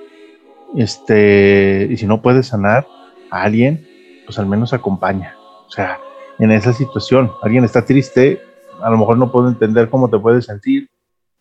Este, 0.77 1.89
y 1.91 1.97
si 1.97 2.07
no 2.07 2.23
puedes 2.23 2.47
sanar 2.49 2.87
a 3.31 3.43
alguien, 3.43 3.87
pues 4.25 4.39
al 4.39 4.47
menos 4.47 4.73
acompaña. 4.73 5.35
O 5.67 5.71
sea, 5.71 5.99
en 6.39 6.53
esa 6.53 6.73
situación, 6.73 7.33
alguien 7.43 7.65
está 7.65 7.85
triste, 7.85 8.41
a 8.81 8.91
lo 8.91 8.97
mejor 8.97 9.19
no 9.19 9.31
puedo 9.31 9.49
entender 9.49 9.91
cómo 9.91 10.09
te 10.09 10.19
puedes 10.19 10.47
sentir, 10.47 10.89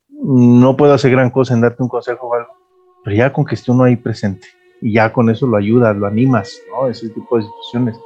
no 0.10 0.76
puedo 0.76 0.94
hacer 0.94 1.12
gran 1.12 1.30
cosa 1.30 1.54
en 1.54 1.62
darte 1.62 1.82
un 1.84 1.90
consejo 1.90 2.28
o 2.28 2.34
algo, 2.34 2.54
pero 3.04 3.16
ya 3.16 3.32
con 3.32 3.46
que 3.46 3.56
esté 3.56 3.72
uno 3.72 3.86
ahí 3.86 3.96
presente 3.96 4.48
y 4.82 4.94
ya 4.94 5.14
con 5.14 5.30
eso 5.30 5.48
lo 5.48 5.58
ayudas, 5.58 5.96
lo 5.96 6.08
animas, 6.08 6.60
¿no? 6.72 6.88
Ese 6.88 7.10
tipo 7.10 7.38
de 7.38 7.44
situaciones. 7.44 7.98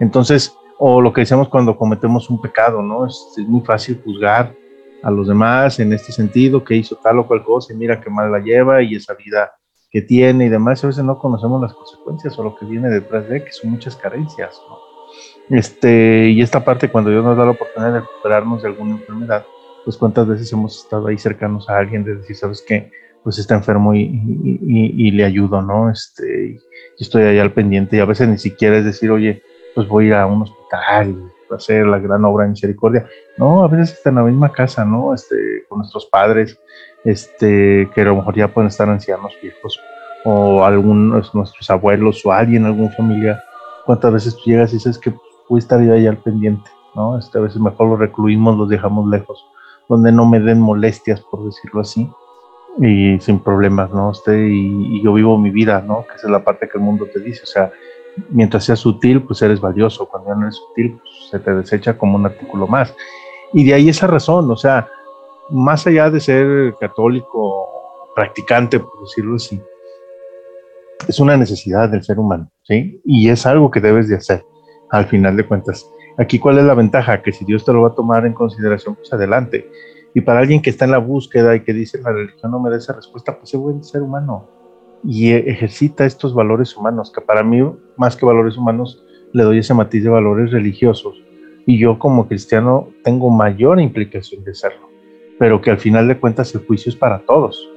Entonces, 0.00 0.54
o 0.78 1.00
lo 1.00 1.12
que 1.12 1.22
decíamos 1.22 1.48
cuando 1.48 1.76
cometemos 1.76 2.28
un 2.30 2.40
pecado, 2.40 2.82
¿no? 2.82 3.06
Es, 3.06 3.34
es, 3.36 3.46
muy 3.46 3.60
fácil 3.60 4.00
juzgar 4.04 4.54
a 5.02 5.10
los 5.10 5.28
demás 5.28 5.78
en 5.80 5.92
este 5.92 6.12
sentido, 6.12 6.64
que 6.64 6.74
hizo 6.74 6.96
tal 6.96 7.18
o 7.18 7.26
cual 7.26 7.44
cosa 7.44 7.72
y 7.72 7.76
mira 7.76 8.00
qué 8.00 8.10
mal 8.10 8.32
la 8.32 8.38
lleva 8.38 8.82
y 8.82 8.94
esa 8.94 9.14
vida 9.14 9.52
que 9.90 10.02
tiene 10.02 10.46
y 10.46 10.48
demás, 10.48 10.82
a 10.82 10.88
veces 10.88 11.04
no 11.04 11.18
conocemos 11.18 11.62
las 11.62 11.72
consecuencias 11.72 12.36
o 12.38 12.42
lo 12.42 12.56
que 12.56 12.66
viene 12.66 12.88
detrás 12.88 13.28
de, 13.28 13.44
que 13.44 13.52
son 13.52 13.70
muchas 13.70 13.94
carencias, 13.94 14.60
¿no? 14.68 15.56
Este, 15.56 16.30
y 16.30 16.42
esta 16.42 16.64
parte, 16.64 16.88
cuando 16.88 17.10
Dios 17.10 17.22
nos 17.22 17.36
da 17.36 17.44
la 17.44 17.52
oportunidad 17.52 17.92
de 17.92 18.00
recuperarnos 18.00 18.62
de 18.62 18.68
alguna 18.68 18.96
enfermedad, 18.96 19.44
pues 19.84 19.96
cuántas 19.96 20.26
veces 20.26 20.52
hemos 20.52 20.82
estado 20.82 21.06
ahí 21.06 21.18
cercanos 21.18 21.68
a 21.68 21.78
alguien 21.78 22.02
de 22.02 22.16
decir, 22.16 22.34
sabes 22.34 22.64
qué, 22.66 22.90
pues 23.22 23.38
está 23.38 23.54
enfermo 23.54 23.94
y, 23.94 24.00
y, 24.02 25.06
y, 25.06 25.10
le 25.12 25.24
ayudo, 25.24 25.62
¿no? 25.62 25.90
Este, 25.90 26.58
y 26.98 27.02
estoy 27.02 27.22
ahí 27.22 27.38
al 27.38 27.52
pendiente 27.52 27.96
y 27.96 28.00
a 28.00 28.04
veces 28.04 28.28
ni 28.28 28.38
siquiera 28.38 28.78
es 28.78 28.84
decir, 28.84 29.10
oye, 29.10 29.42
pues 29.74 29.86
voy 29.86 30.06
a 30.06 30.08
ir 30.08 30.14
a 30.14 30.26
un 30.26 30.44
y 31.06 31.54
hacer 31.54 31.86
la 31.86 31.98
gran 31.98 32.24
obra 32.24 32.44
de 32.44 32.50
misericordia. 32.50 33.06
No, 33.38 33.64
a 33.64 33.68
veces 33.68 33.92
está 33.96 34.10
en 34.10 34.16
la 34.16 34.22
misma 34.22 34.52
casa, 34.52 34.84
¿no? 34.84 35.14
Este, 35.14 35.64
con 35.68 35.78
nuestros 35.78 36.06
padres, 36.06 36.58
este, 37.04 37.88
que 37.94 38.00
a 38.00 38.04
lo 38.04 38.16
mejor 38.16 38.34
ya 38.34 38.48
pueden 38.48 38.68
estar 38.68 38.88
ancianos 38.88 39.36
viejos, 39.42 39.80
o 40.24 40.64
algunos 40.64 41.34
nuestros 41.34 41.68
abuelos 41.70 42.24
o 42.24 42.32
alguien, 42.32 42.64
algún 42.64 42.90
familiar. 42.92 43.42
¿Cuántas 43.84 44.12
veces 44.12 44.36
tú 44.36 44.42
llegas 44.46 44.72
y 44.72 44.76
dices 44.76 44.98
que 44.98 45.12
voy 45.48 45.58
a 45.58 45.60
estar 45.60 45.78
ahí 45.78 46.06
al 46.06 46.16
pendiente, 46.18 46.70
¿no? 46.94 47.18
Este, 47.18 47.38
a 47.38 47.42
veces 47.42 47.60
mejor 47.60 47.88
los 47.88 47.98
recluimos, 47.98 48.56
los 48.56 48.68
dejamos 48.68 49.08
lejos, 49.08 49.44
donde 49.88 50.10
no 50.10 50.26
me 50.26 50.40
den 50.40 50.60
molestias, 50.60 51.20
por 51.20 51.44
decirlo 51.44 51.82
así, 51.82 52.10
y 52.78 53.20
sin 53.20 53.38
problemas, 53.40 53.90
¿no? 53.92 54.10
Este, 54.10 54.48
y, 54.48 54.96
y 54.96 55.02
yo 55.02 55.12
vivo 55.12 55.38
mi 55.38 55.50
vida, 55.50 55.82
¿no? 55.86 56.06
Que 56.06 56.16
esa 56.16 56.26
es 56.26 56.30
la 56.32 56.42
parte 56.42 56.68
que 56.68 56.78
el 56.78 56.84
mundo 56.84 57.06
te 57.12 57.20
dice, 57.20 57.42
o 57.42 57.46
sea, 57.46 57.70
mientras 58.30 58.64
seas 58.64 58.80
sutil, 58.80 59.22
pues 59.22 59.42
eres 59.42 59.60
valioso, 59.60 60.06
cuando 60.06 60.30
ya 60.30 60.34
no 60.34 60.42
eres 60.42 60.56
sutil, 60.56 60.98
pues 61.00 61.30
se 61.30 61.38
te 61.38 61.54
desecha 61.54 61.96
como 61.96 62.16
un 62.16 62.26
artículo 62.26 62.66
más. 62.66 62.94
Y 63.52 63.64
de 63.64 63.74
ahí 63.74 63.88
esa 63.88 64.06
razón, 64.06 64.50
o 64.50 64.56
sea, 64.56 64.88
más 65.50 65.86
allá 65.86 66.10
de 66.10 66.20
ser 66.20 66.74
católico 66.80 67.68
practicante, 68.14 68.80
por 68.80 69.00
decirlo 69.02 69.36
así, 69.36 69.60
es 71.08 71.20
una 71.20 71.36
necesidad 71.36 71.88
del 71.88 72.02
ser 72.02 72.18
humano, 72.18 72.50
¿sí? 72.62 73.00
Y 73.04 73.28
es 73.28 73.46
algo 73.46 73.70
que 73.70 73.80
debes 73.80 74.08
de 74.08 74.16
hacer, 74.16 74.44
al 74.90 75.06
final 75.06 75.36
de 75.36 75.46
cuentas. 75.46 75.88
Aquí, 76.16 76.38
¿cuál 76.38 76.58
es 76.58 76.64
la 76.64 76.74
ventaja? 76.74 77.22
Que 77.22 77.32
si 77.32 77.44
Dios 77.44 77.64
te 77.64 77.72
lo 77.72 77.82
va 77.82 77.88
a 77.88 77.94
tomar 77.94 78.24
en 78.24 78.32
consideración, 78.32 78.94
pues 78.94 79.12
adelante. 79.12 79.68
Y 80.14 80.20
para 80.20 80.40
alguien 80.40 80.62
que 80.62 80.70
está 80.70 80.84
en 80.84 80.92
la 80.92 80.98
búsqueda 80.98 81.56
y 81.56 81.64
que 81.64 81.72
dice 81.72 82.00
la 82.00 82.12
religión 82.12 82.52
no 82.52 82.60
me 82.60 82.70
da 82.70 82.76
esa 82.76 82.92
respuesta, 82.92 83.36
pues 83.36 83.52
es 83.52 83.60
buen 83.60 83.82
ser 83.82 84.02
humano 84.02 84.48
y 85.04 85.32
e-, 85.32 85.50
ejercita 85.50 86.06
estos 86.06 86.34
valores 86.34 86.76
humanos, 86.76 87.12
que 87.12 87.20
para 87.20 87.42
mí, 87.42 87.62
más 87.96 88.16
que 88.16 88.26
valores 88.26 88.56
humanos, 88.56 89.02
le 89.32 89.42
doy 89.42 89.58
ese 89.58 89.74
matiz 89.74 90.02
de 90.02 90.10
valores 90.10 90.50
religiosos. 90.50 91.20
Y 91.66 91.78
yo 91.78 91.98
como 91.98 92.28
cristiano 92.28 92.88
tengo 93.02 93.30
mayor 93.30 93.80
implicación 93.80 94.44
de 94.44 94.54
serlo, 94.54 94.88
pero 95.38 95.60
que 95.60 95.70
al 95.70 95.78
final 95.78 96.08
de 96.08 96.18
cuentas 96.18 96.54
el 96.54 96.64
juicio 96.66 96.90
es 96.90 96.96
para 96.96 97.20
todos. 97.20 97.70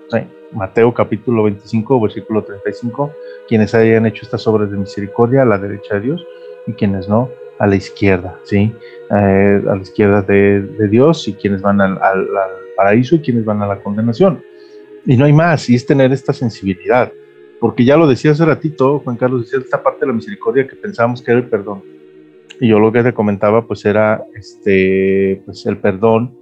Mateo 0.54 0.94
capítulo 0.94 1.44
25, 1.44 2.00
versículo 2.00 2.42
35, 2.42 3.12
quienes 3.50 3.76
hayan 3.76 4.06
hecho 4.06 4.24
estas 4.24 4.48
obras 4.48 4.72
de 4.72 4.78
misericordia 4.78 5.42
a 5.42 5.46
la 5.46 5.58
derecha 5.58 5.96
de 5.96 6.02
Dios 6.02 6.26
y 6.68 6.72
quienes 6.72 7.10
no, 7.10 7.30
a 7.60 7.68
la 7.68 7.76
izquierda, 7.76 8.40
¿sí? 8.44 8.74
Eh, 9.12 9.62
a 9.68 9.76
la 9.76 9.82
izquierda 9.82 10.22
de, 10.22 10.88
Dios 10.90 11.28
y 11.28 11.34
quienes 11.34 11.62
van 11.62 11.82
al 11.82 12.00
paraíso 12.78 13.16
y 13.16 13.20
quienes 13.20 13.44
van 13.44 13.62
a 13.62 13.68
la 13.68 13.80
condenación. 13.80 14.42
Y 15.08 15.16
no 15.16 15.24
hay 15.24 15.32
más, 15.32 15.70
y 15.70 15.76
es 15.76 15.86
tener 15.86 16.12
esta 16.12 16.34
sensibilidad, 16.34 17.12
porque 17.62 17.86
ya 17.86 17.96
lo 17.96 18.08
decía 18.08 18.32
hace 18.32 18.44
ratito, 18.44 19.00
Juan 19.00 19.16
Carlos, 19.16 19.44
decía 19.44 19.60
esta 19.60 19.82
parte 19.82 20.02
de 20.02 20.08
la 20.08 20.14
misericordia 20.14 20.68
que 20.68 20.76
pensábamos 20.76 21.22
que 21.22 21.32
era 21.32 21.40
el 21.40 21.48
perdón. 21.48 21.82
Y 22.60 22.68
yo 22.68 22.78
lo 22.78 22.92
que 22.92 23.02
te 23.02 23.14
comentaba, 23.14 23.66
pues 23.66 23.86
era 23.86 24.22
este, 24.36 25.42
pues 25.46 25.66
el 25.66 25.78
perdón, 25.78 26.36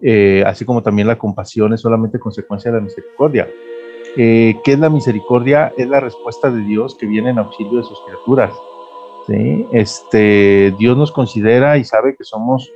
eh, 0.00 0.44
así 0.46 0.64
como 0.64 0.82
también 0.82 1.08
la 1.08 1.18
compasión 1.18 1.72
es 1.72 1.80
solamente 1.80 2.20
consecuencia 2.20 2.70
de 2.70 2.78
la 2.78 2.84
misericordia. 2.84 3.48
Eh, 4.16 4.54
¿Qué 4.62 4.72
es 4.72 4.78
la 4.78 4.88
misericordia? 4.88 5.72
Es 5.76 5.88
la 5.88 5.98
respuesta 5.98 6.48
de 6.48 6.60
Dios 6.62 6.96
que 6.96 7.06
viene 7.06 7.30
en 7.30 7.38
auxilio 7.38 7.78
de 7.78 7.84
sus 7.84 8.00
criaturas. 8.04 8.52
¿sí? 9.26 9.66
Este, 9.72 10.72
Dios 10.78 10.96
nos 10.96 11.10
considera 11.10 11.76
y 11.76 11.84
sabe 11.84 12.14
que 12.14 12.22
somos, 12.22 12.70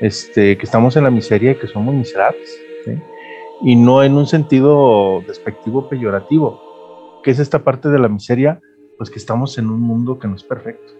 este, 0.00 0.56
que 0.56 0.64
estamos 0.64 0.96
en 0.96 1.04
la 1.04 1.10
miseria 1.10 1.52
y 1.52 1.54
que 1.56 1.66
somos 1.66 1.92
miserables. 1.92 2.56
¿sí? 2.84 2.92
Y 3.62 3.76
no 3.76 4.02
en 4.02 4.14
un 4.14 4.26
sentido 4.26 5.22
despectivo 5.26 5.88
peyorativo. 5.88 7.20
¿Qué 7.22 7.30
es 7.30 7.38
esta 7.38 7.60
parte 7.60 7.88
de 7.88 7.98
la 7.98 8.08
miseria? 8.08 8.60
Pues 8.98 9.10
que 9.10 9.18
estamos 9.18 9.56
en 9.58 9.70
un 9.70 9.80
mundo 9.80 10.18
que 10.18 10.26
no 10.26 10.34
es 10.34 10.42
perfecto. 10.42 10.92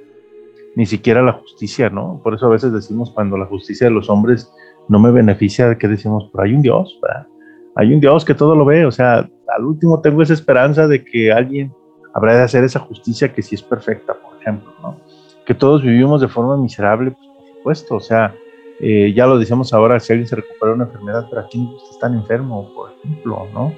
Ni 0.76 0.86
siquiera 0.86 1.22
la 1.22 1.32
justicia, 1.32 1.90
¿no? 1.90 2.20
Por 2.22 2.34
eso 2.34 2.46
a 2.46 2.50
veces 2.50 2.72
decimos 2.72 3.10
cuando 3.10 3.36
la 3.36 3.46
justicia 3.46 3.88
de 3.88 3.92
los 3.92 4.08
hombres 4.08 4.50
no 4.88 4.98
me 4.98 5.10
beneficia, 5.10 5.76
que 5.76 5.88
decimos, 5.88 6.30
pero 6.32 6.44
hay 6.44 6.54
un 6.54 6.62
Dios, 6.62 6.98
¿verdad? 7.02 7.26
Hay 7.74 7.92
un 7.92 8.00
Dios 8.00 8.24
que 8.24 8.34
todo 8.34 8.54
lo 8.54 8.64
ve, 8.64 8.86
o 8.86 8.90
sea, 8.90 9.28
al 9.48 9.64
último 9.64 10.00
tengo 10.00 10.22
esa 10.22 10.34
esperanza 10.34 10.86
de 10.86 11.04
que 11.04 11.32
alguien 11.32 11.72
habrá 12.14 12.36
de 12.36 12.42
hacer 12.42 12.64
esa 12.64 12.80
justicia 12.80 13.32
que 13.32 13.42
sí 13.42 13.54
es 13.54 13.62
perfecta, 13.62 14.14
por 14.14 14.40
ejemplo, 14.40 14.72
¿no? 14.82 14.96
Que 15.46 15.54
todos 15.54 15.82
vivimos 15.82 16.20
de 16.20 16.28
forma 16.28 16.56
miserable, 16.56 17.10
pues, 17.10 17.26
por 17.26 17.56
supuesto, 17.56 17.96
o 17.96 18.00
sea, 18.00 18.34
eh, 18.84 19.12
ya 19.14 19.26
lo 19.26 19.38
decíamos 19.38 19.72
ahora, 19.72 20.00
si 20.00 20.12
alguien 20.12 20.26
se 20.26 20.34
recupera 20.34 20.72
una 20.72 20.84
enfermedad, 20.84 21.28
pero 21.30 21.42
aquí 21.42 21.70
está 21.84 22.08
tan 22.08 22.14
enfermo, 22.14 22.68
por 22.74 22.90
ejemplo, 22.90 23.46
¿no? 23.54 23.72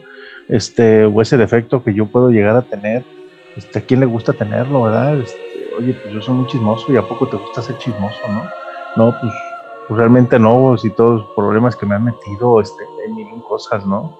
Este, 0.48 1.04
o 1.04 1.20
ese 1.20 1.36
defecto 1.36 1.84
que 1.84 1.92
yo 1.92 2.06
puedo 2.06 2.30
llegar 2.30 2.56
a 2.56 2.62
tener, 2.62 3.04
este, 3.54 3.80
¿a 3.80 3.82
quién 3.82 4.00
le 4.00 4.06
gusta 4.06 4.32
tenerlo, 4.32 4.84
verdad? 4.84 5.18
Este, 5.18 5.68
oye, 5.78 5.92
pues 5.92 6.14
yo 6.14 6.22
soy 6.22 6.34
muy 6.34 6.46
chismoso 6.46 6.90
y 6.90 6.96
¿a 6.96 7.02
poco 7.02 7.28
te 7.28 7.36
gusta 7.36 7.60
ser 7.60 7.76
chismoso, 7.76 8.18
no? 8.28 8.44
No, 8.96 9.14
pues, 9.20 9.32
pues 9.88 9.98
realmente 9.98 10.38
no, 10.38 10.74
si 10.78 10.88
todos 10.88 11.20
los 11.20 11.30
problemas 11.36 11.76
que 11.76 11.84
me 11.84 11.96
han 11.96 12.04
metido, 12.04 12.62
este, 12.62 12.82
mil 13.14 13.42
cosas, 13.46 13.84
¿no? 13.86 14.16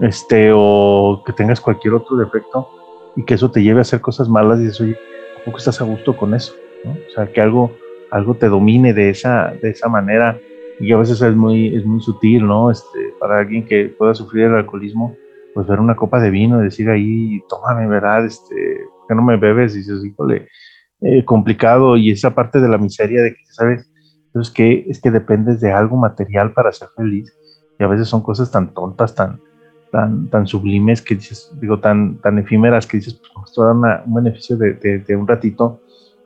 Este, 0.00 0.52
o 0.54 1.22
que 1.26 1.32
tengas 1.32 1.60
cualquier 1.60 1.94
otro 1.94 2.16
defecto 2.16 2.68
y 3.16 3.24
que 3.24 3.34
eso 3.34 3.50
te 3.50 3.64
lleve 3.64 3.80
a 3.80 3.82
hacer 3.82 4.00
cosas 4.00 4.28
malas 4.28 4.60
y 4.60 4.66
dices, 4.66 4.80
oye, 4.80 4.98
¿a 5.40 5.44
poco 5.44 5.58
estás 5.58 5.80
a 5.80 5.84
gusto 5.84 6.16
con 6.16 6.34
eso? 6.34 6.54
¿no? 6.84 6.92
O 6.92 7.14
sea, 7.14 7.26
que 7.32 7.40
algo 7.40 7.72
algo 8.10 8.34
te 8.34 8.48
domine 8.48 8.92
de 8.92 9.10
esa, 9.10 9.54
de 9.62 9.70
esa 9.70 9.88
manera 9.88 10.38
y 10.80 10.92
a 10.92 10.96
veces 10.96 11.20
es 11.20 11.36
muy, 11.36 11.76
es 11.76 11.84
muy 11.84 12.00
sutil, 12.00 12.46
¿no? 12.46 12.70
Este, 12.70 13.14
para 13.18 13.38
alguien 13.38 13.66
que 13.66 13.94
pueda 13.96 14.14
sufrir 14.14 14.46
el 14.46 14.54
alcoholismo, 14.54 15.14
pues 15.54 15.66
ver 15.66 15.78
una 15.78 15.94
copa 15.94 16.20
de 16.20 16.30
vino 16.30 16.60
y 16.60 16.64
decir 16.64 16.88
ahí, 16.88 17.42
tómame, 17.48 17.86
¿verdad? 17.86 18.24
Este, 18.24 18.80
¿por 18.98 19.08
qué 19.08 19.14
no 19.14 19.22
me 19.22 19.36
bebes? 19.36 19.74
Y 19.74 19.78
dices, 19.78 20.04
híjole, 20.04 20.48
eh, 21.02 21.24
complicado 21.24 21.96
y 21.96 22.10
esa 22.10 22.34
parte 22.34 22.60
de 22.60 22.68
la 22.68 22.78
miseria 22.78 23.22
de 23.22 23.34
que, 23.34 23.44
¿sabes? 23.50 23.90
Entonces, 24.26 24.52
que 24.54 24.86
es 24.88 25.00
que 25.00 25.10
dependes 25.10 25.60
de 25.60 25.72
algo 25.72 25.96
material 25.96 26.52
para 26.52 26.72
ser 26.72 26.88
feliz 26.96 27.30
y 27.78 27.84
a 27.84 27.88
veces 27.88 28.08
son 28.08 28.22
cosas 28.22 28.50
tan 28.50 28.72
tontas, 28.72 29.14
tan, 29.14 29.40
tan, 29.92 30.28
tan 30.30 30.46
sublimes 30.46 31.02
que 31.02 31.16
dices, 31.16 31.52
digo, 31.60 31.78
tan, 31.80 32.18
tan 32.18 32.38
efímeras 32.38 32.86
que 32.86 32.98
dices, 32.98 33.14
pues 33.34 33.50
esto 33.50 33.64
da 33.64 34.02
un 34.06 34.14
beneficio 34.14 34.56
de 34.56 35.16
un 35.16 35.26
ratito, 35.26 35.80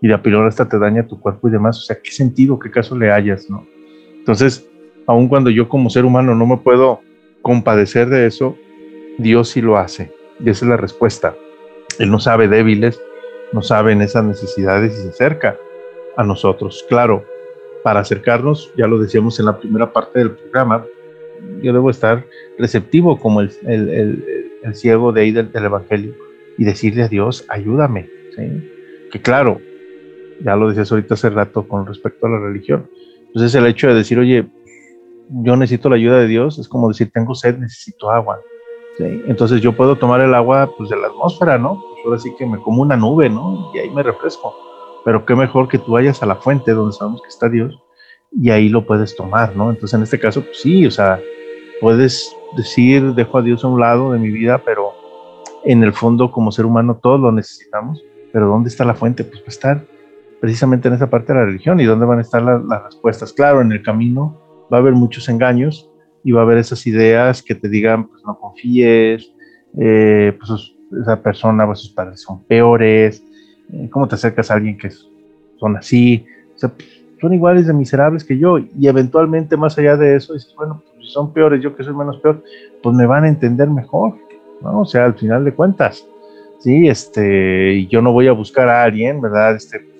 y 0.05 0.07
la 0.07 0.21
píldora 0.21 0.49
hasta 0.49 0.69
te 0.69 0.79
daña 0.79 1.07
tu 1.07 1.19
cuerpo 1.19 1.49
y 1.49 1.51
demás. 1.51 1.79
O 1.79 1.81
sea, 1.81 1.97
¿qué 1.97 2.11
sentido, 2.11 2.59
qué 2.59 2.71
caso 2.71 2.95
le 2.95 3.11
hayas, 3.11 3.49
no? 3.49 3.67
Entonces, 4.19 4.69
aun 5.07 5.29
cuando 5.29 5.49
yo 5.49 5.67
como 5.67 5.89
ser 5.89 6.05
humano 6.05 6.35
no 6.35 6.45
me 6.45 6.59
puedo 6.59 7.01
compadecer 7.41 8.11
de 8.11 8.27
eso, 8.27 8.55
Dios 9.17 9.49
sí 9.49 9.63
lo 9.63 9.79
hace. 9.79 10.13
Y 10.41 10.51
esa 10.51 10.67
es 10.67 10.69
la 10.69 10.77
respuesta. 10.77 11.35
Él 11.99 12.11
no 12.11 12.21
sabe 12.21 12.49
débiles, 12.49 13.01
no 13.55 13.63
sabe 13.63 13.93
en 13.93 14.03
esas 14.03 14.27
necesidades 14.27 14.93
y 14.93 15.05
se 15.05 15.09
acerca 15.09 15.57
a 16.19 16.23
nosotros. 16.23 16.85
Claro, 16.91 17.25
para 17.83 18.01
acercarnos, 18.01 18.71
ya 18.77 18.87
lo 18.87 18.99
decíamos 18.99 19.41
en 19.41 19.47
la 19.47 19.59
primera 19.59 19.91
parte 19.91 20.19
del 20.19 20.33
programa, 20.33 20.85
yo 21.63 21.73
debo 21.73 21.89
estar 21.89 22.27
receptivo 22.59 23.19
como 23.19 23.41
el, 23.41 23.51
el 23.63 24.75
ciego 24.75 25.13
de 25.13 25.23
ahí 25.23 25.31
del, 25.33 25.51
del, 25.51 25.65
Evangelio 25.65 26.15
y 26.59 26.65
decirle 26.65 27.05
a 27.05 27.09
Dios, 27.09 27.47
ayúdame. 27.49 28.11
¿sí? 28.37 28.71
Que 29.11 29.23
claro, 29.23 29.63
ya 30.43 30.57
lo 30.57 30.69
decías 30.69 30.91
ahorita 30.91 31.15
hace 31.15 31.31
rato 31.31 31.67
con 31.67 31.87
respecto 31.87 32.27
a 32.27 32.31
la 32.31 32.39
religión. 32.39 32.89
Entonces 33.27 33.55
el 33.55 33.67
hecho 33.67 33.89
de 33.89 33.95
decir, 33.95 34.19
oye, 34.19 34.47
yo 35.31 35.57
necesito 35.57 35.89
la 35.89 35.97
ayuda 35.97 36.19
de 36.19 36.27
Dios, 36.27 36.59
es 36.59 36.69
como 36.69 36.89
decir, 36.89 37.11
tengo 37.13 37.35
sed, 37.35 37.59
necesito 37.59 38.11
agua. 38.11 38.41
Entonces 38.99 39.61
yo 39.61 39.77
puedo 39.77 39.97
tomar 39.97 40.21
el 40.21 40.35
agua 40.35 40.71
pues, 40.77 40.89
de 40.89 40.97
la 40.97 41.09
atmósfera, 41.09 41.59
¿no? 41.59 41.83
Pues 41.93 42.05
ahora 42.05 42.19
sí 42.19 42.33
que 42.39 42.47
me 42.47 42.59
como 42.59 42.83
una 42.83 42.97
nube, 42.97 43.29
¿no? 43.29 43.73
Y 43.75 43.79
ahí 43.79 43.91
me 43.91 44.03
refresco. 44.03 44.55
Pero 45.05 45.27
qué 45.27 45.35
mejor 45.35 45.69
que 45.69 45.79
tú 45.79 45.93
vayas 45.93 46.23
a 46.23 46.27
la 46.27 46.37
fuente 46.37 46.73
donde 46.73 46.93
sabemos 46.93 47.21
que 47.23 47.29
está 47.29 47.49
Dios 47.49 47.77
y 48.31 48.51
ahí 48.51 48.69
lo 48.69 48.87
puedes 48.87 49.17
tomar, 49.17 49.55
¿no? 49.57 49.71
Entonces 49.71 49.95
en 49.95 50.03
este 50.03 50.19
caso, 50.19 50.43
pues 50.43 50.61
sí, 50.61 50.87
o 50.87 50.91
sea, 50.91 51.21
puedes 51.81 52.35
decir, 52.57 53.15
dejo 53.15 53.39
a 53.39 53.43
Dios 53.43 53.65
a 53.65 53.69
un 53.69 53.81
lado 53.81 54.13
de 54.13 54.19
mi 54.19 54.31
vida, 54.31 54.63
pero 54.65 54.93
en 55.65 55.83
el 55.83 55.93
fondo 55.93 56.31
como 56.31 56.53
ser 56.53 56.67
humano 56.67 56.99
todos 57.03 57.21
lo 57.21 57.33
necesitamos, 57.33 58.03
pero 58.33 58.49
¿dónde 58.49 58.69
está 58.69 58.85
la 58.85 58.95
fuente? 58.95 59.25
Pues 59.25 59.41
va 59.41 59.47
a 59.47 59.49
estar 59.49 59.85
precisamente 60.41 60.89
en 60.89 60.95
esa 60.95 61.09
parte 61.09 61.33
de 61.33 61.39
la 61.39 61.45
religión 61.47 61.81
y 61.81 61.85
dónde 61.85 62.07
van 62.07 62.19
a 62.19 62.23
estar 62.23 62.43
las 62.43 62.85
respuestas. 62.85 63.33
Claro, 63.33 63.61
en 63.61 63.73
el 63.73 63.83
camino 63.83 64.41
va 64.73 64.79
a 64.79 64.81
haber 64.81 64.95
muchos 64.95 65.29
engaños 65.29 65.91
y 66.23 66.33
va 66.33 66.41
a 66.41 66.45
haber 66.45 66.59
esas 66.59 66.87
ideas 66.87 67.43
que 67.43 67.55
te 67.55 67.69
digan, 67.69 68.09
pues 68.09 68.23
no 68.25 68.39
confíes, 68.39 69.31
eh, 69.79 70.37
pues 70.39 70.75
esa 71.01 71.21
persona, 71.21 71.67
pues 71.67 71.81
sus 71.81 71.91
padres 71.91 72.21
son 72.23 72.43
peores, 72.45 73.23
eh, 73.73 73.89
¿cómo 73.91 74.09
te 74.09 74.15
acercas 74.15 74.51
a 74.51 74.55
alguien 74.55 74.79
que 74.79 74.91
son 75.59 75.77
así? 75.77 76.27
O 76.55 76.59
sea, 76.59 76.73
son 77.21 77.35
iguales 77.35 77.67
de 77.67 77.73
miserables 77.73 78.25
que 78.25 78.39
yo 78.39 78.59
y 78.59 78.87
eventualmente 78.87 79.57
más 79.57 79.79
allá 79.79 79.97
de 79.97 80.17
eso 80.17 80.35
dices, 80.35 80.55
bueno, 80.57 80.83
pues 80.85 81.07
si 81.07 81.13
son 81.13 81.33
peores, 81.33 81.63
yo 81.63 81.75
que 81.77 81.85
soy 81.85 81.95
menos 81.95 82.19
peor, 82.19 82.43
pues 82.83 82.97
me 82.97 83.07
van 83.07 83.25
a 83.25 83.29
entender 83.29 83.69
mejor, 83.69 84.17
¿no? 84.63 84.81
O 84.81 84.85
sea, 84.85 85.05
al 85.05 85.15
final 85.15 85.45
de 85.45 85.55
cuentas, 85.55 86.07
sí, 86.61 86.89
este, 86.89 87.87
yo 87.87 88.03
no 88.03 88.13
voy 88.13 88.29
a 88.29 88.33
buscar 88.33 88.69
a 88.69 88.83
alguien, 88.83 89.21
¿verdad? 89.21 89.57
Este, 89.57 89.94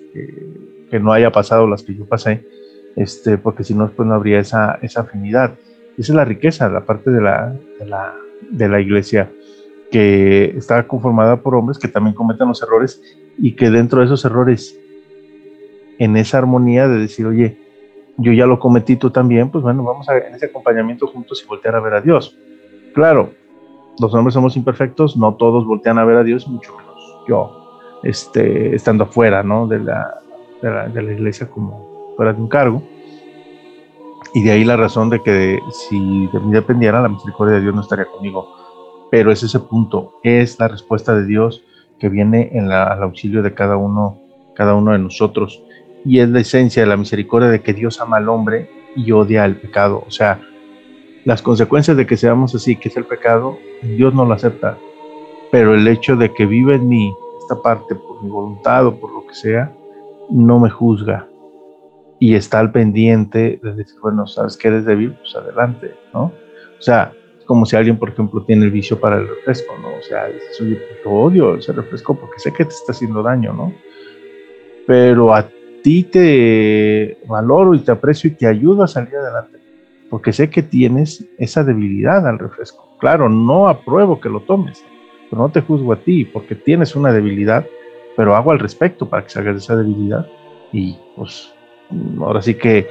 que 0.89 0.99
no 0.99 1.11
haya 1.13 1.31
pasado 1.31 1.67
las 1.67 1.83
que 1.83 1.95
yo 1.95 2.05
pasé, 2.05 2.45
este, 2.95 3.37
porque 3.37 3.63
si 3.63 3.73
no, 3.73 3.89
pues 3.89 4.07
no 4.07 4.13
habría 4.13 4.39
esa, 4.39 4.79
esa 4.81 5.01
afinidad. 5.01 5.55
Esa 5.97 6.11
es 6.11 6.15
la 6.15 6.25
riqueza, 6.25 6.69
la 6.69 6.85
parte 6.85 7.09
de 7.11 7.21
la, 7.21 7.55
de 7.79 7.85
la, 7.85 8.15
de 8.49 8.69
la 8.69 8.79
iglesia 8.81 9.31
que 9.91 10.57
está 10.57 10.87
conformada 10.87 11.37
por 11.37 11.55
hombres 11.55 11.77
que 11.77 11.87
también 11.87 12.15
cometen 12.15 12.47
los 12.47 12.61
errores 12.61 13.01
y 13.37 13.53
que 13.53 13.69
dentro 13.69 13.99
de 13.99 14.05
esos 14.05 14.25
errores, 14.25 14.77
en 15.99 16.17
esa 16.17 16.37
armonía 16.37 16.87
de 16.87 16.97
decir, 16.97 17.25
oye, 17.25 17.57
yo 18.17 18.31
ya 18.31 18.45
lo 18.45 18.59
cometí 18.59 18.95
tú 18.95 19.09
también, 19.09 19.49
pues 19.49 19.63
bueno, 19.63 19.83
vamos 19.83 20.07
a 20.09 20.17
en 20.17 20.35
ese 20.35 20.47
acompañamiento 20.47 21.07
juntos 21.07 21.41
y 21.43 21.47
voltear 21.47 21.75
a 21.75 21.79
ver 21.79 21.93
a 21.93 22.01
Dios. 22.01 22.37
Claro, 22.93 23.31
los 23.99 24.13
hombres 24.13 24.33
somos 24.33 24.55
imperfectos, 24.57 25.15
no 25.17 25.35
todos 25.35 25.65
voltean 25.65 25.97
a 25.97 26.05
ver 26.05 26.17
a 26.17 26.23
Dios, 26.23 26.47
mucho 26.47 26.75
menos 26.77 27.23
yo, 27.27 27.64
este, 28.03 28.75
estando 28.75 29.05
afuera, 29.05 29.43
¿no? 29.43 29.67
De 29.67 29.79
la, 29.79 30.21
de 30.61 31.01
la, 31.01 31.11
iglesia 31.11 31.47
como 31.47 32.13
fuera 32.15 32.33
de 32.33 32.41
un 32.41 32.47
cargo. 32.47 32.83
Y 34.33 34.43
de 34.43 34.51
ahí 34.51 34.63
la 34.63 34.75
razón 34.75 35.09
de 35.09 35.21
que 35.21 35.59
si 35.71 36.27
de 36.27 36.39
mí 36.39 36.51
dependiera, 36.51 37.01
la 37.01 37.09
misericordia 37.09 37.55
de 37.55 37.61
Dios 37.61 37.75
no 37.75 37.81
estaría 37.81 38.05
conmigo. 38.05 38.53
Pero 39.11 39.31
es 39.31 39.43
ese 39.43 39.59
punto, 39.59 40.15
es 40.23 40.59
la 40.59 40.67
respuesta 40.67 41.15
de 41.15 41.25
Dios 41.25 41.63
que 41.99 42.09
viene 42.09 42.49
en 42.53 42.67
la, 42.67 42.83
al 42.83 43.03
auxilio 43.03 43.41
de 43.41 43.53
cada 43.53 43.77
uno, 43.77 44.19
cada 44.55 44.75
uno 44.75 44.91
de 44.91 44.99
nosotros. 44.99 45.63
Y 46.03 46.19
es 46.19 46.29
la 46.29 46.41
esencia 46.41 46.83
de 46.83 46.89
la 46.89 46.97
misericordia 46.97 47.49
de 47.49 47.61
que 47.61 47.73
Dios 47.73 48.01
ama 48.01 48.17
al 48.17 48.29
hombre 48.29 48.69
y 48.95 49.11
odia 49.11 49.43
al 49.43 49.55
pecado. 49.55 50.03
O 50.05 50.11
sea, 50.11 50.41
las 51.23 51.41
consecuencias 51.41 51.97
de 51.97 52.05
que 52.05 52.17
seamos 52.17 52.53
así, 52.55 52.75
que 52.75 52.89
es 52.89 52.97
el 52.97 53.05
pecado, 53.05 53.57
Dios 53.81 54.13
no 54.13 54.25
lo 54.25 54.33
acepta. 54.33 54.77
Pero 55.51 55.73
el 55.73 55.87
hecho 55.87 56.15
de 56.15 56.33
que 56.33 56.45
vive 56.45 56.75
en 56.75 56.87
mí 56.87 57.13
esta 57.45 57.61
parte 57.61 57.93
por 57.95 58.23
mi 58.23 58.29
voluntad 58.29 58.87
o 58.87 58.99
por 58.99 59.11
lo 59.13 59.27
que 59.27 59.35
sea, 59.35 59.71
no 60.29 60.59
me 60.59 60.69
juzga, 60.69 61.27
y 62.19 62.35
está 62.35 62.59
al 62.59 62.71
pendiente 62.71 63.59
de 63.61 63.73
decir, 63.73 63.95
bueno, 64.01 64.25
sabes 64.25 64.57
que 64.57 64.69
eres 64.69 64.85
débil, 64.85 65.13
pues 65.13 65.35
adelante, 65.35 65.93
¿no? 66.13 66.31
O 66.77 66.81
sea, 66.81 67.13
como 67.45 67.65
si 67.65 67.75
alguien, 67.75 67.97
por 67.97 68.09
ejemplo, 68.09 68.43
tiene 68.43 68.65
el 68.65 68.71
vicio 68.71 68.99
para 68.99 69.17
el 69.17 69.27
refresco, 69.27 69.75
¿no? 69.81 69.89
O 69.89 70.01
sea, 70.01 70.25
dices, 70.27 70.59
oye, 70.61 70.75
pues 70.75 70.99
yo 71.03 71.11
odio 71.11 71.55
ese 71.55 71.73
refresco 71.73 72.15
porque 72.15 72.39
sé 72.39 72.51
que 72.51 72.65
te 72.65 72.73
está 72.73 72.93
haciendo 72.93 73.21
daño, 73.21 73.53
¿no? 73.53 73.73
Pero 74.87 75.33
a 75.33 75.47
ti 75.83 76.03
te 76.03 77.19
valoro 77.27 77.75
y 77.75 77.79
te 77.79 77.91
aprecio 77.91 78.29
y 78.29 78.33
te 78.33 78.47
ayudo 78.47 78.83
a 78.83 78.87
salir 78.87 79.15
adelante, 79.15 79.59
porque 80.09 80.33
sé 80.33 80.49
que 80.49 80.63
tienes 80.63 81.27
esa 81.37 81.63
debilidad 81.63 82.27
al 82.27 82.39
refresco. 82.39 82.95
Claro, 82.99 83.29
no 83.29 83.67
apruebo 83.67 84.19
que 84.19 84.29
lo 84.29 84.39
tomes, 84.41 84.83
no 85.35 85.49
te 85.49 85.61
juzgo 85.61 85.93
a 85.93 85.97
ti 85.97 86.25
porque 86.25 86.55
tienes 86.55 86.95
una 86.95 87.11
debilidad, 87.11 87.65
pero 88.15 88.35
hago 88.35 88.51
al 88.51 88.59
respecto 88.59 89.09
para 89.09 89.23
que 89.23 89.29
salgas 89.29 89.55
de 89.55 89.59
esa 89.59 89.75
debilidad 89.75 90.27
y 90.71 90.97
pues 91.15 91.53
ahora 92.19 92.41
sí 92.41 92.55
que, 92.55 92.87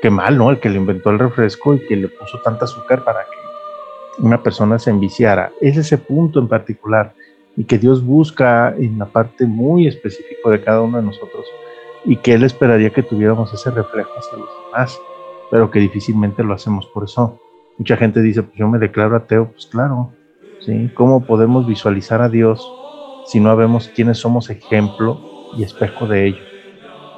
que 0.00 0.10
mal, 0.10 0.36
¿no? 0.36 0.50
El 0.50 0.58
que 0.58 0.70
le 0.70 0.78
inventó 0.78 1.10
el 1.10 1.18
refresco 1.18 1.74
y 1.74 1.86
que 1.86 1.96
le 1.96 2.08
puso 2.08 2.40
tanta 2.42 2.64
azúcar 2.64 3.04
para 3.04 3.20
que 3.20 4.22
una 4.22 4.42
persona 4.42 4.78
se 4.78 4.90
enviciara. 4.90 5.52
Es 5.60 5.76
ese 5.76 5.98
punto 5.98 6.38
en 6.38 6.48
particular 6.48 7.14
y 7.56 7.64
que 7.64 7.78
Dios 7.78 8.04
busca 8.04 8.74
en 8.76 8.98
la 8.98 9.06
parte 9.06 9.46
muy 9.46 9.86
específica 9.86 10.50
de 10.50 10.62
cada 10.62 10.80
uno 10.80 10.98
de 10.98 11.04
nosotros 11.04 11.46
y 12.04 12.16
que 12.16 12.34
Él 12.34 12.42
esperaría 12.44 12.90
que 12.90 13.02
tuviéramos 13.02 13.52
ese 13.52 13.70
reflejo 13.70 14.10
hacia 14.16 14.38
los 14.38 14.48
demás, 14.66 14.98
pero 15.50 15.70
que 15.70 15.78
difícilmente 15.78 16.42
lo 16.42 16.54
hacemos 16.54 16.86
por 16.86 17.04
eso. 17.04 17.38
Mucha 17.78 17.96
gente 17.96 18.20
dice, 18.20 18.42
pues 18.42 18.56
yo 18.56 18.68
me 18.68 18.78
declaro 18.78 19.16
ateo, 19.16 19.50
pues 19.52 19.66
claro, 19.66 20.12
¿Cómo 20.94 21.26
podemos 21.26 21.66
visualizar 21.66 22.22
a 22.22 22.28
Dios 22.28 22.76
si 23.22 23.40
no 23.40 23.56
vemos 23.56 23.88
quiénes 23.94 24.18
somos 24.18 24.50
ejemplo 24.50 25.26
y 25.50 25.64
espejo 25.64 26.06
de 26.06 26.26
ellos? 26.26 26.48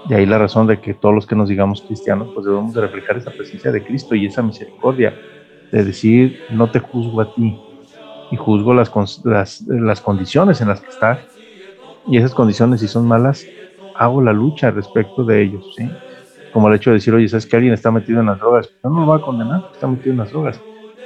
De 0.05 0.17
ahí 0.17 0.27
la 0.27 0.39
razón 0.39 0.67
de 0.67 0.81
que 0.81 0.95
todos 0.95 1.15
los 1.15 1.27
que 1.27 1.37
nos 1.37 1.49
digamos 1.49 1.83
cristianos, 1.87 2.31
pues 2.35 2.47
debemos 2.47 2.75
de 2.75 2.83
reflejar 2.83 3.19
esa 3.19 3.33
presencia 3.35 3.73
de 3.73 3.85
Cristo 3.85 4.15
y 4.15 4.27
esa 4.27 4.43
misericordia, 4.43 5.19
de 5.71 5.85
decir, 5.85 6.41
no 6.49 6.71
te 6.71 6.81
juzgo 6.81 7.21
a 7.23 7.33
ti, 7.33 7.65
y 8.31 8.37
juzgo 8.37 8.75
las, 8.75 8.91
las, 9.25 9.63
las 9.69 10.01
condiciones 10.03 10.61
en 10.61 10.69
las 10.69 10.83
que 10.83 10.89
estás, 10.91 11.31
y 12.05 12.19
esas 12.19 12.35
condiciones, 12.35 12.81
si 12.81 12.89
son 12.89 13.07
malas, 13.09 13.55
hago 13.95 14.23
la 14.23 14.33
lucha 14.33 14.71
respecto 14.71 15.25
de 15.25 15.43
ellos. 15.43 15.75
Como 16.51 16.69
el 16.69 16.77
hecho 16.77 16.91
de 16.91 16.95
decir, 16.97 17.15
oye, 17.15 17.29
¿sabes 17.29 17.47
que 17.47 17.57
alguien 17.57 17.75
está 17.75 17.91
metido 17.93 18.21
en 18.21 18.27
las 18.27 18.39
drogas? 18.39 18.69
Yo 18.83 18.91
no 18.91 19.01
lo 19.01 19.07
voy 19.07 19.19
a 19.19 19.23
condenar, 19.23 19.65
está 19.73 19.89
metido 19.89 20.13
en 20.13 20.19
las 20.19 20.31
drogas. 20.31 20.65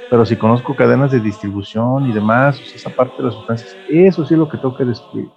Pero 0.09 0.25
si 0.25 0.35
conozco 0.35 0.75
cadenas 0.75 1.11
de 1.11 1.19
distribución 1.19 2.09
y 2.09 2.13
demás, 2.13 2.59
esa 2.73 2.89
parte 2.89 3.17
de 3.17 3.23
las 3.25 3.35
sustancias, 3.35 3.77
eso 3.89 4.25
sí 4.25 4.33
es 4.33 4.39
lo 4.39 4.49
que 4.49 4.57
tengo 4.57 4.75
que 4.75 4.85
destruir 4.85 5.29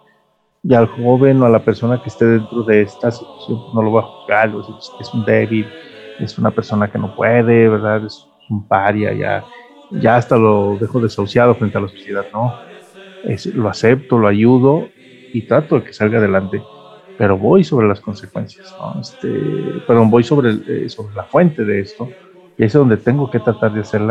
y 0.64 0.74
al 0.74 0.86
joven 0.86 1.42
o 1.42 1.46
a 1.46 1.48
la 1.48 1.64
persona 1.64 2.00
que 2.00 2.08
esté 2.08 2.24
dentro 2.24 2.62
de 2.62 2.82
esta 2.82 3.10
situación 3.10 3.60
pues, 3.62 3.74
no 3.74 3.82
lo 3.82 3.92
va 3.92 4.00
a 4.00 4.04
juzgar, 4.04 4.52
es, 5.00 5.14
un 5.14 5.24
débil, 5.24 5.66
es 6.20 6.38
una 6.38 6.50
persona 6.52 6.90
que 6.90 6.98
no 6.98 7.14
puede, 7.16 7.68
¿verdad? 7.68 8.04
Es 8.04 8.26
un 8.48 8.66
paria, 8.68 9.12
ya, 9.12 9.44
ya 9.90 10.16
hasta 10.16 10.36
lo 10.36 10.76
dejo 10.80 11.00
desahuciado 11.00 11.54
frente 11.56 11.78
a 11.78 11.80
la 11.80 11.88
sociedad, 11.88 12.26
¿no? 12.32 12.54
Es, 13.24 13.46
lo 13.46 13.68
acepto, 13.68 14.18
lo 14.18 14.28
ayudo 14.28 14.88
y 15.32 15.42
trato 15.42 15.76
de 15.76 15.84
que 15.84 15.92
salga 15.92 16.18
adelante, 16.18 16.62
pero 17.18 17.36
voy 17.36 17.64
sobre 17.64 17.88
las 17.88 18.00
consecuencias, 18.00 18.72
¿no? 18.78 19.00
Este, 19.00 19.28
perdón, 19.86 20.10
voy 20.10 20.22
sobre, 20.22 20.52
eh, 20.68 20.88
sobre 20.88 21.14
la 21.16 21.24
fuente 21.24 21.64
de 21.64 21.80
esto 21.80 22.08
y 22.56 22.64
es 22.64 22.72
donde 22.72 22.98
tengo 22.98 23.28
que 23.30 23.40
tratar 23.40 23.72
de 23.72 23.80
hacer 23.80 24.02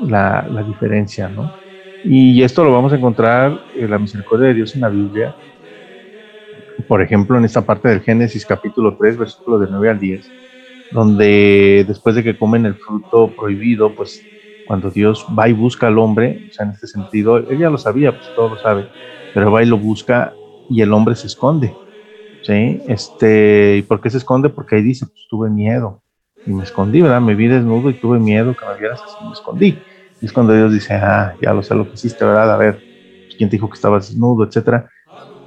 la, 0.00 0.64
diferencia, 0.66 1.28
¿no? 1.28 1.58
Y 2.02 2.42
esto 2.42 2.64
lo 2.64 2.72
vamos 2.72 2.92
a 2.92 2.96
encontrar 2.96 3.60
en 3.74 3.90
la 3.90 3.98
misericordia 3.98 4.48
de 4.48 4.54
Dios 4.54 4.74
en 4.74 4.82
la 4.82 4.88
Biblia, 4.88 5.36
por 6.86 7.02
ejemplo, 7.02 7.36
en 7.38 7.44
esta 7.44 7.66
parte 7.66 7.88
del 7.88 8.00
Génesis 8.02 8.46
capítulo 8.46 8.96
3, 8.96 9.18
versículo 9.18 9.58
de 9.58 9.66
9 9.70 9.90
al 9.90 9.98
10, 10.00 10.34
donde 10.90 11.84
después 11.86 12.14
de 12.14 12.24
que 12.24 12.38
comen 12.38 12.66
el 12.66 12.76
fruto 12.76 13.34
prohibido, 13.36 13.94
pues 13.94 14.30
cuando 14.64 14.90
Dios 14.90 15.26
va 15.38 15.48
y 15.48 15.52
busca 15.52 15.88
al 15.88 15.98
hombre, 15.98 16.44
o 16.48 16.50
sea, 16.52 16.66
en 16.66 16.72
este 16.72 16.86
sentido, 16.86 17.38
él 17.38 17.58
ya 17.58 17.70
lo 17.70 17.78
sabía, 17.78 18.12
pues 18.12 18.32
todo 18.34 18.50
lo 18.50 18.58
sabe, 18.58 18.88
pero 19.32 19.50
va 19.52 19.62
y 19.62 19.66
lo 19.66 19.78
busca 19.78 20.34
y 20.68 20.82
el 20.82 20.92
hombre 20.92 21.16
se 21.16 21.26
esconde, 21.26 21.80
¿sí? 22.42 22.82
Este, 22.86 23.78
¿y 23.78 23.82
por 23.82 24.00
qué 24.00 24.10
se 24.10 24.18
esconde? 24.18 24.50
Porque 24.50 24.76
ahí 24.76 24.82
dice, 24.82 25.06
pues 25.06 25.26
tuve 25.28 25.50
miedo 25.50 26.02
y 26.44 26.52
me 26.54 26.64
escondí, 26.64 27.00
¿verdad? 27.02 27.20
Me 27.20 27.34
vi 27.34 27.48
desnudo 27.48 27.90
y 27.90 27.98
tuve 27.98 28.18
miedo 28.18 28.56
que 28.56 28.66
me 28.66 28.76
vieras 28.76 29.02
así, 29.04 29.24
me 29.24 29.32
escondí. 29.32 29.84
Y 30.20 30.26
es 30.26 30.32
cuando 30.32 30.54
Dios 30.54 30.72
dice, 30.72 30.94
ah, 30.94 31.36
ya 31.40 31.52
lo 31.54 31.62
sé 31.62 31.74
lo 31.74 31.86
que 31.86 31.94
hiciste, 31.94 32.24
¿verdad? 32.24 32.52
A 32.52 32.56
ver, 32.56 32.84
¿quién 33.36 33.50
te 33.50 33.56
dijo 33.56 33.68
que 33.68 33.76
estabas 33.76 34.08
desnudo, 34.08 34.44
etcétera? 34.44 34.90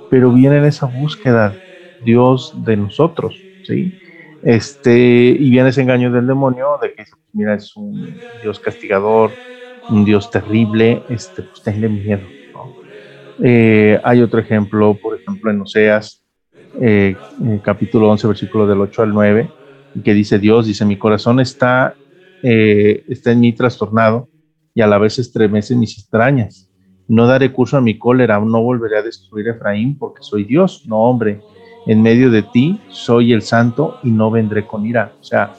pero 0.07 0.31
viene 0.33 0.57
en 0.57 0.65
esa 0.65 0.87
búsqueda 0.87 1.61
Dios 1.97 2.51
de 2.63 2.77
nosotros, 2.77 3.49
¿sí? 3.61 3.99
Este, 4.41 4.97
y 4.97 5.49
viene 5.51 5.69
ese 5.69 5.81
engaño 5.81 6.11
del 6.11 6.27
demonio 6.27 6.77
de 6.81 6.89
que 6.93 7.03
pues 7.03 7.29
mira, 7.33 7.55
es 7.55 7.75
un 7.75 8.23
Dios 8.27 8.59
castigador, 8.59 9.39
un 9.87 10.03
Dios 10.05 10.29
terrible, 10.31 11.05
este, 11.09 11.43
pues 11.43 11.61
tenle 11.63 11.89
miedo, 11.89 12.35
eh, 13.43 13.99
hay 14.03 14.21
otro 14.21 14.39
ejemplo, 14.39 14.97
por 14.99 15.17
ejemplo, 15.19 15.51
en 15.51 15.61
Oseas, 15.61 16.23
eh, 16.81 17.21
capítulo 17.63 18.09
11, 18.09 18.27
versículo 18.27 18.67
del 18.67 18.81
8 18.81 19.01
al 19.03 19.13
9, 19.13 19.55
que 20.03 20.13
dice 20.13 20.39
Dios, 20.39 20.67
dice, 20.67 20.85
mi 20.85 20.97
corazón 20.97 21.39
está, 21.39 21.95
eh, 22.43 23.03
está 23.07 23.31
en 23.31 23.39
mí 23.39 23.53
trastornado 23.53 24.29
y 24.73 24.81
a 24.81 24.87
la 24.87 24.97
vez 24.97 25.19
estremece 25.19 25.75
mis 25.75 25.97
extrañas 25.97 26.71
no 27.11 27.27
daré 27.27 27.51
curso 27.51 27.75
a 27.75 27.81
mi 27.81 27.97
cólera, 27.97 28.39
no 28.39 28.63
volveré 28.63 28.97
a 28.97 29.01
destruir 29.01 29.49
a 29.49 29.51
Efraín, 29.51 29.97
porque 29.97 30.23
soy 30.23 30.45
Dios, 30.45 30.85
no 30.87 30.97
hombre. 30.99 31.41
En 31.85 32.01
medio 32.01 32.31
de 32.31 32.41
ti 32.41 32.79
soy 32.87 33.33
el 33.33 33.41
santo 33.41 33.97
y 34.01 34.11
no 34.11 34.31
vendré 34.31 34.65
con 34.65 34.85
ira. 34.85 35.13
O 35.19 35.23
sea, 35.23 35.51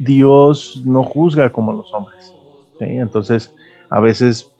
Dios 0.00 0.82
no 0.84 1.04
juzga 1.04 1.52
como 1.52 1.72
los 1.72 1.94
hombres. 1.94 2.34
Entonces, 2.80 3.54
a 3.88 4.00
veces 4.00 4.50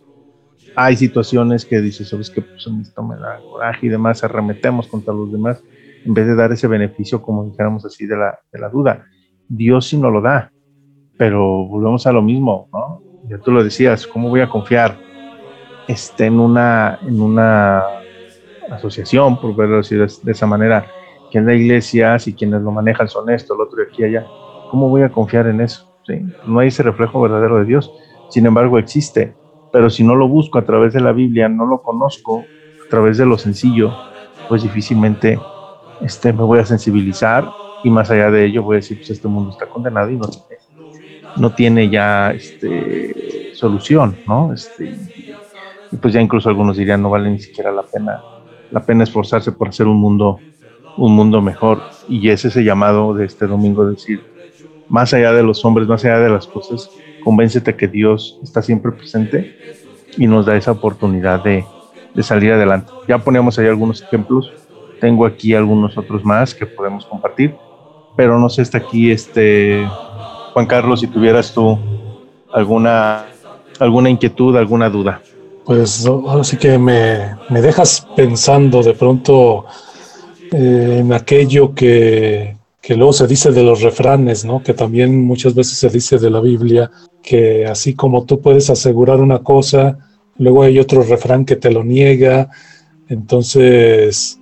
hay 0.76 0.94
situaciones 0.94 1.64
que 1.64 1.80
dices, 1.80 2.08
sabes 2.08 2.30
que 2.30 2.40
pues 2.40 2.64
esto 2.80 3.02
me 3.02 3.16
da 3.16 3.40
coraje 3.50 3.86
y 3.86 3.88
demás, 3.88 4.22
arremetemos 4.22 4.86
contra 4.86 5.12
los 5.12 5.32
demás, 5.32 5.60
en 6.08 6.14
vez 6.14 6.26
de 6.26 6.34
dar 6.34 6.50
ese 6.50 6.66
beneficio, 6.66 7.20
como 7.20 7.44
dijéramos 7.44 7.84
así, 7.84 8.06
de 8.06 8.16
la, 8.16 8.38
de 8.50 8.58
la 8.58 8.70
duda. 8.70 9.04
Dios 9.46 9.88
sí 9.88 9.98
no 9.98 10.10
lo 10.10 10.22
da, 10.22 10.50
pero 11.18 11.66
volvemos 11.66 12.06
a 12.06 12.12
lo 12.12 12.22
mismo, 12.22 12.66
¿no? 12.72 13.02
Ya 13.28 13.36
tú 13.36 13.50
lo 13.50 13.62
decías, 13.62 14.06
¿cómo 14.06 14.30
voy 14.30 14.40
a 14.40 14.48
confiar 14.48 14.96
este, 15.86 16.24
en, 16.24 16.40
una, 16.40 16.98
en 17.02 17.20
una 17.20 17.82
asociación, 18.70 19.38
por 19.38 19.54
verlo 19.54 19.80
así 19.80 19.96
de, 19.96 20.06
esa 20.06 20.46
manera, 20.46 20.86
que 21.30 21.38
en 21.38 21.46
la 21.46 21.54
iglesia, 21.54 22.18
si 22.18 22.32
quienes 22.32 22.62
lo 22.62 22.70
manejan 22.70 23.06
son 23.06 23.28
esto, 23.28 23.54
el 23.54 23.60
otro 23.60 23.82
y 23.82 23.92
aquí 23.92 24.04
allá? 24.04 24.26
¿Cómo 24.70 24.88
voy 24.88 25.02
a 25.02 25.10
confiar 25.10 25.46
en 25.46 25.60
eso? 25.60 25.94
¿Sí? 26.06 26.22
No 26.46 26.60
hay 26.60 26.68
ese 26.68 26.82
reflejo 26.82 27.20
verdadero 27.20 27.58
de 27.58 27.66
Dios. 27.66 27.92
Sin 28.30 28.46
embargo, 28.46 28.78
existe. 28.78 29.34
Pero 29.72 29.90
si 29.90 30.04
no 30.04 30.14
lo 30.14 30.26
busco 30.26 30.58
a 30.58 30.64
través 30.64 30.94
de 30.94 31.00
la 31.00 31.12
Biblia, 31.12 31.50
no 31.50 31.66
lo 31.66 31.82
conozco 31.82 32.44
a 32.86 32.88
través 32.88 33.18
de 33.18 33.26
lo 33.26 33.36
sencillo, 33.36 33.92
pues 34.48 34.62
difícilmente 34.62 35.38
este, 36.00 36.32
me 36.32 36.42
voy 36.44 36.60
a 36.60 36.66
sensibilizar 36.66 37.54
y 37.82 37.90
más 37.90 38.10
allá 38.10 38.30
de 38.30 38.46
ello 38.46 38.62
voy 38.62 38.76
a 38.76 38.78
decir, 38.78 38.98
pues 38.98 39.10
este 39.10 39.28
mundo 39.28 39.50
está 39.50 39.68
condenado 39.68 40.10
y 40.10 40.16
no 40.18 40.26
no 41.34 41.54
tiene 41.54 41.88
ya 41.90 42.30
este, 42.32 43.48
solución, 43.52 44.20
¿no? 44.26 44.52
Este, 44.52 44.84
y 45.90 45.96
pues 45.96 46.12
ya 46.14 46.20
incluso 46.20 46.48
algunos 46.48 46.76
dirían, 46.76 47.02
no 47.02 47.10
vale 47.10 47.30
ni 47.30 47.38
siquiera 47.40 47.72
la 47.72 47.84
pena, 47.88 48.26
la 48.70 48.84
pena 48.84 49.04
esforzarse 49.04 49.52
por 49.52 49.68
hacer 49.68 49.86
un 49.86 49.98
mundo, 49.98 50.44
un 50.94 51.14
mundo 51.14 51.40
mejor. 51.42 51.88
Y 52.06 52.30
es 52.30 52.44
ese 52.44 52.64
llamado 52.64 53.14
de 53.14 53.24
este 53.26 53.46
domingo, 53.46 53.86
decir, 53.88 54.26
más 54.88 55.14
allá 55.14 55.32
de 55.32 55.42
los 55.42 55.64
hombres, 55.64 55.88
más 55.88 56.04
allá 56.04 56.18
de 56.20 56.30
las 56.30 56.48
cosas, 56.48 56.94
convéncete 57.18 57.76
que 57.76 57.88
Dios 57.88 58.40
está 58.42 58.62
siempre 58.62 58.92
presente 58.92 59.52
y 60.16 60.26
nos 60.26 60.46
da 60.46 60.56
esa 60.56 60.72
oportunidad 60.72 61.40
de, 61.42 61.72
de 62.14 62.22
salir 62.22 62.52
adelante. 62.52 62.94
Ya 63.06 63.18
poníamos 63.24 63.58
ahí 63.58 63.66
algunos 63.66 64.02
ejemplos, 64.02 64.58
tengo 65.00 65.26
aquí 65.26 65.54
algunos 65.54 65.96
otros 65.96 66.24
más 66.24 66.54
que 66.54 66.66
podemos 66.66 67.06
compartir, 67.06 67.56
pero 68.16 68.38
no 68.38 68.48
sé, 68.48 68.62
está 68.62 68.78
aquí 68.78 69.10
este 69.10 69.86
Juan 70.52 70.66
Carlos, 70.66 71.00
si 71.00 71.06
tuvieras 71.06 71.52
tú 71.52 71.78
alguna, 72.52 73.26
alguna 73.78 74.10
inquietud, 74.10 74.56
alguna 74.56 74.88
duda. 74.90 75.22
Pues 75.64 76.06
ahora 76.06 76.42
sí 76.44 76.56
que 76.56 76.78
me, 76.78 77.36
me 77.50 77.60
dejas 77.60 78.06
pensando 78.16 78.82
de 78.82 78.94
pronto 78.94 79.66
eh, 80.50 80.96
en 81.00 81.12
aquello 81.12 81.74
que, 81.74 82.56
que 82.80 82.96
luego 82.96 83.12
se 83.12 83.26
dice 83.26 83.52
de 83.52 83.62
los 83.62 83.82
refranes, 83.82 84.44
¿no? 84.44 84.62
Que 84.62 84.72
también 84.72 85.26
muchas 85.26 85.54
veces 85.54 85.76
se 85.78 85.90
dice 85.90 86.18
de 86.18 86.30
la 86.30 86.40
Biblia, 86.40 86.90
que 87.22 87.66
así 87.66 87.94
como 87.94 88.24
tú 88.24 88.40
puedes 88.40 88.70
asegurar 88.70 89.20
una 89.20 89.40
cosa, 89.40 89.98
luego 90.38 90.62
hay 90.62 90.78
otro 90.78 91.02
refrán 91.02 91.44
que 91.44 91.56
te 91.56 91.70
lo 91.70 91.84
niega. 91.84 92.48
Entonces, 93.08 94.37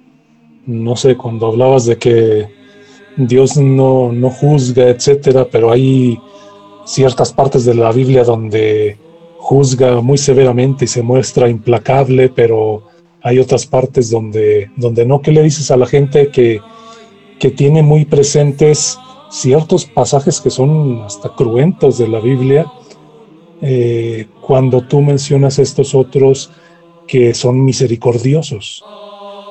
no 0.66 0.96
sé, 0.96 1.16
cuando 1.16 1.46
hablabas 1.46 1.86
de 1.86 1.96
que 1.98 2.48
Dios 3.16 3.56
no, 3.56 4.12
no 4.12 4.30
juzga, 4.30 4.88
etcétera, 4.88 5.46
pero 5.50 5.70
hay 5.70 6.18
ciertas 6.84 7.32
partes 7.32 7.64
de 7.64 7.74
la 7.74 7.92
Biblia 7.92 8.24
donde 8.24 8.98
juzga 9.38 10.00
muy 10.00 10.18
severamente 10.18 10.84
y 10.84 10.88
se 10.88 11.02
muestra 11.02 11.48
implacable, 11.48 12.28
pero 12.28 12.84
hay 13.22 13.38
otras 13.38 13.66
partes 13.66 14.10
donde, 14.10 14.70
donde 14.76 15.06
no. 15.06 15.20
¿Qué 15.20 15.32
le 15.32 15.42
dices 15.42 15.70
a 15.70 15.76
la 15.76 15.86
gente 15.86 16.28
que 16.30 16.60
que 17.38 17.50
tiene 17.50 17.82
muy 17.82 18.04
presentes 18.04 18.98
ciertos 19.30 19.84
pasajes 19.84 20.40
que 20.40 20.50
son 20.50 21.02
hasta 21.02 21.34
cruentos 21.34 21.98
de 21.98 22.08
la 22.08 22.20
Biblia, 22.20 22.66
eh, 23.60 24.26
cuando 24.40 24.82
tú 24.82 25.00
mencionas 25.00 25.58
estos 25.58 25.94
otros 25.94 26.50
que 27.06 27.34
son 27.34 27.64
misericordiosos. 27.64 28.84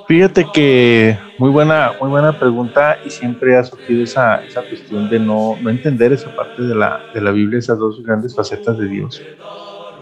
Fíjate 0.07 0.45
que 0.53 1.17
muy 1.39 1.49
buena, 1.49 1.93
muy 1.99 2.09
buena 2.09 2.37
pregunta 2.37 2.97
y 3.03 3.09
siempre 3.09 3.57
ha 3.57 3.63
surgido 3.63 4.03
esa, 4.03 4.45
esa 4.45 4.61
cuestión 4.61 5.09
de 5.09 5.19
no, 5.19 5.57
no, 5.59 5.69
entender 5.71 6.13
esa 6.13 6.33
parte 6.35 6.61
de 6.61 6.75
la, 6.75 7.01
de 7.13 7.21
la 7.21 7.31
Biblia, 7.31 7.57
esas 7.57 7.79
dos 7.79 8.03
grandes 8.03 8.35
facetas 8.35 8.77
de 8.77 8.87
Dios. 8.87 9.21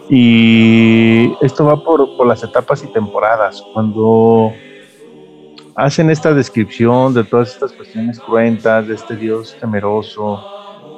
Y 0.09 1.31
esto 1.41 1.65
va 1.65 1.81
por, 1.81 2.17
por 2.17 2.27
las 2.27 2.43
etapas 2.43 2.83
y 2.83 2.91
temporadas. 2.91 3.63
Cuando 3.73 4.51
hacen 5.75 6.09
esta 6.09 6.33
descripción 6.33 7.13
de 7.13 7.23
todas 7.23 7.53
estas 7.53 7.71
cuestiones 7.71 8.19
cruentas, 8.19 8.87
de 8.87 8.95
este 8.95 9.15
Dios 9.15 9.55
temeroso, 9.59 10.43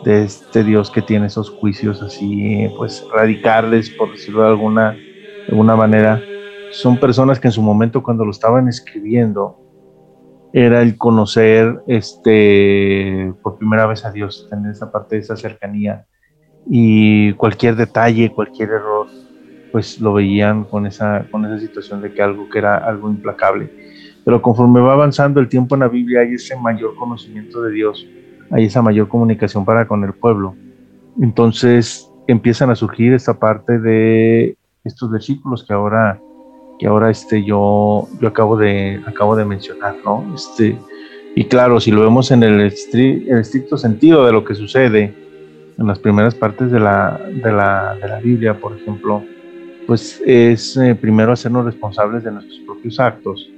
de 0.03 0.23
este 0.23 0.63
Dios 0.63 0.89
que 0.89 1.03
tiene 1.03 1.27
esos 1.27 1.51
juicios 1.51 2.01
así, 2.01 2.67
pues 2.75 3.05
radicales, 3.13 3.91
por 3.91 4.11
decirlo 4.11 4.41
de 4.41 4.49
alguna, 4.49 4.91
de 4.93 5.45
alguna 5.49 5.75
manera, 5.75 6.21
son 6.81 6.99
personas 6.99 7.39
que 7.39 7.47
en 7.47 7.51
su 7.51 7.61
momento 7.61 8.03
cuando 8.03 8.25
lo 8.25 8.31
estaban 8.31 8.67
escribiendo, 8.67 9.59
era 10.53 10.81
el 10.81 10.97
conocer 10.97 11.81
este, 11.87 13.33
por 13.43 13.57
primera 13.57 13.85
vez 13.87 14.05
a 14.05 14.11
Dios, 14.11 14.47
tener 14.49 14.71
esa 14.71 14.91
parte 14.91 15.15
de 15.15 15.21
esa 15.21 15.35
cercanía 15.35 16.05
y 16.67 17.33
cualquier 17.33 17.75
detalle, 17.75 18.31
cualquier 18.31 18.69
error, 18.69 19.07
pues 19.71 19.99
lo 19.99 20.13
veían 20.13 20.63
con 20.63 20.85
esa, 20.85 21.27
con 21.29 21.45
esa 21.45 21.59
situación 21.59 22.01
de 22.01 22.13
que 22.13 22.21
algo 22.21 22.49
que 22.49 22.59
era 22.59 22.77
algo 22.77 23.09
implacable 23.09 23.69
pero 24.25 24.41
conforme 24.41 24.81
va 24.81 24.93
avanzando 24.93 25.39
el 25.39 25.47
tiempo 25.47 25.75
en 25.75 25.81
la 25.81 25.87
Biblia 25.87 26.21
hay 26.21 26.33
ese 26.33 26.57
mayor 26.57 26.95
conocimiento 26.95 27.61
de 27.61 27.71
Dios, 27.71 28.05
hay 28.49 28.65
esa 28.65 28.81
mayor 28.81 29.07
comunicación 29.07 29.63
para 29.63 29.87
con 29.87 30.03
el 30.03 30.13
pueblo. 30.13 30.55
Entonces 31.21 32.11
empiezan 32.27 32.71
a 32.71 32.75
surgir 32.75 33.13
esta 33.13 33.39
parte 33.39 33.79
de 33.79 34.57
estos 34.83 35.11
versículos 35.11 35.63
que 35.63 35.73
ahora 35.73 36.19
que 36.79 36.87
ahora 36.87 37.09
este 37.09 37.43
yo 37.43 38.07
yo 38.19 38.27
acabo 38.27 38.57
de 38.57 39.01
acabo 39.05 39.35
de 39.35 39.45
mencionar, 39.45 39.95
¿no? 40.03 40.25
Este 40.35 40.77
y 41.35 41.45
claro, 41.45 41.81
si 41.81 41.91
lo 41.91 42.01
vemos 42.01 42.31
en 42.31 42.43
el, 42.43 42.61
estricto 42.61 43.77
sentido 43.77 44.25
de 44.25 44.31
lo 44.31 44.45
que 44.45 44.55
sucede 44.55 45.13
en 45.77 45.85
las 45.85 45.99
primeras 45.99 46.33
partes 46.33 46.71
de 46.71 46.79
la, 46.79 47.19
de 47.29 47.51
la, 47.51 47.97
de 48.01 48.07
la 48.07 48.19
Biblia, 48.19 48.57
por 48.57 48.77
ejemplo, 48.77 49.21
pues 49.85 50.23
es 50.25 50.77
eh, 50.77 50.95
primero 50.95 51.33
hacernos 51.33 51.65
responsables 51.65 52.23
de 52.23 52.31
nuestros 52.31 52.59
propios 52.59 53.01
actos 53.01 53.49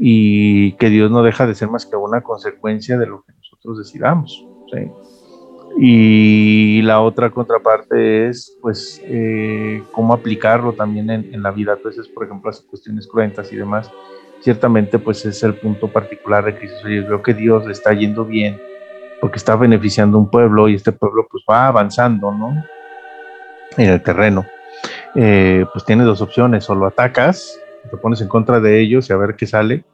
y 0.00 0.72
que 0.76 0.90
Dios 0.90 1.10
no 1.10 1.24
deja 1.24 1.44
de 1.44 1.56
ser 1.56 1.68
más 1.68 1.86
que 1.86 1.96
una 1.96 2.20
consecuencia 2.20 2.96
de 2.96 3.06
lo 3.06 3.24
que 3.24 3.32
nosotros 3.32 3.78
decidamos. 3.78 4.46
Y 5.76 6.82
la 6.82 7.00
otra 7.00 7.30
contraparte 7.30 8.28
es, 8.28 8.56
pues, 8.60 9.00
eh, 9.04 9.82
cómo 9.92 10.12
aplicarlo 10.12 10.72
también 10.72 11.10
en, 11.10 11.42
la 11.42 11.50
vida. 11.50 11.74
Entonces, 11.76 12.08
por 12.08 12.24
ejemplo, 12.24 12.50
las 12.50 12.60
cuestiones 12.62 13.06
cruentas 13.06 13.52
y 13.52 13.56
demás, 13.56 13.90
ciertamente, 14.40 14.98
pues, 14.98 15.24
es 15.24 15.42
el 15.42 15.54
punto 15.54 15.88
particular 15.88 16.44
de 16.44 16.56
crisis. 16.56 16.78
Oye, 16.84 17.00
veo 17.00 17.22
que 17.22 17.34
Dios 17.34 17.66
le 17.66 17.72
está 17.72 17.92
yendo 17.92 18.24
bien 18.24 18.60
porque 19.20 19.36
está 19.36 19.56
beneficiando 19.56 20.16
un 20.16 20.30
pueblo 20.30 20.68
y 20.68 20.74
este 20.74 20.92
pueblo, 20.92 21.26
pues, 21.30 21.44
va 21.48 21.66
avanzando, 21.66 22.32
¿no? 22.32 22.64
En 23.76 23.90
el 23.90 24.02
terreno. 24.02 24.46
Eh, 25.14 25.64
pues 25.72 25.84
tiene 25.84 26.04
dos 26.04 26.20
opciones, 26.20 26.68
o 26.70 26.74
lo 26.74 26.86
atacas 26.86 27.60
te 27.88 27.96
pones 27.96 28.20
en 28.20 28.28
contra 28.28 28.60
de 28.60 28.80
ellos 28.80 29.08
y 29.08 29.12
a 29.12 29.16
ver 29.16 29.34
qué 29.36 29.46
sale, 29.46 29.84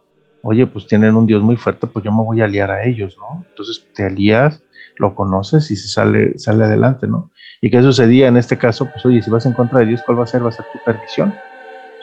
oye, 0.43 0.66
pues 0.66 0.87
tienen 0.87 1.14
un 1.16 1.27
Dios 1.27 1.43
muy 1.43 1.57
fuerte, 1.57 1.87
pues 1.87 2.05
yo 2.05 2.12
me 2.12 2.22
voy 2.22 2.41
a 2.41 2.45
aliar 2.45 2.70
a 2.70 2.85
ellos, 2.85 3.16
¿no? 3.18 3.45
Entonces 3.49 3.87
te 3.95 4.05
alías, 4.05 4.62
lo 4.99 5.14
conoces 5.14 5.70
y 5.70 5.76
se 5.76 5.88
sale, 5.88 6.38
sale 6.38 6.64
adelante, 6.64 7.07
¿no? 7.07 7.30
¿Y 7.61 7.70
qué 7.70 7.82
sucedía 7.82 8.28
en 8.28 8.36
este 8.36 8.59
caso? 8.59 8.88
Pues 8.90 9.05
oye, 9.07 9.22
si 9.22 9.30
vas 9.30 9.47
en 9.47 9.53
contra 9.53 9.80
de 9.80 9.86
Dios, 9.86 10.03
¿cuál 10.05 10.18
va 10.18 10.24
a 10.24 10.26
ser? 10.26 10.45
Va 10.45 10.51
a 10.51 10.53
ser 10.53 10.66
tu 10.72 10.78
perdición. 10.84 11.34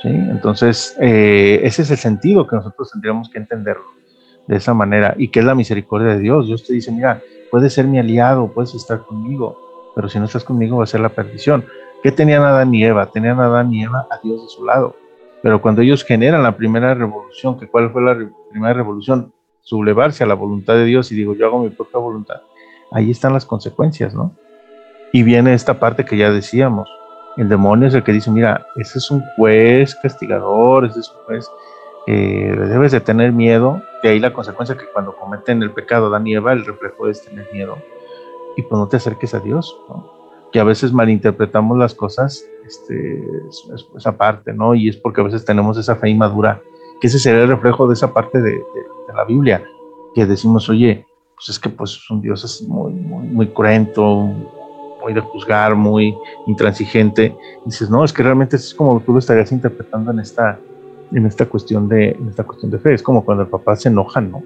¿Sí? 0.02 0.10
Entonces, 0.10 0.98
eh, 1.00 1.62
ese 1.64 1.84
es 1.84 1.92
el 1.92 1.98
sentido 1.98 2.48
que 2.48 2.56
nosotros 2.56 2.92
tendríamos 2.92 3.30
que 3.30 3.38
entenderlo 3.38 3.86
de 4.48 4.58
esa 4.58 4.74
manera 4.74 5.14
y 5.18 5.28
que 5.28 5.40
es 5.40 5.46
la 5.46 5.54
misericordia 5.54 6.14
de 6.14 6.20
Dios. 6.20 6.48
Dios 6.48 6.66
te 6.66 6.74
dice, 6.74 6.92
mira, 6.92 7.22
puedes 7.52 7.74
ser 7.74 7.86
mi 7.86 8.00
aliado, 8.00 8.52
puedes 8.52 8.74
estar 8.74 9.02
conmigo, 9.06 9.58
pero 9.96 10.10
si 10.10 10.18
no 10.18 10.26
estás 10.26 10.44
conmigo 10.44 10.78
va 10.78 10.86
a 10.86 10.88
ser 10.88 11.02
la 11.02 11.10
perdición. 11.10 11.66
¿Qué 12.02 12.12
tenían 12.12 12.42
Adán 12.42 12.74
y 12.74 12.84
Eva? 12.84 13.06
Tenían 13.12 13.40
Adán 13.40 13.72
y 13.72 13.84
Eva 13.84 14.08
a 14.10 14.20
Dios 14.24 14.42
de 14.42 14.50
su 14.50 14.66
lado. 14.66 14.96
Pero 15.44 15.62
cuando 15.62 15.82
ellos 15.82 16.04
generan 16.04 16.44
la 16.44 16.58
primera 16.58 16.94
revolución, 16.94 17.60
que 17.60 17.68
cuál 17.68 17.92
fue 17.92 18.02
la 18.02 18.18
primera 18.50 18.74
revolución, 18.74 19.34
sublevarse 19.62 20.24
a 20.24 20.28
la 20.28 20.34
voluntad 20.34 20.74
de 20.74 20.86
Dios 20.86 21.12
y 21.12 21.16
digo, 21.16 21.36
yo 21.36 21.46
hago 21.46 21.64
mi 21.64 21.70
propia 21.70 22.00
voluntad, 22.00 22.42
ahí 22.92 23.12
están 23.12 23.34
las 23.34 23.46
consecuencias, 23.46 24.14
¿no? 24.14 24.36
Y 25.12 25.24
viene 25.24 25.54
esta 25.54 25.80
parte 25.80 26.06
que 26.06 26.18
ya 26.18 26.32
decíamos, 26.32 26.90
el 27.38 27.50
demonio 27.50 27.88
es 27.88 27.94
el 27.94 28.04
que 28.04 28.12
dice, 28.12 28.32
mira, 28.32 28.66
ese 28.76 29.00
es 29.00 29.12
un 29.12 29.24
juez 29.36 29.96
castigador, 29.96 30.86
ese 30.86 31.00
es 31.00 31.10
un 31.10 31.26
juez 31.26 31.50
que 32.06 32.56
debes 32.58 32.92
de 32.92 33.02
tener 33.02 33.32
miedo, 33.32 33.82
de 34.04 34.10
ahí 34.10 34.20
la 34.20 34.34
consecuencia 34.34 34.78
que 34.78 34.86
cuando 34.94 35.16
cometen 35.16 35.62
el 35.64 35.72
pecado 35.72 36.10
Dan 36.10 36.26
y 36.28 36.34
el 36.34 36.66
reflejo 36.66 37.08
es 37.08 37.24
tener 37.24 37.48
miedo, 37.54 37.78
y 38.58 38.62
pues 38.64 38.80
no 38.80 38.88
te 38.88 38.98
acerques 38.98 39.34
a 39.34 39.40
Dios, 39.40 39.78
¿no? 39.90 40.22
que 40.52 40.60
a 40.60 40.64
veces 40.64 40.92
malinterpretamos 40.92 41.78
las 41.78 41.96
cosas 41.96 42.46
este, 42.66 43.26
esa 43.96 44.18
parte, 44.18 44.54
¿no? 44.54 44.76
Y 44.76 44.90
es 44.90 44.98
porque 44.98 45.22
a 45.22 45.24
veces 45.24 45.46
tenemos 45.46 45.78
esa 45.78 45.96
fe 45.96 46.10
inmadura, 46.10 46.62
que 47.00 47.08
ese 47.08 47.20
sería 47.20 47.44
el 47.44 47.48
reflejo 47.48 47.88
de 47.88 47.94
esa 47.94 48.14
parte 48.14 48.42
de, 48.42 48.62
la 49.16 49.26
Biblia, 49.26 49.62
que 50.16 50.26
decimos, 50.26 50.70
oye, 50.70 51.06
pues 51.42 51.50
es 51.50 51.60
que 51.60 51.70
pues 51.70 51.94
es 51.94 52.10
un 52.12 52.22
Dios 52.22 52.46
así 52.46 52.68
muy, 52.68 52.94
muy, 52.94 53.26
muy 53.26 53.48
cruento, 53.48 54.32
muy 55.02 55.12
de 55.12 55.22
juzgar, 55.22 55.74
muy 55.74 56.16
intransigente. 56.46 57.36
Y 57.64 57.66
dices, 57.66 57.90
no, 57.90 58.04
es 58.04 58.14
que 58.14 58.22
realmente 58.22 58.58
es 58.58 58.76
como 58.76 59.00
tú 59.00 59.14
lo 59.14 59.18
estarías 59.18 59.52
interpretando 59.52 60.12
en 60.12 60.20
esta, 60.20 60.60
en 61.12 61.26
esta 61.26 61.48
cuestión 61.48 61.90
de, 61.90 62.10
en 62.10 62.30
esta 62.30 62.44
cuestión 62.44 62.70
de 62.70 62.78
fe. 62.78 62.94
Es 62.94 63.02
como 63.02 63.26
cuando 63.26 63.42
el 63.42 63.50
papá 63.50 63.76
se 63.76 63.90
enoja, 63.90 64.22
¿no? 64.22 64.44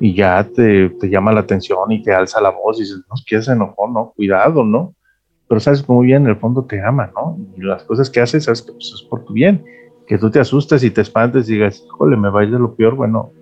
Y 0.00 0.14
ya 0.14 0.42
te, 0.42 0.88
te 0.88 1.10
llama 1.10 1.34
la 1.34 1.40
atención 1.40 1.92
y 1.92 2.02
te 2.02 2.14
alza 2.14 2.40
la 2.40 2.48
voz 2.48 2.78
y 2.78 2.84
dices, 2.84 3.02
no, 3.10 3.14
es 3.14 3.24
que 3.26 3.42
se 3.42 3.52
enojó, 3.52 3.86
¿no? 3.88 4.14
Cuidado, 4.16 4.64
¿no? 4.64 4.94
Pero 5.48 5.60
sabes 5.60 5.86
muy 5.86 6.06
bien, 6.06 6.22
en 6.22 6.30
el 6.30 6.36
fondo 6.36 6.64
te 6.64 6.80
ama, 6.80 7.10
¿no? 7.14 7.36
Y 7.58 7.60
las 7.60 7.84
cosas 7.84 8.08
que 8.08 8.22
haces, 8.22 8.44
sabes 8.44 8.62
que 8.62 8.72
pues, 8.72 8.90
es 8.94 9.02
por 9.02 9.22
tu 9.26 9.34
bien. 9.34 9.62
Que 10.06 10.16
tú 10.16 10.30
te 10.30 10.40
asustes 10.40 10.82
y 10.82 10.90
te 10.90 11.02
espantes 11.02 11.46
y 11.50 11.52
digas, 11.52 11.84
híjole, 11.84 12.16
me 12.16 12.30
va 12.30 12.40
a 12.40 12.44
ir 12.44 12.50
de 12.50 12.58
lo 12.58 12.74
peor, 12.74 12.94
bueno, 12.94 13.32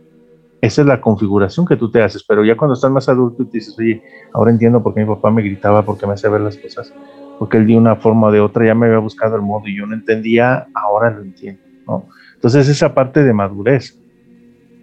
esa 0.61 0.83
es 0.83 0.87
la 0.87 1.01
configuración 1.01 1.65
que 1.65 1.77
tú 1.77 1.91
te 1.91 2.03
haces, 2.03 2.23
pero 2.23 2.45
ya 2.45 2.57
cuando 2.57 2.75
estás 2.75 2.91
más 2.91 3.09
adulto 3.09 3.43
y 3.43 3.47
te 3.47 3.59
dices, 3.59 3.79
oye, 3.79 4.03
ahora 4.33 4.51
entiendo 4.51 4.83
por 4.83 4.93
qué 4.93 5.01
mi 5.01 5.07
papá 5.07 5.31
me 5.31 5.43
gritaba, 5.43 5.83
porque 5.83 6.07
me 6.07 6.13
hacía 6.13 6.29
ver 6.29 6.43
las 6.43 6.57
cosas, 6.57 6.93
porque 7.39 7.57
él 7.57 7.67
de 7.67 7.79
una 7.79 7.97
forma 7.97 8.27
o 8.27 8.33
de 8.33 8.41
otra 8.41 8.67
ya 8.67 8.75
me 8.75 8.87
había 8.87 8.99
buscado 8.99 9.37
el 9.37 9.43
modo 9.43 9.67
y 9.67 9.79
yo 9.79 9.87
no 9.87 9.95
entendía, 9.95 10.67
ahora 10.75 11.11
lo 11.11 11.23
entiendo, 11.23 11.63
¿no? 11.87 12.09
Entonces 12.35 12.69
esa 12.69 12.93
parte 12.93 13.23
de 13.23 13.33
madurez, 13.33 13.99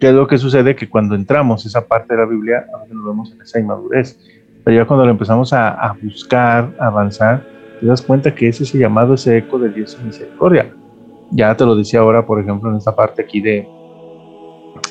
¿qué 0.00 0.08
es 0.08 0.14
lo 0.14 0.26
que 0.26 0.38
sucede? 0.38 0.74
Que 0.74 0.88
cuando 0.88 1.14
entramos 1.14 1.64
esa 1.64 1.86
parte 1.86 2.14
de 2.14 2.20
la 2.20 2.26
Biblia, 2.26 2.66
a 2.74 2.78
veces 2.78 2.96
lo 2.96 3.10
vemos 3.10 3.32
en 3.32 3.40
esa 3.42 3.60
inmadurez, 3.60 4.18
pero 4.64 4.76
ya 4.76 4.84
cuando 4.84 5.04
lo 5.04 5.12
empezamos 5.12 5.52
a, 5.52 5.70
a 5.74 5.92
buscar, 5.92 6.74
a 6.80 6.86
avanzar, 6.88 7.46
te 7.80 7.86
das 7.86 8.02
cuenta 8.02 8.34
que 8.34 8.48
es 8.48 8.60
ese 8.60 8.78
llamado, 8.78 9.14
ese 9.14 9.38
eco 9.38 9.60
de 9.60 9.70
Dios 9.70 9.96
en 10.00 10.08
misericordia. 10.08 10.74
Ya 11.30 11.56
te 11.56 11.64
lo 11.64 11.76
decía 11.76 12.00
ahora, 12.00 12.26
por 12.26 12.40
ejemplo, 12.40 12.70
en 12.70 12.76
esta 12.76 12.96
parte 12.96 13.22
aquí 13.22 13.40
de, 13.40 13.68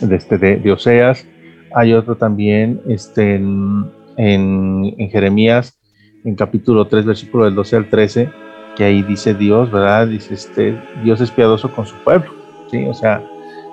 de, 0.01 0.15
este, 0.15 0.37
de, 0.37 0.71
Oseas. 0.71 1.25
Hay 1.73 1.93
otro 1.93 2.15
también 2.15 2.81
este, 2.87 3.35
en, 3.35 3.91
en, 4.17 5.09
Jeremías, 5.09 5.79
en 6.23 6.35
capítulo 6.35 6.87
3, 6.87 7.05
versículo 7.05 7.45
del 7.45 7.55
12 7.55 7.75
al 7.75 7.89
13, 7.89 8.29
que 8.75 8.83
ahí 8.83 9.03
dice 9.03 9.33
Dios, 9.33 9.71
¿verdad? 9.71 10.07
Dice, 10.07 10.33
este, 10.33 10.77
Dios 11.03 11.21
es 11.21 11.31
piadoso 11.31 11.71
con 11.73 11.85
su 11.85 11.95
pueblo, 12.03 12.31
¿sí? 12.69 12.85
O 12.85 12.93
sea, 12.93 13.23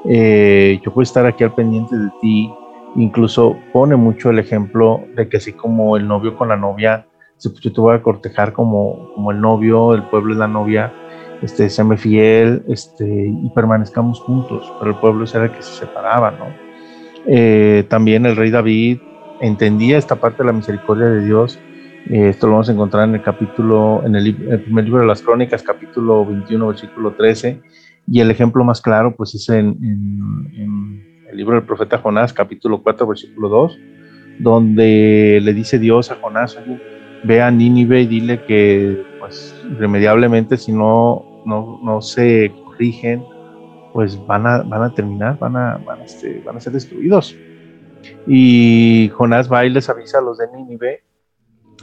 eh, 0.06 0.80
yo 0.84 0.92
puedo 0.92 1.02
estar 1.02 1.26
aquí 1.26 1.44
al 1.44 1.54
pendiente 1.54 1.96
de 1.96 2.08
ti, 2.20 2.50
incluso 2.96 3.56
pone 3.72 3.96
mucho 3.96 4.30
el 4.30 4.38
ejemplo 4.38 5.00
de 5.16 5.28
que 5.28 5.38
así 5.38 5.52
como 5.52 5.96
el 5.96 6.06
novio 6.06 6.36
con 6.36 6.48
la 6.48 6.56
novia, 6.56 7.06
yo 7.42 7.72
te 7.72 7.80
voy 7.80 7.94
a 7.94 8.02
cortejar 8.02 8.52
como, 8.52 9.12
como 9.14 9.30
el 9.30 9.40
novio, 9.40 9.94
el 9.94 10.04
pueblo 10.04 10.32
es 10.32 10.38
la 10.38 10.48
novia, 10.48 10.92
este, 11.42 11.68
séme 11.68 11.96
fiel 11.96 12.62
este, 12.68 13.06
y 13.06 13.50
permanezcamos 13.54 14.20
juntos, 14.20 14.70
pero 14.78 14.92
el 14.92 14.96
pueblo 14.98 15.24
era 15.32 15.44
el 15.44 15.50
que 15.50 15.62
se 15.62 15.80
separaba, 15.80 16.30
¿no? 16.32 16.46
Eh, 17.26 17.84
también 17.88 18.26
el 18.26 18.36
rey 18.36 18.50
David 18.50 18.98
entendía 19.40 19.98
esta 19.98 20.16
parte 20.16 20.42
de 20.42 20.46
la 20.46 20.52
misericordia 20.52 21.06
de 21.06 21.24
Dios, 21.24 21.58
eh, 22.10 22.28
esto 22.28 22.46
lo 22.46 22.52
vamos 22.52 22.68
a 22.68 22.72
encontrar 22.72 23.08
en 23.08 23.14
el 23.14 23.22
capítulo, 23.22 24.02
en 24.04 24.14
el, 24.14 24.34
primer 24.34 24.84
libro 24.84 25.00
de 25.00 25.06
las 25.06 25.22
crónicas, 25.22 25.62
capítulo 25.62 26.26
21, 26.26 26.66
versículo 26.66 27.12
13, 27.12 27.60
y 28.06 28.20
el 28.20 28.30
ejemplo 28.30 28.62
más 28.64 28.82
claro, 28.82 29.14
pues 29.16 29.34
es 29.34 29.48
en, 29.48 29.78
el 31.30 31.36
libro 31.36 31.54
del 31.54 31.64
profeta 31.64 31.98
Jonás, 31.98 32.32
capítulo 32.32 32.82
4, 32.82 33.06
versículo 33.06 33.48
2, 33.48 33.78
donde 34.38 35.40
le 35.42 35.54
dice 35.54 35.78
Dios 35.78 36.10
a 36.10 36.16
Jonás, 36.16 36.58
ve 37.24 37.40
a 37.40 37.50
Nínive 37.50 38.02
y 38.02 38.06
dile 38.06 38.44
que, 38.44 39.02
pues, 39.24 39.54
irremediablemente, 39.70 40.58
si 40.58 40.70
no, 40.70 41.42
no, 41.46 41.80
no 41.82 42.02
se 42.02 42.52
corrigen, 42.62 43.24
pues 43.94 44.18
van 44.26 44.46
a, 44.46 44.58
van 44.58 44.82
a 44.82 44.94
terminar, 44.94 45.38
van 45.38 45.56
a, 45.56 45.78
van, 45.78 46.02
a, 46.02 46.04
este, 46.04 46.42
van 46.44 46.58
a 46.58 46.60
ser 46.60 46.74
destruidos. 46.74 47.34
Y 48.26 49.10
Jonás 49.14 49.50
va 49.50 49.64
y 49.64 49.70
les 49.70 49.88
avisa 49.88 50.18
a 50.18 50.20
los 50.20 50.36
de 50.36 50.46
Nínive, 50.54 51.04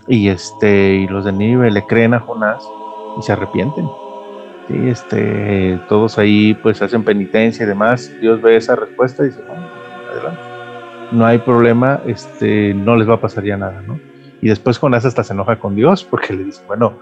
y, 0.07 0.27
este, 0.27 0.97
y 0.97 1.07
los 1.07 1.25
de 1.25 1.31
Nínive 1.31 1.71
le 1.71 1.83
creen 1.87 2.13
a 2.13 2.19
Jonás 2.19 2.63
y 3.17 3.23
se 3.23 3.31
arrepienten. 3.31 3.87
Sí, 4.67 4.75
este, 4.87 5.79
todos 5.89 6.19
ahí 6.19 6.53
pues 6.61 6.79
hacen 6.83 7.03
penitencia 7.03 7.63
y 7.63 7.67
demás. 7.67 8.11
Dios 8.21 8.39
ve 8.39 8.55
esa 8.55 8.75
respuesta 8.75 9.23
y 9.23 9.29
dice, 9.29 9.41
bueno, 9.47 9.65
adelante. 10.11 10.41
No 11.11 11.25
hay 11.25 11.39
problema, 11.39 12.01
este, 12.05 12.75
no 12.75 12.95
les 12.95 13.09
va 13.09 13.15
a 13.15 13.19
pasar 13.21 13.43
ya 13.43 13.57
nada, 13.57 13.81
¿no? 13.81 13.99
Y 14.41 14.47
después 14.47 14.77
Jonás 14.77 15.05
hasta 15.05 15.23
se 15.23 15.33
enoja 15.33 15.57
con 15.57 15.75
Dios 15.75 16.03
porque 16.03 16.33
le 16.33 16.43
dice, 16.43 16.61
bueno, 16.67 16.93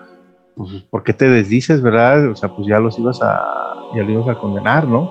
pues 0.60 0.84
¿por 0.90 1.04
qué 1.04 1.14
te 1.14 1.30
desdices, 1.30 1.82
verdad? 1.82 2.32
O 2.32 2.36
sea, 2.36 2.50
pues 2.50 2.68
ya 2.68 2.80
los 2.80 3.00
ibas 3.00 3.22
a, 3.22 3.42
ya 3.96 4.04
los 4.04 4.12
ibas 4.12 4.28
a 4.28 4.38
condenar, 4.38 4.86
¿no? 4.86 5.10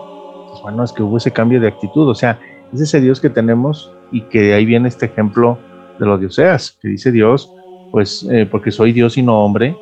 Pues 0.51 0.61
bueno, 0.61 0.84
es 0.84 0.92
que 0.92 1.03
hubo 1.03 1.16
ese 1.16 1.32
cambio 1.32 1.59
de 1.59 1.68
actitud, 1.68 2.07
o 2.07 2.14
sea, 2.14 2.38
es 2.70 2.82
ese 2.82 3.01
Dios 3.01 3.18
que 3.18 3.30
tenemos 3.30 3.90
y 4.12 4.20
que 4.28 4.53
ahí 4.53 4.66
viene 4.66 4.88
este 4.88 5.07
ejemplo 5.07 5.59
de 5.99 6.05
los 6.05 6.20
dioseas, 6.20 6.76
que 6.82 6.88
dice 6.88 7.11
Dios, 7.11 7.51
pues 7.92 8.28
eh, 8.30 8.46
porque 8.51 8.70
soy 8.70 8.92
Dios 8.92 9.16
y 9.16 9.22
no 9.22 9.42
hombre, 9.42 9.74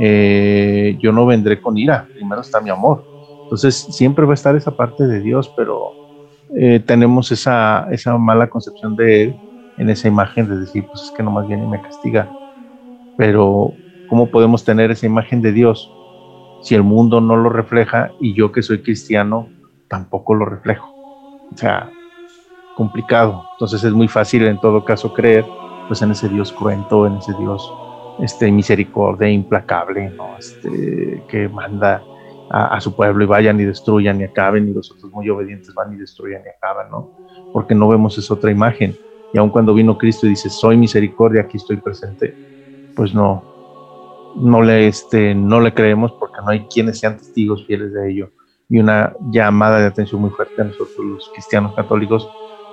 eh, 0.00 0.98
yo 1.00 1.12
no 1.12 1.24
vendré 1.24 1.60
con 1.60 1.78
ira, 1.78 2.08
primero 2.12 2.40
está 2.40 2.60
mi 2.60 2.70
amor. 2.70 3.04
Entonces 3.44 3.76
siempre 3.76 4.24
va 4.24 4.32
a 4.32 4.34
estar 4.34 4.56
esa 4.56 4.76
parte 4.76 5.06
de 5.06 5.20
Dios, 5.20 5.52
pero 5.56 5.92
eh, 6.56 6.82
tenemos 6.84 7.30
esa, 7.30 7.86
esa 7.92 8.18
mala 8.18 8.50
concepción 8.50 8.96
de 8.96 9.22
Él 9.22 9.36
en 9.78 9.88
esa 9.88 10.08
imagen 10.08 10.48
de 10.48 10.56
decir, 10.56 10.84
pues 10.88 11.04
es 11.04 11.10
que 11.12 11.22
nomás 11.22 11.46
viene 11.46 11.64
y 11.64 11.68
me 11.68 11.80
castiga. 11.80 12.28
Pero, 13.16 13.72
¿cómo 14.12 14.26
podemos 14.26 14.62
tener 14.62 14.90
esa 14.90 15.06
imagen 15.06 15.40
de 15.40 15.52
Dios 15.52 15.90
si 16.60 16.74
el 16.74 16.82
mundo 16.82 17.22
no 17.22 17.34
lo 17.34 17.48
refleja 17.48 18.12
y 18.20 18.34
yo 18.34 18.52
que 18.52 18.60
soy 18.60 18.82
cristiano 18.82 19.48
tampoco 19.88 20.34
lo 20.34 20.44
reflejo? 20.44 20.86
O 21.50 21.56
sea, 21.56 21.90
complicado. 22.76 23.42
Entonces 23.54 23.82
es 23.84 23.92
muy 23.94 24.08
fácil 24.08 24.44
en 24.44 24.60
todo 24.60 24.84
caso 24.84 25.14
creer 25.14 25.46
pues 25.88 26.02
en 26.02 26.10
ese 26.10 26.28
Dios 26.28 26.52
cruento, 26.52 27.06
en 27.06 27.16
ese 27.16 27.32
Dios 27.38 27.72
este, 28.18 28.52
misericordia, 28.52 29.30
implacable, 29.30 30.12
este, 30.38 31.22
que 31.30 31.48
manda 31.48 32.02
a, 32.50 32.76
a, 32.76 32.80
su 32.82 32.94
pueblo 32.94 33.24
y 33.24 33.26
vayan 33.26 33.58
y 33.60 33.64
destruyan 33.64 34.20
y 34.20 34.24
acaben 34.24 34.68
y 34.68 34.74
los 34.74 34.90
otros 34.90 35.10
muy 35.10 35.30
obedientes 35.30 35.72
van 35.74 35.94
y 35.94 35.96
destruyan 35.96 36.42
y 36.44 36.50
acaban, 36.50 36.90
¿no? 36.90 37.08
Porque 37.54 37.74
no 37.74 37.88
vemos 37.88 38.18
esa 38.18 38.34
otra 38.34 38.50
imagen 38.50 38.94
y 39.32 39.38
aun 39.38 39.48
cuando 39.48 39.72
vino 39.72 39.96
Cristo 39.96 40.26
y 40.26 40.30
dice, 40.30 40.50
soy 40.50 40.76
misericordia, 40.76 41.40
aquí 41.40 41.56
estoy 41.56 41.78
presente, 41.78 42.36
pues 42.94 43.14
no, 43.14 43.51
no 44.36 44.62
le, 44.62 44.88
este, 44.88 45.34
no 45.34 45.60
le 45.60 45.74
creemos 45.74 46.12
porque 46.12 46.38
no 46.44 46.50
hay 46.50 46.66
quienes 46.66 46.98
sean 46.98 47.16
testigos 47.16 47.66
fieles 47.66 47.92
de 47.92 48.10
ello. 48.10 48.30
Y 48.68 48.78
una 48.78 49.14
llamada 49.30 49.78
de 49.78 49.86
atención 49.86 50.20
muy 50.20 50.30
fuerte 50.30 50.60
a 50.62 50.64
nosotros 50.64 50.98
los 50.98 51.30
cristianos 51.32 51.74
católicos, 51.74 52.28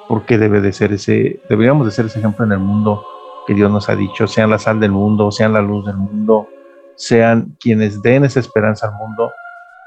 porque 0.08 0.38
debe 0.38 0.62
de 0.62 0.72
ser 0.74 0.94
ese, 0.94 1.40
deberíamos 1.50 1.86
de 1.86 1.92
ser 1.92 2.06
ese 2.06 2.20
ejemplo 2.20 2.46
en 2.46 2.54
el 2.54 2.60
mundo 2.60 3.06
que 3.46 3.54
Dios 3.54 3.70
nos 3.72 3.90
ha 3.90 3.96
dicho, 3.96 4.28
sean 4.28 4.50
la 4.50 4.60
sal 4.60 4.80
del 4.80 4.92
mundo, 4.92 5.32
sean 5.32 5.54
la 5.54 5.62
luz 5.62 5.86
del 5.86 5.98
mundo, 5.98 6.48
sean 6.96 7.56
quienes 7.60 8.02
den 8.02 8.26
esa 8.26 8.40
esperanza 8.40 8.88
al 8.88 8.94
mundo 8.94 9.32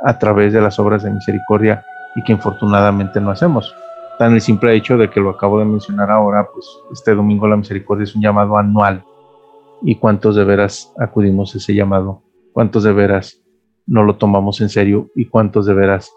a 0.04 0.18
través 0.18 0.52
de 0.52 0.60
las 0.60 0.78
obras 0.78 1.02
de 1.02 1.10
misericordia 1.10 1.84
y 2.14 2.22
que 2.24 2.32
infortunadamente 2.32 3.20
no 3.20 3.30
hacemos 3.30 3.74
tan 4.18 4.34
el 4.34 4.40
simple 4.40 4.74
hecho 4.74 4.96
de 4.96 5.10
que 5.10 5.20
lo 5.20 5.30
acabo 5.30 5.58
de 5.58 5.64
mencionar 5.64 6.10
ahora, 6.10 6.46
pues 6.52 6.66
este 6.92 7.14
domingo 7.14 7.48
la 7.48 7.56
misericordia 7.56 8.04
es 8.04 8.14
un 8.14 8.22
llamado 8.22 8.56
anual. 8.56 9.02
¿Y 9.82 9.96
cuántos 9.96 10.36
de 10.36 10.44
veras 10.44 10.92
acudimos 10.98 11.54
a 11.54 11.58
ese 11.58 11.74
llamado? 11.74 12.22
¿Cuántos 12.52 12.84
de 12.84 12.92
veras 12.92 13.42
no 13.86 14.04
lo 14.04 14.16
tomamos 14.16 14.60
en 14.60 14.68
serio? 14.68 15.08
¿Y 15.14 15.26
cuántos 15.26 15.66
de 15.66 15.74
veras 15.74 16.12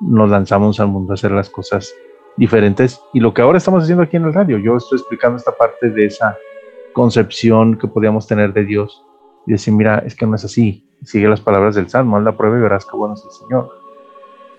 nos 0.00 0.30
lanzamos 0.30 0.78
al 0.80 0.88
mundo 0.88 1.12
a 1.12 1.14
hacer 1.14 1.32
las 1.32 1.50
cosas 1.50 1.92
diferentes? 2.36 3.00
Y 3.12 3.20
lo 3.20 3.34
que 3.34 3.42
ahora 3.42 3.58
estamos 3.58 3.82
haciendo 3.82 4.02
aquí 4.02 4.16
en 4.16 4.24
el 4.24 4.34
radio, 4.34 4.58
yo 4.58 4.76
estoy 4.76 4.98
explicando 4.98 5.36
esta 5.36 5.52
parte 5.52 5.90
de 5.90 6.06
esa 6.06 6.36
concepción 6.92 7.76
que 7.76 7.88
podíamos 7.88 8.26
tener 8.26 8.52
de 8.52 8.64
Dios 8.64 9.04
y 9.46 9.52
decir, 9.52 9.74
mira, 9.74 9.98
es 9.98 10.14
que 10.14 10.26
no 10.26 10.36
es 10.36 10.44
así. 10.44 10.88
Sigue 11.02 11.28
las 11.28 11.40
palabras 11.40 11.74
del 11.74 11.88
Salmo, 11.88 12.16
haz 12.16 12.24
la 12.24 12.36
prueba 12.36 12.58
y 12.58 12.60
verás 12.60 12.84
que 12.84 12.96
bueno 12.96 13.14
es 13.14 13.24
el 13.24 13.30
Señor 13.30 13.78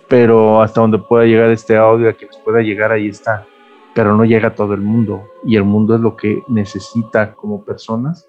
pero 0.09 0.61
hasta 0.61 0.81
donde 0.81 0.97
pueda 0.97 1.23
llegar 1.25 1.51
este 1.51 1.77
audio, 1.77 2.09
a 2.09 2.13
quienes 2.13 2.35
pueda 2.37 2.61
llegar, 2.61 2.91
ahí 2.91 3.07
está. 3.07 3.45
Pero 3.93 4.15
no 4.17 4.25
llega 4.25 4.49
a 4.49 4.55
todo 4.55 4.73
el 4.73 4.81
mundo 4.81 5.23
y 5.45 5.55
el 5.55 5.63
mundo 5.63 5.95
es 5.95 6.01
lo 6.01 6.17
que 6.17 6.41
necesita 6.47 7.33
como 7.35 7.63
personas 7.63 8.27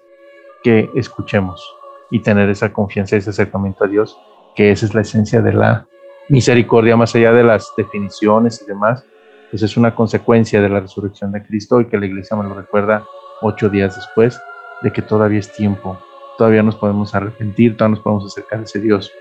que 0.63 0.89
escuchemos 0.95 1.63
y 2.09 2.19
tener 2.19 2.49
esa 2.49 2.71
confianza, 2.71 3.15
ese 3.15 3.29
acercamiento 3.29 3.83
a 3.83 3.87
Dios, 3.87 4.17
que 4.55 4.71
esa 4.71 4.85
es 4.85 4.93
la 4.93 5.01
esencia 5.01 5.41
de 5.41 5.53
la 5.53 5.87
misericordia, 6.29 6.95
más 6.95 7.15
allá 7.15 7.31
de 7.31 7.43
las 7.43 7.71
definiciones 7.77 8.61
y 8.61 8.65
demás, 8.65 9.03
pues 9.49 9.63
es 9.63 9.75
una 9.75 9.93
consecuencia 9.95 10.61
de 10.61 10.69
la 10.69 10.79
resurrección 10.79 11.31
de 11.31 11.43
Cristo 11.43 11.81
y 11.81 11.85
que 11.85 11.97
la 11.97 12.05
iglesia 12.05 12.37
me 12.37 12.47
lo 12.47 12.55
recuerda 12.55 13.03
ocho 13.41 13.69
días 13.69 13.95
después 13.95 14.39
de 14.81 14.91
que 14.91 15.01
todavía 15.01 15.39
es 15.39 15.51
tiempo, 15.51 15.99
todavía 16.37 16.63
nos 16.63 16.75
podemos 16.75 17.13
arrepentir, 17.13 17.75
todavía 17.75 17.95
nos 17.95 18.03
podemos 18.03 18.25
acercar 18.25 18.59
a 18.59 18.63
ese 18.63 18.79
Dios, 18.79 19.11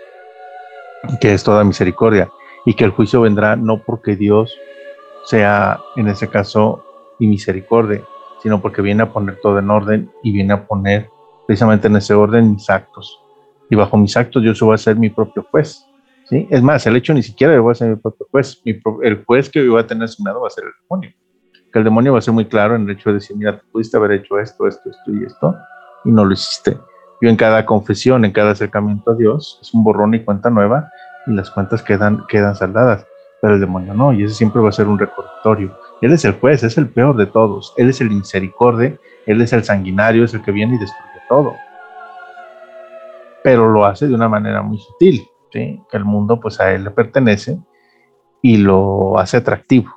que 1.21 1.33
es 1.33 1.43
toda 1.43 1.65
misericordia 1.65 2.29
y 2.65 2.75
que 2.75 2.85
el 2.85 2.91
juicio 2.91 3.23
vendrá 3.23 3.57
no 3.57 3.83
porque 3.83 4.17
Dios 4.17 4.57
sea 5.25 5.81
en 5.97 6.09
ese 6.09 6.29
caso 6.29 6.85
y 7.19 7.27
misericordia, 7.27 8.03
sino 8.43 8.61
porque 8.61 8.83
viene 8.83 9.03
a 9.03 9.13
poner 9.13 9.39
todo 9.41 9.59
en 9.59 9.71
orden 9.71 10.11
y 10.23 10.33
viene 10.33 10.55
a 10.55 10.67
poner 10.67 11.11
precisamente 11.51 11.89
en 11.89 11.97
ese 11.97 12.15
orden 12.15 12.53
mis 12.53 12.71
actos. 12.71 13.21
Y 13.69 13.75
bajo 13.75 13.97
mis 13.97 14.17
actos 14.17 14.41
yo 14.41 14.55
voy 14.67 14.75
a 14.75 14.79
ser 14.79 14.95
mi 14.95 15.11
propio 15.11 15.45
juez. 15.51 15.85
¿sí? 16.29 16.47
Es 16.49 16.63
más, 16.63 16.87
el 16.87 16.95
hecho 16.95 17.13
ni 17.13 17.25
siquiera 17.25 17.53
yo 17.53 17.65
voy 17.65 17.73
a 17.73 17.75
ser 17.75 17.89
mi 17.91 17.97
propio 17.97 18.25
juez. 18.31 18.63
el 19.03 19.25
juez 19.25 19.51
que 19.51 19.65
yo 19.65 19.73
voy 19.73 19.81
a 19.81 19.87
tener 19.89 20.05
asignado 20.05 20.43
va 20.43 20.47
a 20.47 20.51
ser 20.51 20.63
el 20.63 20.71
demonio. 20.81 21.13
que 21.73 21.79
el 21.81 21.85
demonio 21.85 22.13
va 22.13 22.21
a 22.21 22.23
ser 22.23 22.35
muy 22.35 22.45
claro 22.45 22.77
en 22.77 22.83
el 22.83 22.91
hecho 22.91 23.11
de 23.11 23.15
decir, 23.15 23.37
mira, 23.37 23.59
tú 23.59 23.67
pudiste 23.73 23.97
haber 23.97 24.13
hecho 24.13 24.39
esto, 24.39 24.69
esto, 24.69 24.91
esto 24.91 25.11
y 25.13 25.25
esto, 25.25 25.57
y 26.05 26.13
no 26.13 26.25
lo 26.25 26.35
hiciste. 26.35 26.79
Yo 27.21 27.29
en 27.29 27.35
cada 27.35 27.67
confesión, 27.67 28.25
en 28.25 28.31
cada 28.31 28.53
acercamiento 28.53 29.11
a 29.11 29.17
Dios, 29.17 29.59
es 29.61 29.75
un 29.75 29.83
borrón 29.83 30.15
y 30.15 30.23
cuenta 30.23 30.51
nueva, 30.51 30.89
y 31.27 31.33
las 31.33 31.51
cuentas 31.51 31.83
quedan, 31.83 32.27
quedan 32.29 32.55
saldadas, 32.55 33.05
pero 33.43 33.55
el 33.55 33.61
demonio 33.61 33.93
no, 33.93 34.13
y 34.13 34.23
ese 34.23 34.35
siempre 34.35 34.63
va 34.63 34.69
a 34.69 34.73
ser 34.73 34.87
un 34.87 35.01
recordatorio. 35.01 35.77
Él 36.01 36.13
es 36.13 36.25
el 36.25 36.35
juez, 36.35 36.63
es 36.63 36.79
el 36.79 36.89
peor 36.89 37.17
de 37.17 37.27
todos, 37.27 37.75
él 37.77 37.89
es 37.89 38.01
el 38.01 38.13
insericorde, 38.13 39.01
él 39.27 39.41
es 39.41 39.53
el 39.53 39.65
sanguinario, 39.65 40.23
es 40.23 40.33
el 40.33 40.43
que 40.43 40.53
viene 40.53 40.77
y 40.77 40.79
destruye 40.79 41.10
todo. 41.31 41.55
Pero 43.43 43.71
lo 43.71 43.87
hace 43.87 44.07
de 44.07 44.15
una 44.15 44.29
manera 44.29 44.61
muy 44.61 44.77
sutil, 44.77 45.23
que 45.51 45.81
el 45.93 46.05
mundo 46.05 46.39
pues 46.39 46.61
a 46.61 46.75
él 46.75 46.85
le 46.85 46.91
pertenece 46.91 47.59
y 48.43 48.59
lo 48.59 49.19
hace 49.19 49.39
atractivo. 49.39 49.91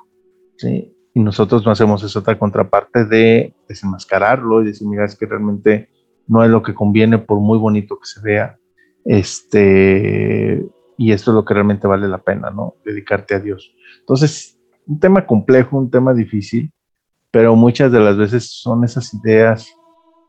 ¿sí? 0.56 0.94
y 1.14 1.20
nosotros 1.20 1.64
no 1.64 1.70
hacemos 1.70 2.02
esa 2.02 2.18
otra 2.18 2.38
contraparte 2.38 3.04
de 3.04 3.54
desenmascararlo 3.68 4.60
y 4.60 4.66
decir, 4.66 4.86
mira, 4.88 5.04
es 5.04 5.16
que 5.16 5.26
realmente 5.26 5.88
no 6.26 6.42
es 6.42 6.50
lo 6.50 6.62
que 6.62 6.74
conviene 6.74 7.18
por 7.18 7.38
muy 7.38 7.56
bonito 7.56 7.98
que 7.98 8.06
se 8.06 8.20
vea, 8.20 8.58
este, 9.04 10.66
y 10.98 11.12
esto 11.12 11.30
es 11.30 11.34
lo 11.36 11.44
que 11.44 11.54
realmente 11.54 11.86
vale 11.86 12.08
la 12.08 12.18
pena, 12.18 12.50
¿no? 12.50 12.74
Dedicarte 12.84 13.36
a 13.36 13.40
Dios. 13.40 13.72
Entonces, 14.00 14.58
un 14.86 14.98
tema 14.98 15.24
complejo, 15.24 15.78
un 15.78 15.90
tema 15.90 16.12
difícil, 16.12 16.72
pero 17.30 17.54
muchas 17.54 17.92
de 17.92 18.00
las 18.00 18.16
veces 18.16 18.50
son 18.50 18.82
esas 18.82 19.14
ideas 19.14 19.72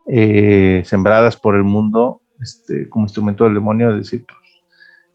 eh, 0.08 0.84
sembradas 0.86 1.38
por 1.38 1.56
el 1.56 1.64
mundo 1.64 2.22
este, 2.42 2.90
como 2.90 3.06
instrumento 3.06 3.44
del 3.46 3.56
demonio 3.56 3.92
de 3.92 3.98
decir, 3.98 4.26
pues, 4.26 4.40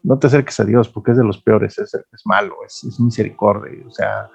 no 0.03 0.17
te 0.17 0.27
acerques 0.27 0.59
a 0.59 0.65
Dios 0.65 0.89
porque 0.89 1.11
es 1.11 1.17
de 1.17 1.23
los 1.23 1.41
peores, 1.41 1.77
es, 1.77 1.93
es 1.93 2.25
malo, 2.25 2.55
es, 2.65 2.83
es 2.83 2.99
misericordia, 2.99 3.83
o 3.85 3.91
sea, 3.91 4.29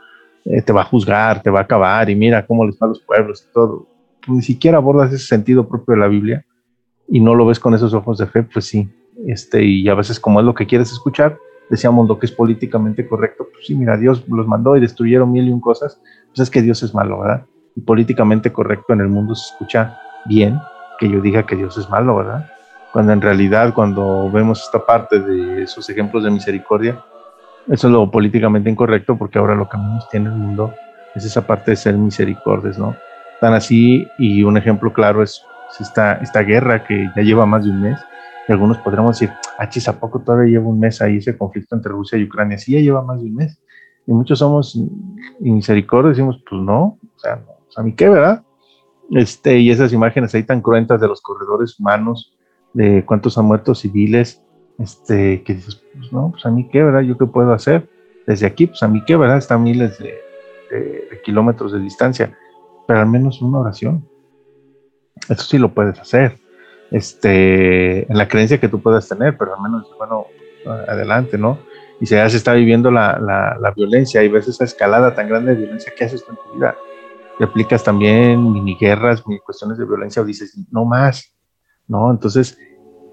eh, 0.44 0.62
te 0.62 0.72
va 0.72 0.82
a 0.82 0.84
juzgar, 0.84 1.42
te 1.42 1.50
va 1.50 1.60
a 1.60 1.62
acabar, 1.62 2.08
y 2.08 2.14
mira 2.14 2.46
cómo 2.46 2.64
les 2.64 2.76
va 2.76 2.86
a 2.86 2.88
los 2.88 3.00
pueblos 3.00 3.44
y 3.48 3.52
todo. 3.52 3.86
Ni 4.28 4.42
siquiera 4.42 4.78
abordas 4.78 5.12
ese 5.12 5.26
sentido 5.26 5.68
propio 5.68 5.94
de 5.94 6.00
la 6.00 6.08
Biblia 6.08 6.44
y 7.08 7.20
no 7.20 7.34
lo 7.34 7.46
ves 7.46 7.58
con 7.58 7.74
esos 7.74 7.94
ojos 7.94 8.18
de 8.18 8.26
fe, 8.26 8.42
pues 8.44 8.66
sí. 8.66 8.88
Este, 9.26 9.64
y 9.64 9.88
a 9.88 9.94
veces, 9.94 10.20
como 10.20 10.40
es 10.40 10.46
lo 10.46 10.54
que 10.54 10.66
quieres 10.66 10.92
escuchar, 10.92 11.38
decíamos 11.68 12.06
lo 12.06 12.18
que 12.18 12.26
es 12.26 12.32
políticamente 12.32 13.08
correcto, 13.08 13.48
pues 13.50 13.66
sí, 13.66 13.74
mira, 13.74 13.96
Dios 13.96 14.24
los 14.28 14.46
mandó 14.46 14.76
y 14.76 14.80
destruyeron 14.80 15.32
mil 15.32 15.48
y 15.48 15.50
un 15.50 15.60
cosas, 15.60 16.00
pues 16.28 16.40
es 16.40 16.50
que 16.50 16.62
Dios 16.62 16.82
es 16.82 16.94
malo, 16.94 17.20
¿verdad? 17.20 17.44
Y 17.74 17.80
políticamente 17.80 18.52
correcto 18.52 18.92
en 18.92 19.00
el 19.00 19.08
mundo 19.08 19.34
se 19.34 19.52
escucha 19.52 19.98
bien 20.28 20.60
que 20.98 21.08
yo 21.08 21.20
diga 21.20 21.44
que 21.44 21.56
Dios 21.56 21.76
es 21.78 21.88
malo, 21.88 22.16
¿verdad? 22.16 22.50
Cuando 22.92 23.12
en 23.12 23.20
realidad, 23.20 23.74
cuando 23.74 24.30
vemos 24.30 24.62
esta 24.62 24.84
parte 24.84 25.20
de 25.20 25.62
esos 25.64 25.88
ejemplos 25.90 26.24
de 26.24 26.30
misericordia, 26.30 27.02
eso 27.68 27.88
es 27.88 27.92
lo 27.92 28.10
políticamente 28.10 28.70
incorrecto 28.70 29.16
porque 29.16 29.38
ahora 29.38 29.54
lo 29.54 29.68
que 29.68 29.76
menos 29.76 30.08
tiene 30.08 30.26
el 30.26 30.36
mundo 30.36 30.72
es 31.14 31.24
esa 31.24 31.46
parte 31.46 31.72
de 31.72 31.76
ser 31.76 31.94
misericordias, 31.94 32.78
¿no? 32.78 32.96
Tan 33.40 33.54
así, 33.54 34.08
y 34.18 34.42
un 34.42 34.56
ejemplo 34.56 34.92
claro 34.92 35.22
es 35.22 35.44
esta, 35.80 36.14
esta 36.14 36.42
guerra 36.42 36.84
que 36.84 37.10
ya 37.14 37.22
lleva 37.22 37.44
más 37.44 37.64
de 37.64 37.70
un 37.70 37.82
mes, 37.82 38.00
y 38.48 38.52
algunos 38.52 38.78
podríamos 38.78 39.18
decir, 39.18 39.34
ah, 39.58 39.68
chis, 39.68 39.88
¿a 39.88 39.98
poco 39.98 40.20
todavía 40.20 40.52
lleva 40.52 40.68
un 40.68 40.78
mes 40.78 41.02
ahí 41.02 41.16
ese 41.16 41.36
conflicto 41.36 41.74
entre 41.74 41.90
Rusia 41.90 42.16
y 42.16 42.24
Ucrania? 42.24 42.56
Sí, 42.58 42.72
ya 42.72 42.80
lleva 42.80 43.02
más 43.02 43.20
de 43.20 43.26
un 43.26 43.34
mes. 43.34 43.60
Y 44.06 44.12
muchos 44.12 44.38
somos 44.38 44.78
misericordios, 45.40 46.16
decimos, 46.16 46.40
pues 46.48 46.62
no, 46.62 46.98
o 47.14 47.18
sea, 47.18 47.36
no, 47.36 47.56
a 47.76 47.82
mí 47.82 47.92
qué, 47.94 48.08
¿verdad? 48.08 48.42
Este, 49.10 49.58
y 49.58 49.70
esas 49.70 49.92
imágenes 49.92 50.34
ahí 50.34 50.42
tan 50.42 50.60
cruentas 50.60 51.00
de 51.00 51.08
los 51.08 51.20
corredores 51.20 51.78
humanos, 51.78 52.36
de 52.72 53.04
cuántos 53.04 53.38
han 53.38 53.44
muerto 53.46 53.74
civiles, 53.74 54.42
este, 54.78 55.42
que 55.42 55.54
dices, 55.54 55.82
pues 55.94 56.12
no, 56.12 56.30
pues 56.32 56.44
a 56.44 56.50
mí 56.50 56.68
qué, 56.70 56.82
¿verdad? 56.82 57.00
¿Yo 57.00 57.16
qué 57.16 57.26
puedo 57.26 57.52
hacer? 57.52 57.88
Desde 58.26 58.46
aquí, 58.46 58.66
pues 58.66 58.82
a 58.82 58.88
mí 58.88 59.02
qué, 59.06 59.16
¿verdad? 59.16 59.38
Está 59.38 59.56
miles 59.56 59.98
de, 59.98 60.14
kilómetros 61.24 61.72
de 61.72 61.78
distancia, 61.78 62.36
pero 62.86 63.00
al 63.00 63.06
menos 63.06 63.40
una 63.40 63.60
oración. 63.60 64.06
Eso 65.28 65.42
sí 65.42 65.58
lo 65.58 65.72
puedes 65.72 65.98
hacer, 65.98 66.38
este, 66.90 68.10
en 68.10 68.18
la 68.18 68.28
creencia 68.28 68.60
que 68.60 68.68
tú 68.68 68.82
puedas 68.82 69.08
tener, 69.08 69.36
pero 69.38 69.54
al 69.54 69.62
menos, 69.62 69.88
bueno, 69.98 70.26
adelante, 70.88 71.38
¿no? 71.38 71.58
Y 72.00 72.06
si 72.06 72.14
ya 72.14 72.28
se 72.28 72.36
está 72.36 72.52
viviendo 72.52 72.90
la, 72.90 73.18
la, 73.58 73.70
violencia 73.70 74.22
y 74.22 74.28
ves 74.28 74.48
esa 74.48 74.64
escalada 74.64 75.14
tan 75.14 75.28
grande 75.28 75.54
de 75.54 75.62
violencia, 75.62 75.92
¿qué 75.96 76.04
haces 76.04 76.24
en 76.28 76.36
tu 76.36 76.56
vida? 76.56 76.76
¿Replicas 77.38 77.84
también 77.84 78.52
mini 78.52 78.76
guerras, 78.76 79.26
mini 79.26 79.40
cuestiones 79.40 79.78
de 79.78 79.84
violencia 79.84 80.22
o 80.22 80.24
dices, 80.24 80.58
no 80.70 80.84
más? 80.84 81.34
¿No? 81.86 82.10
Entonces, 82.10 82.58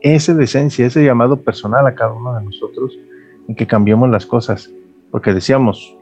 esa 0.02 0.34
decencia, 0.34 0.86
ese 0.86 1.04
llamado 1.04 1.42
personal 1.42 1.86
a 1.88 1.96
cada 1.96 2.14
uno 2.14 2.34
de 2.36 2.44
nosotros 2.44 2.98
en 3.48 3.56
que 3.56 3.68
cambiemos 3.68 4.10
las 4.10 4.26
cosas. 4.26 4.70
Porque 5.12 5.34
decíamos, 5.34 5.98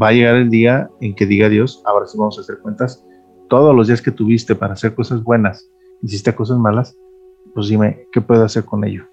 va 0.00 0.08
a 0.08 0.12
llegar 0.12 0.36
el 0.36 0.50
día 0.50 0.90
en 1.00 1.14
que 1.14 1.26
diga 1.26 1.48
Dios, 1.48 1.82
ahora 1.84 2.06
sí 2.06 2.18
vamos 2.18 2.38
a 2.38 2.42
hacer 2.42 2.58
cuentas, 2.58 3.04
todos 3.48 3.74
los 3.74 3.88
días 3.88 4.02
que 4.02 4.10
tuviste 4.10 4.54
para 4.54 4.74
hacer 4.74 4.94
cosas 4.94 5.22
buenas, 5.22 5.68
hiciste 6.02 6.34
cosas 6.34 6.58
malas, 6.58 6.96
pues 7.54 7.68
dime, 7.68 8.06
¿qué 8.12 8.20
puedo 8.20 8.44
hacer 8.44 8.64
con 8.64 8.84
ello? 8.84 9.04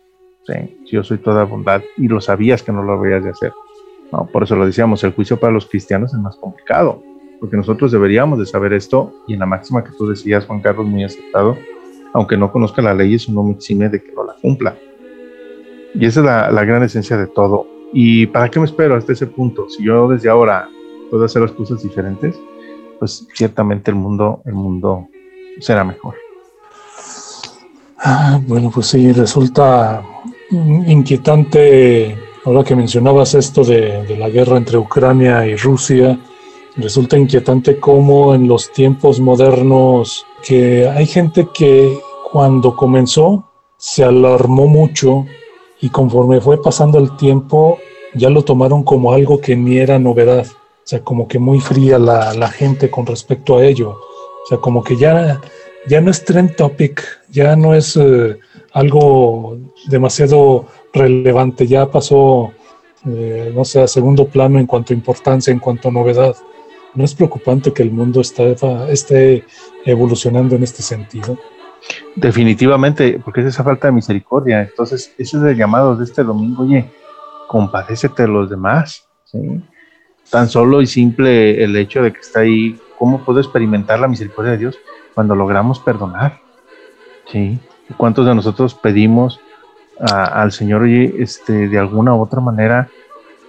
Sí, 0.46 0.78
yo 0.92 1.04
soy 1.04 1.18
toda 1.18 1.44
bondad 1.44 1.82
y 1.98 2.08
lo 2.08 2.22
sabías 2.22 2.64
que 2.64 2.72
no 2.72 2.84
lo 2.84 2.94
habías 2.94 3.24
de 3.24 3.32
hacer. 3.32 3.52
No, 4.12 4.28
por 4.32 4.44
eso 4.44 4.56
lo 4.56 4.66
decíamos, 4.66 5.04
el 5.04 5.14
juicio 5.14 5.40
para 5.40 5.52
los 5.52 5.66
cristianos 5.66 6.14
es 6.14 6.20
más 6.20 6.38
complicado, 6.38 7.04
porque 7.40 7.58
nosotros 7.58 7.92
deberíamos 7.92 8.40
de 8.40 8.46
saber 8.46 8.74
esto 8.74 9.14
y 9.28 9.34
en 9.34 9.40
la 9.40 9.46
máxima 9.46 9.84
que 9.84 9.92
tú 9.98 10.08
decías, 10.08 10.46
Juan 10.46 10.62
Carlos, 10.62 10.86
muy 10.86 11.04
aceptado, 11.04 11.58
aunque 12.14 12.38
no 12.38 12.52
conozca 12.52 12.82
la 12.82 12.94
ley, 12.94 13.16
eso 13.16 13.32
no 13.32 13.44
me 13.44 13.54
exime 13.54 13.90
de 13.90 14.02
que 14.02 14.12
no 14.12 14.24
la 14.24 14.34
cumpla. 14.42 14.76
Y 15.94 16.06
esa 16.06 16.20
es 16.20 16.26
la, 16.54 16.66
gran 16.66 16.84
esencia 16.84 17.18
de 17.18 17.28
todo. 17.28 17.68
¿Y 17.94 18.28
para 18.28 18.50
qué 18.50 18.60
me 18.60 18.66
espero 18.66 18.96
hasta 18.96 19.14
ese 19.14 19.28
punto? 19.28 19.70
Si 19.70 19.84
yo 19.84 20.08
desde 20.08 20.30
ahora 20.30 20.70
puedo 21.10 21.26
hacer 21.26 21.42
las 21.42 21.52
cosas 21.52 21.82
diferentes, 21.82 22.40
pues 23.00 23.28
ciertamente 23.34 23.92
el 23.92 23.98
mundo, 23.98 24.42
el 24.46 24.54
mundo 24.54 25.08
será 25.60 25.84
mejor. 25.84 26.16
Ah, 28.00 28.40
bueno, 28.46 28.70
pues 28.74 28.88
sí, 28.88 29.12
resulta 29.12 30.04
inquietante, 30.52 32.16
ahora 32.46 32.64
que 32.64 32.76
mencionabas 32.76 33.34
esto 33.34 33.64
de, 33.64 34.04
de, 34.06 34.18
la 34.18 34.30
guerra 34.30 34.58
entre 34.58 34.78
Ucrania 34.78 35.46
y 35.46 35.56
Rusia, 35.56 36.18
resulta 36.78 37.18
inquietante 37.18 37.80
cómo 37.80 38.34
en 38.36 38.48
los 38.48 38.72
tiempos 38.72 39.20
modernos 39.20 40.26
que 40.44 40.88
hay 40.88 41.06
gente 41.06 41.48
que 41.54 42.00
cuando 42.32 42.76
comenzó 42.76 43.46
se 43.78 44.04
alarmó 44.04 44.68
mucho 44.68 45.26
y 45.82 45.90
conforme 45.90 46.42
fue 46.42 46.62
pasando 46.62 47.00
el 47.00 47.16
tiempo 47.18 47.78
ya 48.14 48.30
lo 48.30 48.44
tomaron 48.44 48.84
como 48.84 49.14
algo 49.14 49.40
que 49.40 49.56
ni 49.56 49.78
era 49.78 50.00
novedad. 50.00 50.46
O 50.46 50.90
sea, 50.90 51.04
como 51.04 51.28
que 51.28 51.40
muy 51.40 51.60
fría 51.60 52.00
la, 52.00 52.48
gente 52.50 52.90
con 52.90 53.06
respecto 53.06 53.58
a 53.58 53.66
ello. 53.66 53.92
O 53.92 54.48
sea, 54.48 54.58
como 54.58 54.84
que 54.84 54.96
ya, 54.96 55.42
ya 55.88 56.00
no 56.00 56.10
es 56.10 56.24
trend 56.24 56.56
topic, 56.56 57.04
ya 57.30 57.56
no 57.56 57.76
es 57.76 57.98
eh, 57.98 58.40
algo 58.72 59.58
demasiado 59.88 60.66
relevante, 60.94 61.68
ya 61.68 61.92
pasó, 61.92 62.52
eh, 63.06 63.52
no 63.54 63.66
sé, 63.66 63.82
a 63.82 63.88
segundo 63.88 64.28
plano 64.28 64.60
en 64.60 64.66
cuanto 64.66 64.94
a 64.94 64.96
importancia, 64.96 65.52
en 65.52 65.60
cuanto 65.60 65.90
a 65.90 65.92
novedad. 65.92 66.36
¿No 66.98 67.06
es 67.06 67.14
preocupante 67.14 67.72
que 67.72 67.84
el 67.84 67.92
mundo 67.92 68.22
esté, 68.22 68.56
esté 68.90 69.46
evolucionando 69.86 70.56
en 70.56 70.64
este 70.64 70.82
sentido? 70.82 71.38
Definitivamente, 72.16 73.22
porque 73.24 73.42
es 73.42 73.48
esa 73.48 73.64
falta 73.64 73.88
de 73.88 73.94
misericordia. 73.94 74.64
Entonces, 74.64 75.14
ese 75.20 75.38
es 75.38 75.44
el 75.44 75.56
llamado 75.56 75.96
de 75.96 76.04
este 76.06 76.24
domingo. 76.24 76.64
Oye, 76.64 76.90
compadécete 77.48 78.24
de 78.24 78.28
los 78.28 78.50
demás. 78.50 79.08
¿sí? 79.26 79.62
Tan 80.32 80.50
solo 80.50 80.82
y 80.82 80.88
simple 80.88 81.64
el 81.64 81.78
hecho 81.78 82.02
de 82.02 82.12
que 82.12 82.20
está 82.20 82.40
ahí, 82.40 82.80
¿cómo 82.98 83.24
puedo 83.24 83.40
experimentar 83.42 84.00
la 84.00 84.08
misericordia 84.08 84.54
de 84.54 84.58
Dios 84.58 84.80
cuando 85.14 85.36
logramos 85.36 85.80
perdonar? 85.80 86.40
¿Sí? 87.32 87.60
¿Cuántos 87.96 88.26
de 88.26 88.34
nosotros 88.34 88.74
pedimos 88.74 89.40
al 90.00 90.52
Señor, 90.52 90.82
oye, 90.82 91.14
este, 91.20 91.68
de 91.68 91.78
alguna 91.78 92.16
u 92.16 92.22
otra 92.22 92.40
manera, 92.40 92.90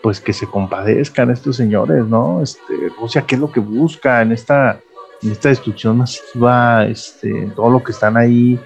pues 0.03 0.21
que 0.21 0.33
se 0.33 0.47
compadezcan 0.47 1.31
estos 1.31 1.57
señores, 1.57 2.05
¿no? 2.07 2.43
Este, 2.43 2.91
Rusia, 2.99 3.25
¿qué 3.27 3.35
es 3.35 3.41
lo 3.41 3.51
que 3.51 3.61
busca 3.61 4.23
en 4.23 4.33
esta 4.33 4.81
en 5.23 5.33
esta 5.33 5.49
destrucción 5.49 5.99
masiva, 5.99 6.87
este, 6.87 7.51
todo 7.57 7.71
lo 7.71 7.83
que 7.83 7.93
están 7.93 8.17
ahí 8.17 8.59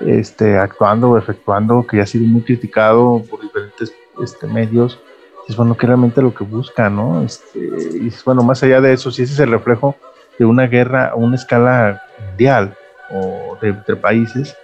este, 0.00 0.58
actuando 0.58 1.10
o 1.10 1.18
efectuando, 1.18 1.86
que 1.86 1.96
ya 1.96 2.04
ha 2.04 2.06
sido 2.06 2.26
muy 2.26 2.42
criticado 2.42 3.22
por 3.28 3.40
diferentes 3.40 3.92
este, 4.22 4.46
medios, 4.46 5.00
es 5.48 5.56
bueno 5.56 5.76
que 5.76 5.86
realmente 5.86 6.22
lo 6.22 6.34
que 6.34 6.44
busca, 6.44 6.90
¿no? 6.90 7.22
Este, 7.22 7.58
y 7.58 8.12
bueno, 8.24 8.42
más 8.42 8.62
allá 8.62 8.80
de 8.80 8.92
eso, 8.92 9.10
si 9.10 9.22
ese 9.22 9.34
es 9.34 9.38
el 9.40 9.50
reflejo 9.50 9.96
de 10.38 10.44
una 10.44 10.66
guerra 10.66 11.08
a 11.08 11.14
una 11.14 11.36
escala 11.36 12.02
mundial 12.28 12.76
o 13.10 13.56
de 13.60 13.68
entre 13.68 13.96
países, 13.96 14.56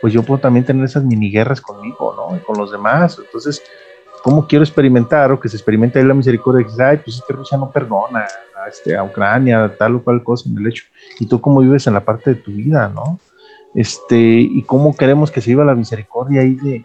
pues 0.00 0.12
yo 0.12 0.22
puedo 0.22 0.40
también 0.40 0.64
tener 0.64 0.84
esas 0.84 1.04
mini 1.04 1.30
guerras 1.30 1.60
conmigo, 1.60 2.14
¿no? 2.16 2.36
Y 2.36 2.40
con 2.40 2.58
los 2.58 2.72
demás. 2.72 3.20
Entonces, 3.24 3.62
¿cómo 4.22 4.46
quiero 4.46 4.64
experimentar 4.64 5.32
o 5.32 5.40
que 5.40 5.48
se 5.48 5.56
experimente 5.56 5.98
ahí 5.98 6.04
la 6.04 6.14
misericordia? 6.14 6.66
Que 6.66 6.82
ay, 6.82 6.96
pues 6.98 7.16
es 7.16 7.22
que 7.26 7.32
Rusia 7.32 7.58
no 7.58 7.70
perdona, 7.70 8.26
a, 8.56 8.68
este, 8.68 8.96
a 8.96 9.02
Ucrania, 9.02 9.74
tal 9.78 9.96
o 9.96 10.02
cual 10.02 10.22
cosa 10.22 10.48
en 10.48 10.58
el 10.58 10.66
hecho. 10.68 10.84
Y 11.18 11.26
tú 11.26 11.40
cómo 11.40 11.60
vives 11.60 11.86
en 11.86 11.94
la 11.94 12.04
parte 12.04 12.34
de 12.34 12.36
tu 12.36 12.52
vida, 12.52 12.88
¿no? 12.88 13.18
Este, 13.74 14.18
y 14.18 14.62
cómo 14.62 14.96
queremos 14.96 15.30
que 15.30 15.40
se 15.40 15.50
viva 15.50 15.64
la 15.64 15.74
misericordia 15.74 16.42
ahí 16.42 16.54
de, 16.56 16.84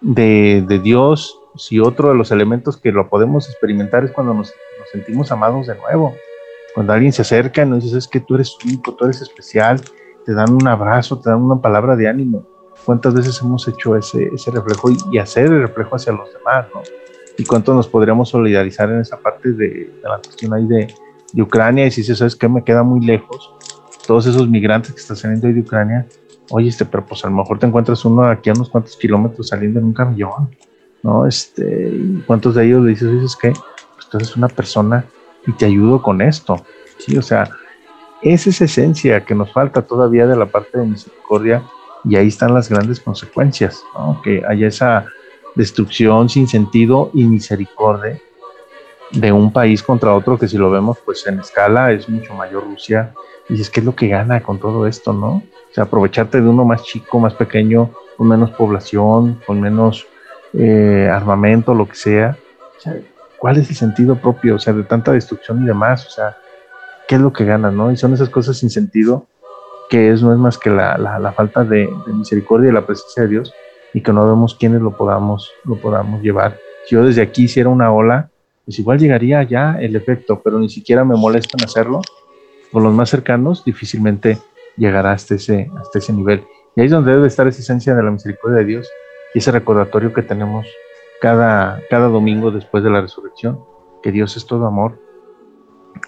de, 0.00 0.64
de 0.66 0.78
Dios, 0.78 1.38
si 1.56 1.80
otro 1.80 2.10
de 2.10 2.14
los 2.14 2.30
elementos 2.30 2.76
que 2.76 2.92
lo 2.92 3.08
podemos 3.08 3.48
experimentar 3.48 4.04
es 4.04 4.12
cuando 4.12 4.34
nos, 4.34 4.54
nos 4.78 4.90
sentimos 4.90 5.32
amados 5.32 5.66
de 5.66 5.74
nuevo, 5.76 6.14
Cuando 6.74 6.92
alguien 6.92 7.12
se 7.12 7.22
acerca 7.22 7.62
y 7.62 7.66
nos 7.66 7.82
dice, 7.82 7.96
es 7.98 8.06
que 8.06 8.20
tú 8.20 8.34
eres 8.34 8.56
único, 8.64 8.94
tú 8.94 9.06
eres 9.06 9.22
especial, 9.22 9.80
te 10.26 10.34
dan 10.34 10.52
un 10.52 10.68
abrazo, 10.68 11.18
te 11.18 11.30
dan 11.30 11.40
una 11.42 11.60
palabra 11.60 11.96
de 11.96 12.08
ánimo. 12.08 12.46
¿Cuántas 12.86 13.14
veces 13.14 13.38
hemos 13.42 13.66
hecho 13.68 13.96
ese, 13.96 14.30
ese 14.32 14.50
reflejo 14.50 14.88
y, 15.10 15.18
hacer 15.18 15.46
el 15.46 15.62
reflejo 15.62 15.96
hacia 15.96 16.12
los 16.12 16.32
demás, 16.32 16.66
¿no? 16.72 16.82
Y 17.36 17.44
cuánto 17.44 17.74
nos 17.74 17.88
podríamos 17.88 18.30
solidarizar 18.30 18.88
en 18.90 19.00
esa 19.00 19.18
parte 19.18 19.50
de, 19.50 19.68
de 19.68 20.02
la 20.02 20.16
cuestión 20.18 20.54
ahí 20.54 20.66
de, 20.66 20.94
de 21.32 21.42
Ucrania 21.42 21.86
y 21.86 21.90
si 21.90 22.02
sabes 22.02 22.34
que 22.34 22.48
me 22.48 22.64
queda 22.64 22.82
muy 22.82 23.04
lejos, 23.04 23.52
todos 24.06 24.26
esos 24.26 24.48
migrantes 24.48 24.92
que 24.92 25.00
están 25.00 25.16
saliendo 25.16 25.48
de 25.48 25.60
Ucrania, 25.60 26.06
oye, 26.50 26.68
este, 26.68 26.84
pero 26.84 27.04
pues 27.04 27.24
a 27.24 27.28
lo 27.28 27.36
mejor 27.36 27.58
te 27.58 27.66
encuentras 27.66 28.04
uno 28.04 28.24
aquí 28.24 28.50
a 28.50 28.52
unos 28.52 28.70
cuantos 28.70 28.96
kilómetros 28.96 29.48
saliendo 29.48 29.80
en 29.80 29.86
un 29.86 29.92
camión, 29.92 30.50
¿no? 31.02 31.26
Este, 31.26 31.92
¿cuántos 32.26 32.54
de 32.54 32.66
ellos 32.66 32.84
le 32.84 32.90
dices, 32.90 33.12
dices 33.12 33.36
que 33.36 33.50
pues 33.50 34.08
tú 34.10 34.16
eres 34.16 34.36
una 34.36 34.48
persona 34.48 35.04
y 35.46 35.52
te 35.52 35.66
ayudo 35.66 36.00
con 36.00 36.22
esto? 36.22 36.64
Sí, 36.98 37.16
o 37.16 37.22
sea, 37.22 37.50
es 38.22 38.46
esa 38.46 38.64
esencia 38.64 39.24
que 39.24 39.34
nos 39.34 39.52
falta 39.52 39.82
todavía 39.82 40.26
de 40.26 40.36
la 40.36 40.46
parte 40.46 40.78
de 40.78 40.86
misericordia 40.86 41.62
y 42.08 42.16
ahí 42.16 42.28
están 42.28 42.54
las 42.54 42.68
grandes 42.68 43.00
consecuencias, 43.00 43.82
¿no? 43.94 44.20
Que 44.22 44.42
haya 44.46 44.68
esa 44.68 45.06
destrucción 45.54 46.28
sin 46.28 46.46
sentido 46.46 47.10
y 47.14 47.24
misericordia 47.24 48.20
de 49.12 49.32
un 49.32 49.52
país 49.52 49.82
contra 49.82 50.14
otro 50.14 50.38
que 50.38 50.48
si 50.48 50.58
lo 50.58 50.70
vemos 50.70 50.98
pues 51.04 51.26
en 51.26 51.38
escala 51.38 51.92
es 51.92 52.08
mucho 52.08 52.34
mayor 52.34 52.64
Rusia 52.64 53.14
y 53.48 53.60
es 53.60 53.70
que 53.70 53.80
es 53.80 53.86
lo 53.86 53.94
que 53.94 54.08
gana 54.08 54.42
con 54.42 54.58
todo 54.58 54.86
esto, 54.86 55.12
¿no? 55.12 55.28
O 55.36 55.72
sea, 55.72 55.84
aprovecharte 55.84 56.40
de 56.40 56.48
uno 56.48 56.64
más 56.64 56.82
chico, 56.82 57.18
más 57.18 57.34
pequeño, 57.34 57.90
con 58.16 58.28
menos 58.28 58.50
población, 58.50 59.40
con 59.46 59.60
menos 59.60 60.06
eh, 60.52 61.08
armamento, 61.12 61.74
lo 61.74 61.86
que 61.86 61.94
sea. 61.94 62.36
O 62.76 62.80
sea, 62.80 62.96
¿cuál 63.38 63.58
es 63.58 63.68
el 63.68 63.76
sentido 63.76 64.16
propio? 64.16 64.56
O 64.56 64.58
sea, 64.58 64.72
de 64.72 64.82
tanta 64.82 65.12
destrucción 65.12 65.62
y 65.62 65.66
demás, 65.66 66.06
o 66.06 66.10
sea, 66.10 66.36
¿qué 67.06 67.14
es 67.14 67.20
lo 67.20 67.32
que 67.32 67.44
gana, 67.44 67.70
no? 67.70 67.92
Y 67.92 67.96
son 67.96 68.14
esas 68.14 68.28
cosas 68.30 68.58
sin 68.58 68.70
sentido 68.70 69.26
que 69.88 70.10
es, 70.10 70.22
no 70.22 70.32
es 70.32 70.38
más 70.38 70.58
que 70.58 70.70
la, 70.70 70.98
la, 70.98 71.32
falta 71.32 71.64
de, 71.64 71.88
misericordia 72.06 72.70
y 72.70 72.72
la 72.72 72.86
presencia 72.86 73.22
de 73.22 73.28
Dios 73.28 73.54
y 73.94 74.00
que 74.00 74.12
no 74.12 74.26
vemos 74.26 74.54
quiénes 74.54 74.80
lo 74.80 74.96
podamos, 74.96 75.50
lo 75.64 75.76
podamos 75.76 76.22
llevar. 76.22 76.58
Si 76.86 76.94
yo 76.94 77.04
desde 77.04 77.22
aquí 77.22 77.44
hiciera 77.44 77.68
una 77.68 77.92
ola, 77.92 78.30
pues 78.64 78.78
igual 78.78 78.98
llegaría 78.98 79.42
ya 79.44 79.76
el 79.80 79.94
efecto, 79.96 80.40
pero 80.42 80.58
ni 80.58 80.68
siquiera 80.68 81.04
me 81.04 81.16
molesta 81.16 81.56
en 81.58 81.64
hacerlo. 81.64 82.00
Con 82.72 82.82
los 82.82 82.92
más 82.92 83.10
cercanos, 83.10 83.64
difícilmente 83.64 84.38
llegará 84.76 85.12
hasta 85.12 85.36
ese, 85.36 85.70
hasta 85.80 85.98
ese 85.98 86.12
nivel. 86.12 86.44
Y 86.74 86.80
ahí 86.80 86.86
es 86.86 86.92
donde 86.92 87.12
debe 87.12 87.28
estar 87.28 87.46
esa 87.46 87.60
esencia 87.60 87.94
de 87.94 88.02
la 88.02 88.10
misericordia 88.10 88.58
de 88.58 88.64
Dios 88.64 88.90
y 89.34 89.38
ese 89.38 89.52
recordatorio 89.52 90.12
que 90.12 90.22
tenemos 90.22 90.66
cada, 91.20 91.80
cada 91.88 92.08
domingo 92.08 92.50
después 92.50 92.84
de 92.84 92.90
la 92.90 93.00
resurrección, 93.00 93.60
que 94.02 94.12
Dios 94.12 94.36
es 94.36 94.46
todo 94.46 94.66
amor, 94.66 95.00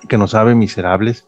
que 0.09 0.19
nos 0.19 0.33
sabe 0.33 0.55
miserables, 0.55 1.27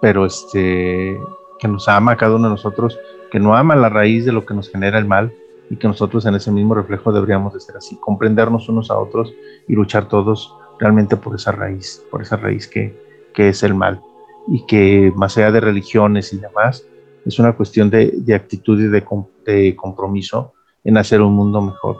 pero 0.00 0.26
este, 0.26 1.18
que 1.60 1.68
nos 1.68 1.88
ama 1.88 2.12
a 2.12 2.16
cada 2.16 2.36
uno 2.36 2.48
de 2.48 2.54
nosotros, 2.54 2.98
que 3.30 3.38
no 3.38 3.54
ama 3.54 3.76
la 3.76 3.88
raíz 3.88 4.24
de 4.24 4.32
lo 4.32 4.44
que 4.44 4.54
nos 4.54 4.70
genera 4.70 4.98
el 4.98 5.06
mal 5.06 5.32
y 5.68 5.76
que 5.76 5.86
nosotros 5.86 6.26
en 6.26 6.34
ese 6.34 6.50
mismo 6.50 6.74
reflejo 6.74 7.12
deberíamos 7.12 7.54
de 7.54 7.60
ser 7.60 7.76
así, 7.76 7.96
comprendernos 8.00 8.68
unos 8.68 8.90
a 8.90 8.98
otros 8.98 9.32
y 9.68 9.74
luchar 9.74 10.08
todos 10.08 10.56
realmente 10.78 11.16
por 11.16 11.34
esa 11.36 11.52
raíz, 11.52 12.04
por 12.10 12.22
esa 12.22 12.36
raíz 12.36 12.66
que, 12.66 12.98
que 13.34 13.48
es 13.50 13.62
el 13.62 13.74
mal 13.74 14.00
y 14.48 14.66
que 14.66 15.12
más 15.14 15.36
allá 15.36 15.52
de 15.52 15.60
religiones 15.60 16.32
y 16.32 16.38
demás, 16.38 16.84
es 17.24 17.38
una 17.38 17.52
cuestión 17.52 17.90
de, 17.90 18.12
de 18.16 18.34
actitud 18.34 18.80
y 18.80 18.88
de, 18.88 19.04
de, 19.44 19.76
compromiso 19.76 20.54
en 20.82 20.96
hacer 20.96 21.20
un 21.20 21.34
mundo 21.34 21.60
mejor. 21.60 21.98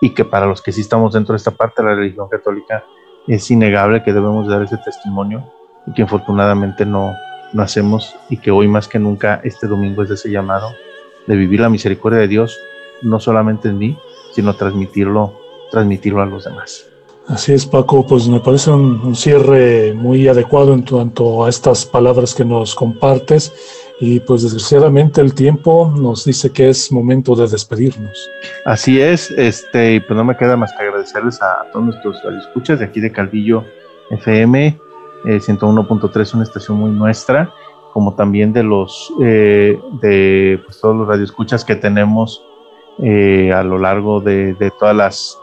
Y 0.00 0.10
que 0.10 0.24
para 0.24 0.46
los 0.46 0.62
que 0.62 0.70
sí 0.70 0.82
estamos 0.82 1.14
dentro 1.14 1.32
de 1.32 1.38
esta 1.38 1.50
parte 1.50 1.82
de 1.82 1.88
la 1.88 1.94
religión 1.96 2.28
católica, 2.28 2.84
es 3.26 3.50
innegable 3.50 4.02
que 4.02 4.12
debemos 4.12 4.46
dar 4.46 4.62
ese 4.62 4.76
testimonio 4.78 5.50
y 5.86 5.92
que 5.92 6.02
infortunadamente 6.02 6.86
no, 6.86 7.12
no 7.52 7.62
hacemos 7.62 8.14
y 8.28 8.36
que 8.38 8.50
hoy 8.50 8.68
más 8.68 8.88
que 8.88 8.98
nunca 8.98 9.40
este 9.44 9.66
domingo 9.66 10.02
es 10.02 10.08
de 10.08 10.14
ese 10.14 10.30
llamado 10.30 10.74
de 11.26 11.36
vivir 11.36 11.60
la 11.60 11.68
misericordia 11.68 12.20
de 12.20 12.28
Dios, 12.28 12.58
no 13.02 13.20
solamente 13.20 13.68
en 13.68 13.78
mí, 13.78 13.98
sino 14.34 14.54
transmitirlo, 14.54 15.38
transmitirlo 15.70 16.22
a 16.22 16.26
los 16.26 16.44
demás. 16.44 16.86
Así 17.28 17.52
es, 17.52 17.66
Paco, 17.66 18.06
pues 18.06 18.26
me 18.26 18.40
parece 18.40 18.70
un, 18.70 19.14
cierre 19.14 19.92
muy 19.92 20.26
adecuado 20.28 20.72
en 20.72 20.82
cuanto 20.82 21.44
a 21.44 21.50
estas 21.50 21.84
palabras 21.84 22.34
que 22.34 22.44
nos 22.44 22.74
compartes 22.74 23.52
y 24.00 24.20
pues 24.20 24.44
desgraciadamente 24.44 25.20
el 25.20 25.34
tiempo 25.34 25.92
nos 25.94 26.24
dice 26.24 26.50
que 26.50 26.70
es 26.70 26.90
momento 26.90 27.34
de 27.34 27.46
despedirnos. 27.46 28.30
Así 28.64 28.98
es, 28.98 29.30
este, 29.32 30.00
pues 30.00 30.16
no 30.16 30.24
me 30.24 30.36
queda 30.38 30.56
más 30.56 30.72
que 30.72 30.84
agradecerles 30.84 31.42
a 31.42 31.66
todos 31.70 31.84
nuestros 31.84 32.16
escuchas 32.46 32.78
de 32.78 32.86
aquí 32.86 33.00
de 33.00 33.12
Calvillo 33.12 33.62
FM, 34.10 34.78
101.3, 35.24 36.16
eh, 36.16 36.30
una 36.34 36.44
estación 36.44 36.78
muy 36.78 36.90
nuestra, 36.90 37.52
como 37.92 38.14
también 38.14 38.52
de 38.52 38.62
los, 38.62 39.12
eh, 39.20 39.80
de 40.00 40.60
pues, 40.64 40.80
todos 40.80 40.96
los 40.96 41.08
radioescuchas 41.08 41.64
que 41.64 41.76
tenemos 41.76 42.44
eh, 43.02 43.52
a 43.52 43.62
lo 43.62 43.78
largo 43.78 44.20
de, 44.20 44.54
de 44.54 44.70
todas 44.78 44.96
las 44.96 45.38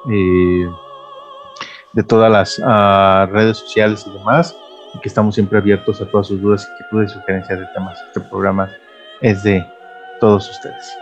de 1.95 2.03
todas 2.03 2.31
las 2.31 2.59
uh, 2.59 3.31
redes 3.31 3.57
sociales 3.57 4.05
y 4.05 4.11
demás, 4.11 4.55
y 4.93 4.99
que 4.99 5.07
estamos 5.07 5.33
siempre 5.35 5.57
abiertos 5.57 6.01
a 6.01 6.05
todas 6.05 6.27
sus 6.27 6.41
dudas, 6.41 6.67
inquietudes 6.71 7.11
y 7.11 7.13
sugerencias 7.15 7.59
de 7.59 7.65
temas. 7.73 7.97
Este 8.07 8.19
programa 8.19 8.69
es 9.21 9.41
de 9.43 9.65
todos 10.19 10.49
ustedes. 10.49 10.97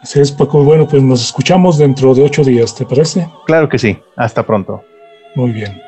Así 0.00 0.20
es, 0.20 0.30
Paco. 0.30 0.62
Bueno, 0.62 0.86
pues 0.86 1.02
nos 1.02 1.20
escuchamos 1.24 1.78
dentro 1.78 2.14
de 2.14 2.22
ocho 2.22 2.44
días, 2.44 2.74
¿te 2.74 2.86
parece? 2.86 3.28
Claro 3.46 3.68
que 3.68 3.78
sí. 3.78 3.98
Hasta 4.16 4.44
pronto. 4.44 4.82
Muy 5.34 5.50
bien. 5.50 5.87